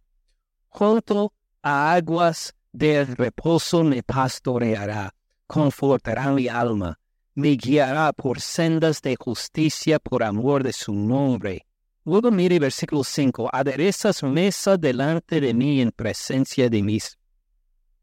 Junto 0.69 1.33
a 1.65 1.95
aguas 1.95 2.53
de 2.71 3.03
reposo 3.03 3.83
me 3.83 4.03
pastoreará. 4.03 5.11
Confortará 5.47 6.31
mi 6.31 6.47
alma 6.47 6.97
me 7.35 7.57
guiará 7.57 8.13
por 8.13 8.39
sendas 8.39 9.01
de 9.01 9.17
justicia 9.17 9.99
por 9.99 10.23
amor 10.23 10.63
de 10.63 10.71
su 10.71 10.93
nombre. 10.93 11.65
Luego 12.05 12.31
mire 12.31 12.59
versículo 12.59 13.03
5, 13.03 13.49
aderezas 13.51 14.23
mesa 14.23 14.77
delante 14.77 15.41
de 15.41 15.53
mí 15.53 15.81
en 15.81 15.91
presencia 15.91 16.69
de 16.69 16.81
mis 16.81 17.17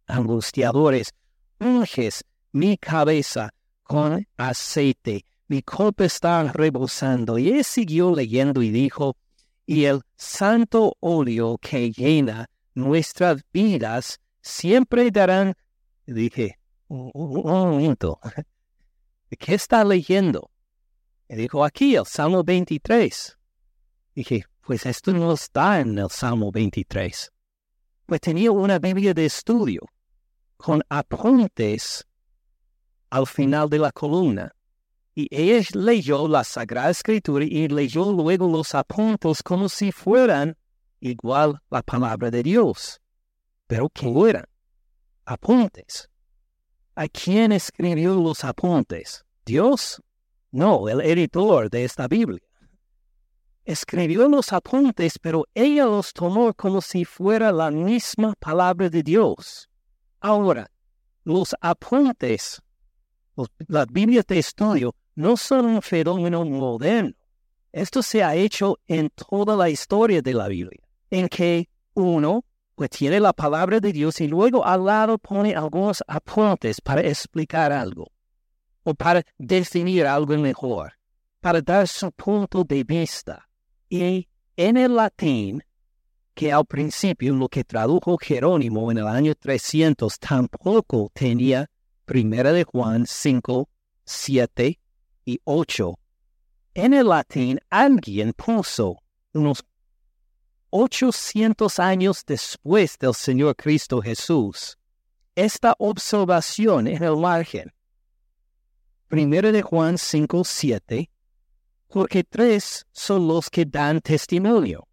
angustiadores, 0.07 1.15
unges 1.59 2.25
mi 2.53 2.77
cabeza 2.77 3.55
con 3.83 4.27
aceite, 4.37 5.25
mi 5.49 5.63
copa 5.63 6.05
está 6.05 6.53
rebosando. 6.53 7.39
Y 7.39 7.49
él 7.51 7.65
siguió 7.65 8.15
leyendo 8.15 8.63
y 8.63 8.71
dijo, 8.71 9.17
y 9.65 9.85
el 9.85 10.03
santo 10.17 10.97
óleo 11.01 11.57
que 11.59 11.91
llena 11.91 12.51
nuestras 12.75 13.43
vidas 13.53 14.20
siempre 14.41 15.11
darán, 15.11 15.55
dije, 16.07 16.59
un 16.89 17.11
momento, 17.14 18.18
¿qué 19.39 19.55
está 19.55 19.85
leyendo? 19.85 20.51
Y 21.29 21.37
dijo, 21.37 21.64
aquí, 21.64 21.97
el 21.97 22.05
Salmo 22.05 22.45
23. 22.45 23.39
Dije, 24.14 24.45
pues 24.61 24.85
esto 24.85 25.12
no 25.12 25.33
está 25.33 25.81
en 25.81 25.99
el 25.99 26.11
Salmo 26.11 26.53
23. 26.53 27.33
Pues 28.07 28.20
tenía 28.20 28.51
una 28.51 28.79
Biblia 28.79 29.14
de 29.14 29.27
estudio 29.27 29.81
con 30.59 30.83
apuntes 30.89 32.07
al 33.11 33.27
final 33.27 33.68
de 33.70 33.79
la 33.79 33.93
columna. 33.93 34.55
Y 35.14 35.29
ella 35.31 35.66
leyó 35.75 36.29
la 36.29 36.45
Sagrada 36.45 36.91
Escritura 36.91 37.45
y 37.45 37.68
leyó 37.68 38.12
luego 38.12 38.49
los 38.49 38.75
apuntes 38.75 39.43
como 39.43 39.68
si 39.68 39.93
fueran 39.93 40.57
igual 41.03 41.61
la 41.69 41.83
palabra 41.83 42.31
de 42.31 42.43
Dios. 42.43 43.01
Pero 43.67 43.89
¿qué 43.91 44.09
eran? 44.29 44.47
Apuntes. 45.25 46.09
¿A 46.95 47.09
quién 47.09 47.53
escribió 47.53 48.15
los 48.15 48.45
apuntes? 48.45 49.25
¿Dios? 49.45 50.01
No, 50.51 50.89
el 50.89 51.01
editor 51.01 51.69
de 51.69 51.85
esta 51.85 52.07
Biblia. 52.07 52.41
Escribió 53.65 54.29
los 54.29 54.53
apuntes, 54.53 55.19
pero 55.19 55.45
ella 55.55 55.87
los 55.87 56.13
tomó 56.13 56.53
como 56.55 56.81
si 56.81 57.05
fuera 57.05 57.53
la 57.53 57.71
misma 57.71 58.35
palabra 58.39 58.89
de 58.89 59.03
Dios. 59.03 59.69
Ahora, 60.21 60.71
los 61.25 61.55
apuntes, 61.61 62.61
las 63.69 63.87
Biblias 63.87 64.27
de 64.27 64.39
estudio, 64.39 64.95
no 65.15 65.37
son 65.37 65.67
un 65.67 65.83
fenómeno 65.83 66.45
moderno. 66.45 67.15
Esto 67.73 68.03
se 68.03 68.23
ha 68.23 68.35
hecho 68.35 68.79
en 68.87 69.09
toda 69.11 69.57
la 69.57 69.71
historia 69.71 70.21
de 70.21 70.35
la 70.35 70.49
Biblia, 70.49 70.83
en 71.13 71.29
que 71.29 71.69
uno 71.93 72.43
pues 72.75 72.89
tiene 72.89 73.21
la 73.21 73.35
palabra 73.35 73.79
de 73.81 73.93
Dios 73.93 74.19
y 74.23 74.27
luego 74.27 74.65
al 74.65 74.87
lado 74.87 75.19
pone 75.19 75.55
algunos 75.55 76.03
apuntes 76.09 76.81
para 76.81 77.03
explicar 77.03 77.71
algo 77.71 78.11
o 78.83 78.95
para 78.95 79.23
definir 79.37 80.07
algo 80.07 80.37
mejor, 80.39 80.95
para 81.41 81.61
dar 81.61 81.87
su 81.87 82.11
punto 82.13 82.65
de 82.65 82.83
vista. 82.83 83.47
Y 83.91 84.27
en 84.57 84.79
el 84.79 84.97
latín, 84.97 85.63
que 86.35 86.51
al 86.51 86.65
principio 86.65 87.35
lo 87.35 87.47
que 87.47 87.63
tradujo 87.63 88.17
Jerónimo 88.17 88.91
en 88.91 88.99
el 88.99 89.07
año 89.07 89.35
300 89.35 90.19
tampoco 90.19 91.11
tenía 91.13 91.71
Primera 92.07 92.53
de 92.53 92.65
Juan 92.65 93.05
5, 93.07 93.69
7 94.07 94.81
y 95.27 95.41
8. 95.45 95.99
En 96.73 96.95
el 96.95 97.09
latín 97.09 97.61
alguien 97.69 98.33
puso 98.33 98.97
unos 99.35 99.63
800 100.75 101.79
años 101.79 102.25
después 102.27 102.99
del 102.99 103.14
Señor 103.14 103.55
Cristo 103.57 104.01
Jesús. 104.01 104.79
Esta 105.35 105.75
observación 105.79 106.87
en 106.87 107.03
el 107.03 107.18
margen. 107.18 107.70
Primero 109.09 109.53
de 109.53 109.61
Juan 109.61 109.99
5, 109.99 110.43
7, 110.43 111.11
porque 111.89 112.25
tres 112.25 112.87
son 112.91 113.29
los 113.29 113.51
que 113.51 113.66
dan 113.66 114.01
testimonio. 114.01 114.89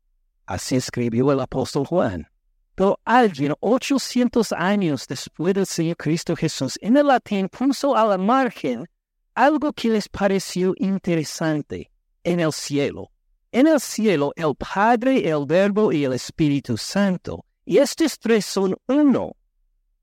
Así 0.45 0.75
escribió 0.75 1.31
el 1.31 1.39
apóstol 1.39 1.85
Juan. 1.85 2.27
Pero 2.75 2.99
alguien 3.05 3.53
800 3.61 4.51
años 4.51 5.07
después 5.07 5.53
del 5.53 5.65
Señor 5.65 5.95
Cristo 5.95 6.35
Jesús 6.35 6.77
en 6.81 6.97
el 6.97 7.07
latín 7.07 7.47
puso 7.47 7.95
a 7.95 8.05
la 8.05 8.17
margen 8.17 8.85
algo 9.33 9.71
que 9.71 9.87
les 9.87 10.09
pareció 10.09 10.73
interesante 10.75 11.89
en 12.25 12.41
el 12.41 12.51
cielo. 12.51 13.11
En 13.51 13.65
el 13.65 13.79
cielo, 13.79 14.31
el 14.35 14.53
Padre, 14.55 15.27
el 15.27 15.45
Verbo 15.47 15.91
y 15.91 16.03
el 16.03 16.13
Espíritu 16.13 16.77
Santo. 16.77 17.45
Y 17.65 17.77
estos 17.77 18.19
tres 18.19 18.45
son 18.45 18.75
uno. 18.87 19.35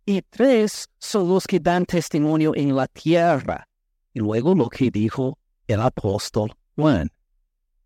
Y 0.05 0.22
tres 0.22 0.88
son 0.99 1.28
los 1.28 1.47
que 1.47 1.61
dan 1.61 1.84
testimonio 1.86 2.53
en 2.57 2.74
la 2.74 2.88
tierra. 2.88 3.68
Y 4.12 4.20
luego 4.20 4.55
lo 4.55 4.68
que 4.68 4.90
dijo 4.90 5.38
el 5.66 5.80
apóstol 5.80 6.53
Juan. 6.74 7.11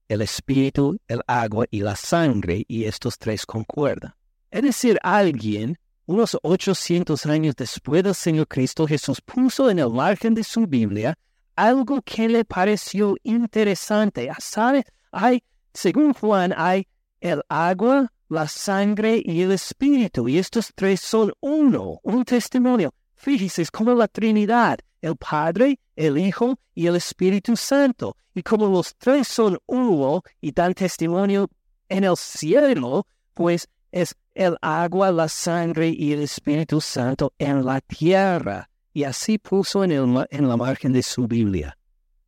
El 0.09 0.23
Espíritu, 0.23 0.99
el 1.07 1.21
agua 1.27 1.67
y 1.71 1.81
la 1.81 1.95
sangre, 1.95 2.65
y 2.67 2.85
estos 2.85 3.19
tres 3.19 3.45
concuerdan. 3.47 4.15
Es 4.51 4.63
decir, 4.63 4.99
alguien, 5.03 5.79
unos 6.07 6.37
800 6.43 7.27
años 7.27 7.55
después 7.55 8.03
del 8.03 8.15
Señor 8.15 8.49
Cristo 8.49 8.87
Jesús, 8.87 9.21
puso 9.21 9.71
en 9.71 9.79
el 9.79 9.91
margen 9.91 10.35
de 10.35 10.43
su 10.43 10.67
Biblia 10.67 11.15
algo 11.55 12.01
que 12.03 12.29
le 12.29 12.45
pareció 12.45 13.17
interesante. 13.23 14.29
¿Sabe? 14.41 14.85
Hay, 15.13 15.43
según 15.73 16.15
Juan, 16.15 16.55
hay 16.57 16.87
el 17.21 17.43
agua, 17.49 18.13
la 18.29 18.49
sangre 18.49 19.23
y 19.25 19.43
el 19.43 19.53
espíritu. 19.53 20.29
Y 20.29 20.39
estos 20.39 20.73
tres 20.75 21.01
son 21.01 21.33
uno, 21.41 22.01
un 22.03 22.25
testimonio. 22.25 22.93
Fíjese, 23.15 23.63
es 23.63 23.71
como 23.71 23.95
la 23.95 24.09
Trinidad, 24.09 24.79
el 25.03 25.17
Padre, 25.17 25.79
el 25.97 26.17
Hijo 26.17 26.59
y 26.75 26.87
el 26.87 26.97
Espíritu 26.97 27.57
Santo. 27.57 28.17
Y 28.35 28.43
como 28.43 28.69
los 28.69 28.95
tres 28.97 29.29
son 29.29 29.59
uno 29.67 30.23
y 30.41 30.53
dan 30.53 30.75
testimonio 30.75 31.49
en 31.89 32.05
el 32.05 32.17
cielo, 32.17 33.07
pues 33.35 33.69
es 33.93 34.15
el 34.35 34.57
agua, 34.63 35.11
la 35.11 35.29
sangre 35.29 35.89
y 35.89 36.13
el 36.13 36.23
Espíritu 36.23 36.81
Santo 36.81 37.33
en 37.39 37.65
la 37.65 37.81
tierra 37.81 38.71
y 38.93 39.05
así 39.05 39.39
puso 39.39 39.85
en, 39.85 39.93
en 39.93 40.49
la 40.49 40.57
margen 40.57 40.93
de 40.93 41.03
su 41.03 41.27
Biblia, 41.27 41.77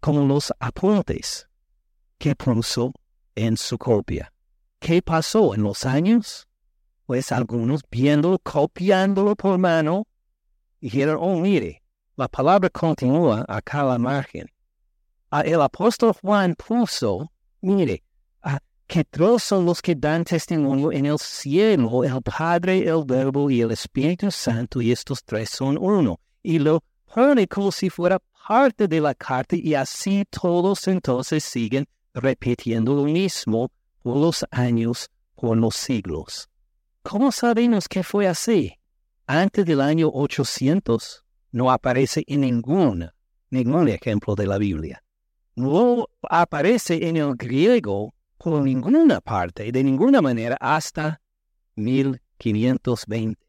como 0.01 0.27
los 0.27 0.53
apuntes 0.59 1.49
que 2.19 2.35
puso 2.37 2.93
en 3.35 3.57
su 3.57 3.79
copia. 3.79 4.33
¿Qué 4.79 5.03
pasó 5.03 5.55
en 5.55 5.63
los 5.63 5.85
años? 5.85 6.47
Pues 7.07 7.33
algunos 7.33 7.83
viéndolo, 7.91 8.39
copiándolo 8.39 9.37
por 9.37 9.59
mano, 9.59 10.07
dijeron, 10.81 11.19
oh, 11.21 11.37
mire, 11.37 11.83
la 12.17 12.29
palabra 12.29 12.71
continúa 12.71 13.45
acá 13.49 13.81
a 13.81 13.85
la 13.85 13.99
margen. 13.99 14.47
Ah, 15.31 15.43
el 15.43 15.61
apóstol 15.61 16.15
Juan 16.21 16.55
puso, 16.55 17.33
mire, 17.61 18.03
que 18.87 19.05
todos 19.05 19.43
son 19.43 19.65
los 19.65 19.81
que 19.81 19.95
dan 19.95 20.23
testimonio 20.23 20.93
en 20.93 21.07
el 21.07 21.19
cielo, 21.19 22.05
el 22.05 22.21
Padre, 22.21 22.87
el 22.87 23.05
Verbo 23.07 23.51
y 23.51 23.63
el 23.63 23.71
Espíritu 23.71 24.31
Santo, 24.31 24.83
y 24.83 24.93
estos 24.93 25.25
tres 25.25 25.49
son 25.49 25.79
uno 25.79 26.21
y 26.43 26.59
lo 26.59 26.83
pone 27.15 27.47
como 27.47 27.73
si 27.73 27.89
fuera 27.89 28.19
parte 28.47 28.89
de 28.89 29.01
la 29.01 29.15
carta 29.15 29.57
y 29.57 29.75
así 29.75 30.25
todos 30.29 30.89
entonces 30.89 31.45
siguen 31.45 31.87
repitiendo 32.15 32.95
lo 32.95 33.05
mismo 33.05 33.71
por 34.03 34.17
los 34.17 34.45
años, 34.51 35.11
por 35.35 35.57
los 35.57 35.77
siglos. 35.77 36.49
¿Cómo 37.03 37.33
sabemos 37.33 37.89
que 37.89 38.03
fue 38.03 38.27
así? 38.29 38.75
Antes 39.27 39.65
del 39.67 39.81
año 39.81 40.11
800 40.13 41.25
no 41.53 41.71
aparece 41.71 42.25
en 42.27 42.43
ningún, 42.43 43.11
ningún 43.51 43.89
ejemplo 43.89 44.35
de 44.35 44.47
la 44.47 44.59
Biblia. 44.59 45.03
No 45.55 46.07
aparece 46.23 47.09
en 47.09 47.17
el 47.17 47.35
griego 47.35 48.15
por 48.39 48.63
ninguna 48.63 49.21
parte, 49.21 49.71
de 49.71 49.85
ninguna 49.85 50.23
manera, 50.23 50.57
hasta 50.61 51.21
1520. 51.77 53.41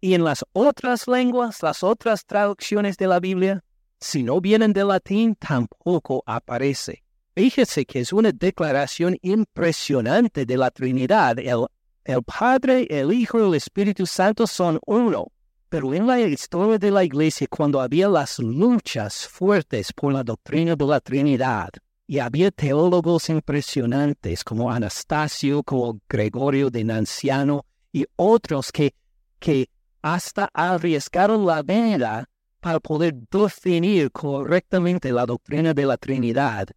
Y 0.00 0.14
en 0.14 0.24
las 0.24 0.44
otras 0.52 1.06
lenguas, 1.06 1.62
las 1.62 1.82
otras 1.82 2.26
traducciones 2.26 2.96
de 2.96 3.06
la 3.06 3.20
Biblia, 3.20 3.62
si 4.00 4.22
no 4.22 4.40
vienen 4.40 4.72
del 4.72 4.88
latín, 4.88 5.36
tampoco 5.36 6.22
aparece. 6.26 7.04
Fíjese 7.34 7.86
que 7.86 8.00
es 8.00 8.12
una 8.12 8.30
declaración 8.30 9.16
impresionante 9.22 10.44
de 10.44 10.56
la 10.58 10.70
Trinidad. 10.70 11.38
El, 11.38 12.22
Padre, 12.24 12.86
el 12.90 13.10
Hijo 13.12 13.40
y 13.40 13.48
el 13.48 13.54
Espíritu 13.54 14.04
Santo 14.04 14.46
son 14.46 14.78
uno. 14.86 15.28
Pero 15.70 15.94
en 15.94 16.06
la 16.06 16.20
historia 16.20 16.78
de 16.78 16.90
la 16.90 17.04
Iglesia, 17.04 17.46
cuando 17.48 17.80
había 17.80 18.06
las 18.06 18.38
luchas 18.38 19.26
fuertes 19.26 19.94
por 19.94 20.12
la 20.12 20.22
doctrina 20.22 20.76
de 20.76 20.84
la 20.84 21.00
Trinidad, 21.00 21.70
y 22.06 22.18
había 22.18 22.50
teólogos 22.50 23.30
impresionantes 23.30 24.44
como 24.44 24.70
Anastasio, 24.70 25.62
como 25.62 25.98
Gregorio 26.06 26.68
de 26.68 26.84
Nanciano 26.84 27.64
y 27.90 28.04
otros 28.16 28.70
que, 28.70 28.94
que 29.38 29.70
hasta 30.02 30.50
arriesgaron 30.52 31.46
la 31.46 31.62
vida 31.62 32.28
para 32.60 32.78
poder 32.80 33.14
definir 33.30 34.10
correctamente 34.10 35.10
la 35.10 35.24
doctrina 35.24 35.72
de 35.72 35.86
la 35.86 35.96
Trinidad. 35.96 36.68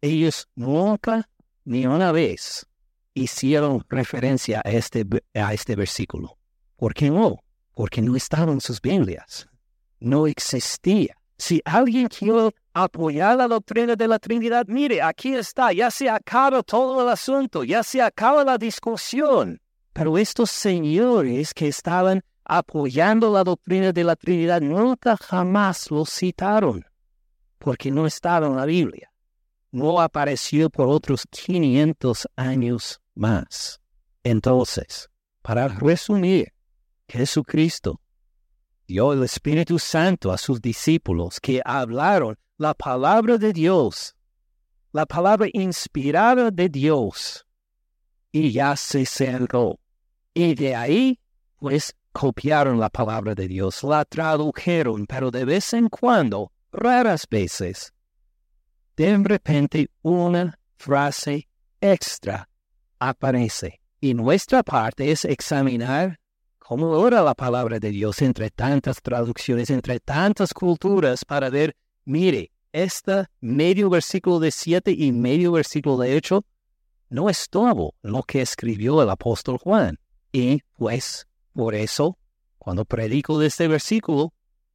Ellos 0.00 0.48
nunca 0.54 1.28
ni 1.64 1.86
una 1.86 2.12
vez 2.12 2.66
hicieron 3.14 3.84
referencia 3.88 4.62
a 4.64 4.70
este, 4.70 5.06
a 5.34 5.52
este 5.52 5.76
versículo. 5.76 6.38
¿Por 6.76 6.94
qué 6.94 7.10
no? 7.10 7.38
Porque 7.74 8.00
no 8.00 8.16
estaban 8.16 8.60
sus 8.60 8.80
Biblias. 8.80 9.48
No 9.98 10.26
existía. 10.26 11.16
Si 11.36 11.60
alguien 11.64 12.08
quiere 12.08 12.54
apoyar 12.74 13.36
la 13.36 13.48
doctrina 13.48 13.96
de 13.96 14.08
la 14.08 14.18
Trinidad, 14.18 14.66
mire, 14.68 15.02
aquí 15.02 15.34
está, 15.34 15.72
ya 15.72 15.90
se 15.90 16.08
acaba 16.08 16.62
todo 16.62 17.02
el 17.02 17.08
asunto, 17.08 17.64
ya 17.64 17.82
se 17.82 18.00
acaba 18.00 18.44
la 18.44 18.58
discusión. 18.58 19.60
Pero 19.92 20.18
estos 20.18 20.50
señores 20.50 21.52
que 21.52 21.68
estaban 21.68 22.22
apoyando 22.44 23.32
la 23.32 23.44
doctrina 23.44 23.92
de 23.92 24.04
la 24.04 24.16
Trinidad, 24.16 24.60
nunca 24.60 25.16
jamás 25.16 25.90
lo 25.90 26.04
citaron, 26.04 26.84
porque 27.58 27.90
no 27.90 28.06
estaba 28.06 28.46
en 28.46 28.56
la 28.56 28.66
Biblia. 28.66 29.10
No 29.72 30.00
apareció 30.00 30.68
por 30.68 30.88
otros 30.88 31.26
500 31.30 32.28
años 32.36 33.00
más. 33.14 33.80
Entonces, 34.24 35.08
para 35.42 35.68
resumir, 35.68 36.52
Jesucristo 37.08 38.00
dio 38.86 39.12
el 39.12 39.22
Espíritu 39.22 39.78
Santo 39.78 40.32
a 40.32 40.38
sus 40.38 40.60
discípulos 40.60 41.40
que 41.40 41.62
hablaron 41.64 42.36
la 42.58 42.74
palabra 42.74 43.38
de 43.38 43.52
Dios, 43.52 44.16
la 44.92 45.06
palabra 45.06 45.48
inspirada 45.52 46.50
de 46.50 46.68
Dios, 46.68 47.46
y 48.32 48.50
ya 48.52 48.76
se 48.76 49.06
cerró. 49.06 49.78
Y 50.34 50.54
de 50.54 50.74
ahí, 50.74 51.20
pues, 51.56 51.94
copiaron 52.12 52.78
la 52.78 52.90
palabra 52.90 53.34
de 53.34 53.48
Dios, 53.48 53.82
la 53.82 54.04
tradujeron, 54.04 55.06
pero 55.06 55.30
de 55.30 55.44
vez 55.44 55.72
en 55.72 55.88
cuando, 55.88 56.52
raras 56.72 57.26
veces, 57.30 57.92
de 58.96 59.16
repente 59.18 59.88
una 60.02 60.58
frase 60.76 61.48
extra 61.80 62.48
aparece. 62.98 63.80
Y 64.00 64.14
nuestra 64.14 64.62
parte 64.62 65.10
es 65.10 65.24
examinar 65.24 66.18
cómo 66.58 66.90
ora 66.90 67.22
la 67.22 67.34
palabra 67.34 67.78
de 67.78 67.90
Dios 67.90 68.22
entre 68.22 68.50
tantas 68.50 69.02
traducciones, 69.02 69.70
entre 69.70 70.00
tantas 70.00 70.54
culturas, 70.54 71.24
para 71.24 71.50
ver, 71.50 71.74
mire, 72.04 72.50
este 72.72 73.26
medio 73.40 73.90
versículo 73.90 74.38
de 74.38 74.50
siete 74.50 74.92
y 74.92 75.12
medio 75.12 75.52
versículo 75.52 75.98
de 75.98 76.16
ocho 76.16 76.44
no 77.08 77.28
es 77.28 77.48
todo 77.50 77.94
lo 78.02 78.22
que 78.22 78.40
escribió 78.40 79.02
el 79.02 79.10
apóstol 79.10 79.58
Juan. 79.58 79.98
Y 80.32 80.60
pues 80.76 81.26
por 81.52 81.74
eso, 81.74 82.16
cuando 82.58 82.84
predico 82.84 83.38
de 83.38 83.48
este 83.48 83.66
versículo, 83.66 84.32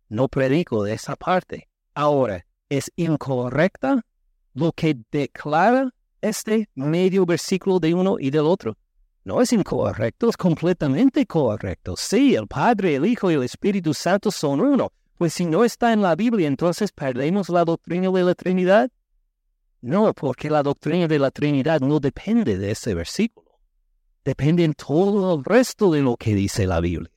no 0.09 0.27
predico 0.27 0.83
de 0.83 0.93
esa 0.93 1.15
parte. 1.15 1.69
Ahora, 1.93 2.45
¿es 2.69 2.91
incorrecta 2.95 4.01
lo 4.53 4.71
que 4.71 4.97
declara 5.11 5.89
este 6.21 6.69
medio 6.75 7.25
versículo 7.25 7.79
de 7.79 7.93
uno 7.93 8.17
y 8.19 8.29
del 8.29 8.45
otro? 8.45 8.77
No 9.23 9.41
es 9.41 9.53
incorrecto, 9.53 10.29
es 10.29 10.37
completamente 10.37 11.25
correcto. 11.25 11.95
Sí, 11.97 12.35
el 12.35 12.47
Padre, 12.47 12.95
el 12.95 13.05
Hijo 13.05 13.31
y 13.31 13.35
el 13.35 13.43
Espíritu 13.43 13.93
Santo 13.93 14.31
son 14.31 14.61
uno. 14.61 14.91
Pues 15.17 15.33
si 15.33 15.45
no 15.45 15.63
está 15.63 15.93
en 15.93 16.01
la 16.01 16.15
Biblia, 16.15 16.47
entonces 16.47 16.91
perdemos 16.91 17.49
la 17.49 17.65
doctrina 17.65 18.11
de 18.11 18.23
la 18.23 18.35
Trinidad. 18.35 18.91
No, 19.81 20.13
porque 20.13 20.49
la 20.49 20.61
doctrina 20.61 21.07
de 21.07 21.19
la 21.19 21.31
Trinidad 21.31 21.79
no 21.79 21.99
depende 21.99 22.57
de 22.57 22.71
ese 22.71 22.93
versículo 22.93 23.45
depende 24.25 24.63
en 24.63 24.73
todo 24.73 25.35
el 25.35 25.45
resto 25.45 25.91
de 25.91 26.01
lo 26.01 26.17
que 26.17 26.33
dice 26.33 26.65
la 26.65 26.81
Biblia. 26.81 27.11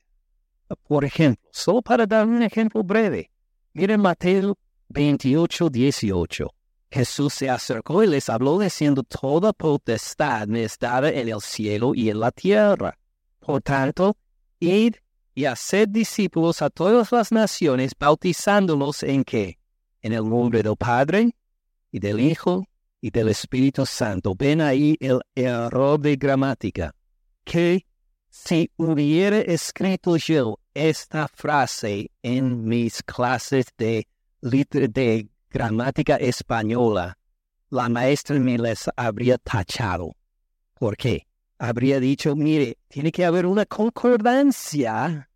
Por 0.87 1.03
ejemplo, 1.03 1.43
solo 1.51 1.81
para 1.81 2.05
dar 2.05 2.27
un 2.27 2.43
ejemplo 2.43 2.83
breve, 2.83 3.31
miren 3.73 3.99
Mateo 3.99 4.55
28, 4.89 5.69
18. 5.69 6.53
Jesús 6.91 7.33
se 7.33 7.49
acercó 7.49 8.03
y 8.03 8.07
les 8.07 8.29
habló 8.29 8.59
diciendo, 8.59 9.03
toda 9.03 9.53
potestad 9.53 10.47
me 10.47 10.63
es 10.63 10.77
en 10.81 11.29
el 11.29 11.41
cielo 11.41 11.93
y 11.93 12.09
en 12.09 12.19
la 12.19 12.31
tierra. 12.31 12.97
Por 13.39 13.61
tanto, 13.61 14.17
id 14.59 14.95
y 15.35 15.45
haced 15.45 15.87
discípulos 15.89 16.61
a 16.61 16.69
todas 16.69 17.11
las 17.11 17.31
naciones, 17.31 17.93
bautizándolos 17.97 19.03
en 19.03 19.23
qué? 19.23 19.59
En 20.01 20.13
el 20.13 20.27
nombre 20.27 20.63
del 20.63 20.75
Padre 20.75 21.35
y 21.91 21.99
del 21.99 22.19
Hijo 22.19 22.65
y 22.99 23.11
del 23.11 23.29
Espíritu 23.29 23.85
Santo. 23.85 24.33
Ven 24.35 24.59
ahí 24.59 24.97
el 24.99 25.21
error 25.35 25.99
de 25.99 26.15
gramática. 26.15 26.95
Que 27.43 27.85
si 28.29 28.71
hubiera 28.77 29.39
escrito 29.39 30.17
yo 30.17 30.59
esta 30.73 31.27
frase 31.27 32.11
en 32.21 32.65
mis 32.65 33.03
clases 33.03 33.67
de, 33.77 34.07
de 34.41 35.29
gramática 35.49 36.15
española, 36.17 37.17
la 37.69 37.89
maestra 37.89 38.39
me 38.39 38.57
les 38.57 38.89
habría 38.95 39.37
tachado. 39.37 40.15
¿Por 40.73 40.95
qué? 40.95 41.27
Habría 41.57 41.99
dicho, 41.99 42.35
mire, 42.35 42.77
tiene 42.87 43.11
que 43.11 43.25
haber 43.25 43.45
una 43.45 43.65
concordancia 43.65 45.29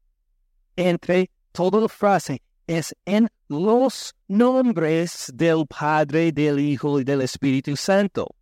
entre 0.76 1.30
toda 1.52 1.82
la 1.82 1.90
frase. 1.90 2.42
Es 2.66 2.96
en 3.06 3.28
los 3.50 4.16
nombres 4.28 5.32
del 5.34 5.66
Padre, 5.68 6.32
del 6.32 6.60
Hijo 6.60 7.00
y 7.00 7.04
del 7.04 7.22
Espíritu 7.22 7.76
Santo. 7.76 8.34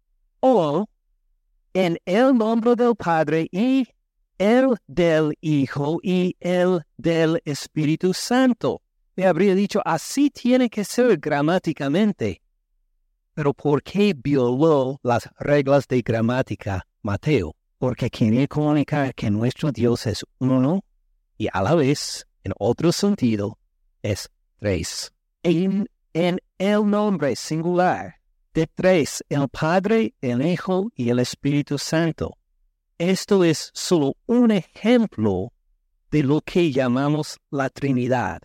O 0.42 0.86
en 1.74 1.98
el 2.06 2.38
nombre 2.38 2.76
del 2.76 2.96
Padre 2.96 3.48
y 3.52 3.88
el 4.38 4.76
del 4.88 5.34
Hijo 5.42 6.00
y 6.04 6.36
el 6.40 6.82
del 6.98 7.42
Espíritu 7.46 8.14
Santo. 8.14 8.82
Me 9.16 9.26
habría 9.26 9.56
dicho, 9.56 9.82
así 9.84 10.30
tiene 10.30 10.70
que 10.70 10.86
ser 10.86 11.18
gramáticamente. 11.18 12.42
Pero 13.34 13.54
¿por 13.54 13.84
qué 13.84 14.14
violó 14.16 15.00
las 15.04 15.30
reglas 15.38 15.88
de 15.88 16.02
gramática 16.02 16.88
Mateo? 17.02 17.56
Porque 17.78 18.10
quiere 18.10 18.48
comunicar 18.48 19.14
que 19.14 19.30
nuestro 19.30 19.72
Dios 19.72 20.06
es 20.08 20.24
uno 20.40 20.84
y 21.38 21.48
a 21.52 21.62
la 21.62 21.76
vez, 21.76 22.26
en 22.44 22.54
otro 22.58 22.92
sentido, 22.92 23.58
es 24.02 24.30
tres. 24.60 25.12
En, 25.44 25.90
en 26.14 26.40
el 26.58 26.90
nombre 26.90 27.36
singular 27.36 28.16
de 28.54 28.68
tres, 28.68 29.24
el 29.28 29.48
Padre, 29.50 30.14
el 30.22 30.46
Hijo 30.46 30.90
y 30.96 31.10
el 31.10 31.20
Espíritu 31.20 31.78
Santo. 31.78 32.38
Esto 32.98 33.44
es 33.44 33.72
solo 33.74 34.16
un 34.26 34.52
ejemplo 34.52 35.52
de 36.12 36.24
lo 36.24 36.42
que 36.42 36.72
llamamos 36.72 37.40
la 37.50 37.70
Trinidad 37.70 38.42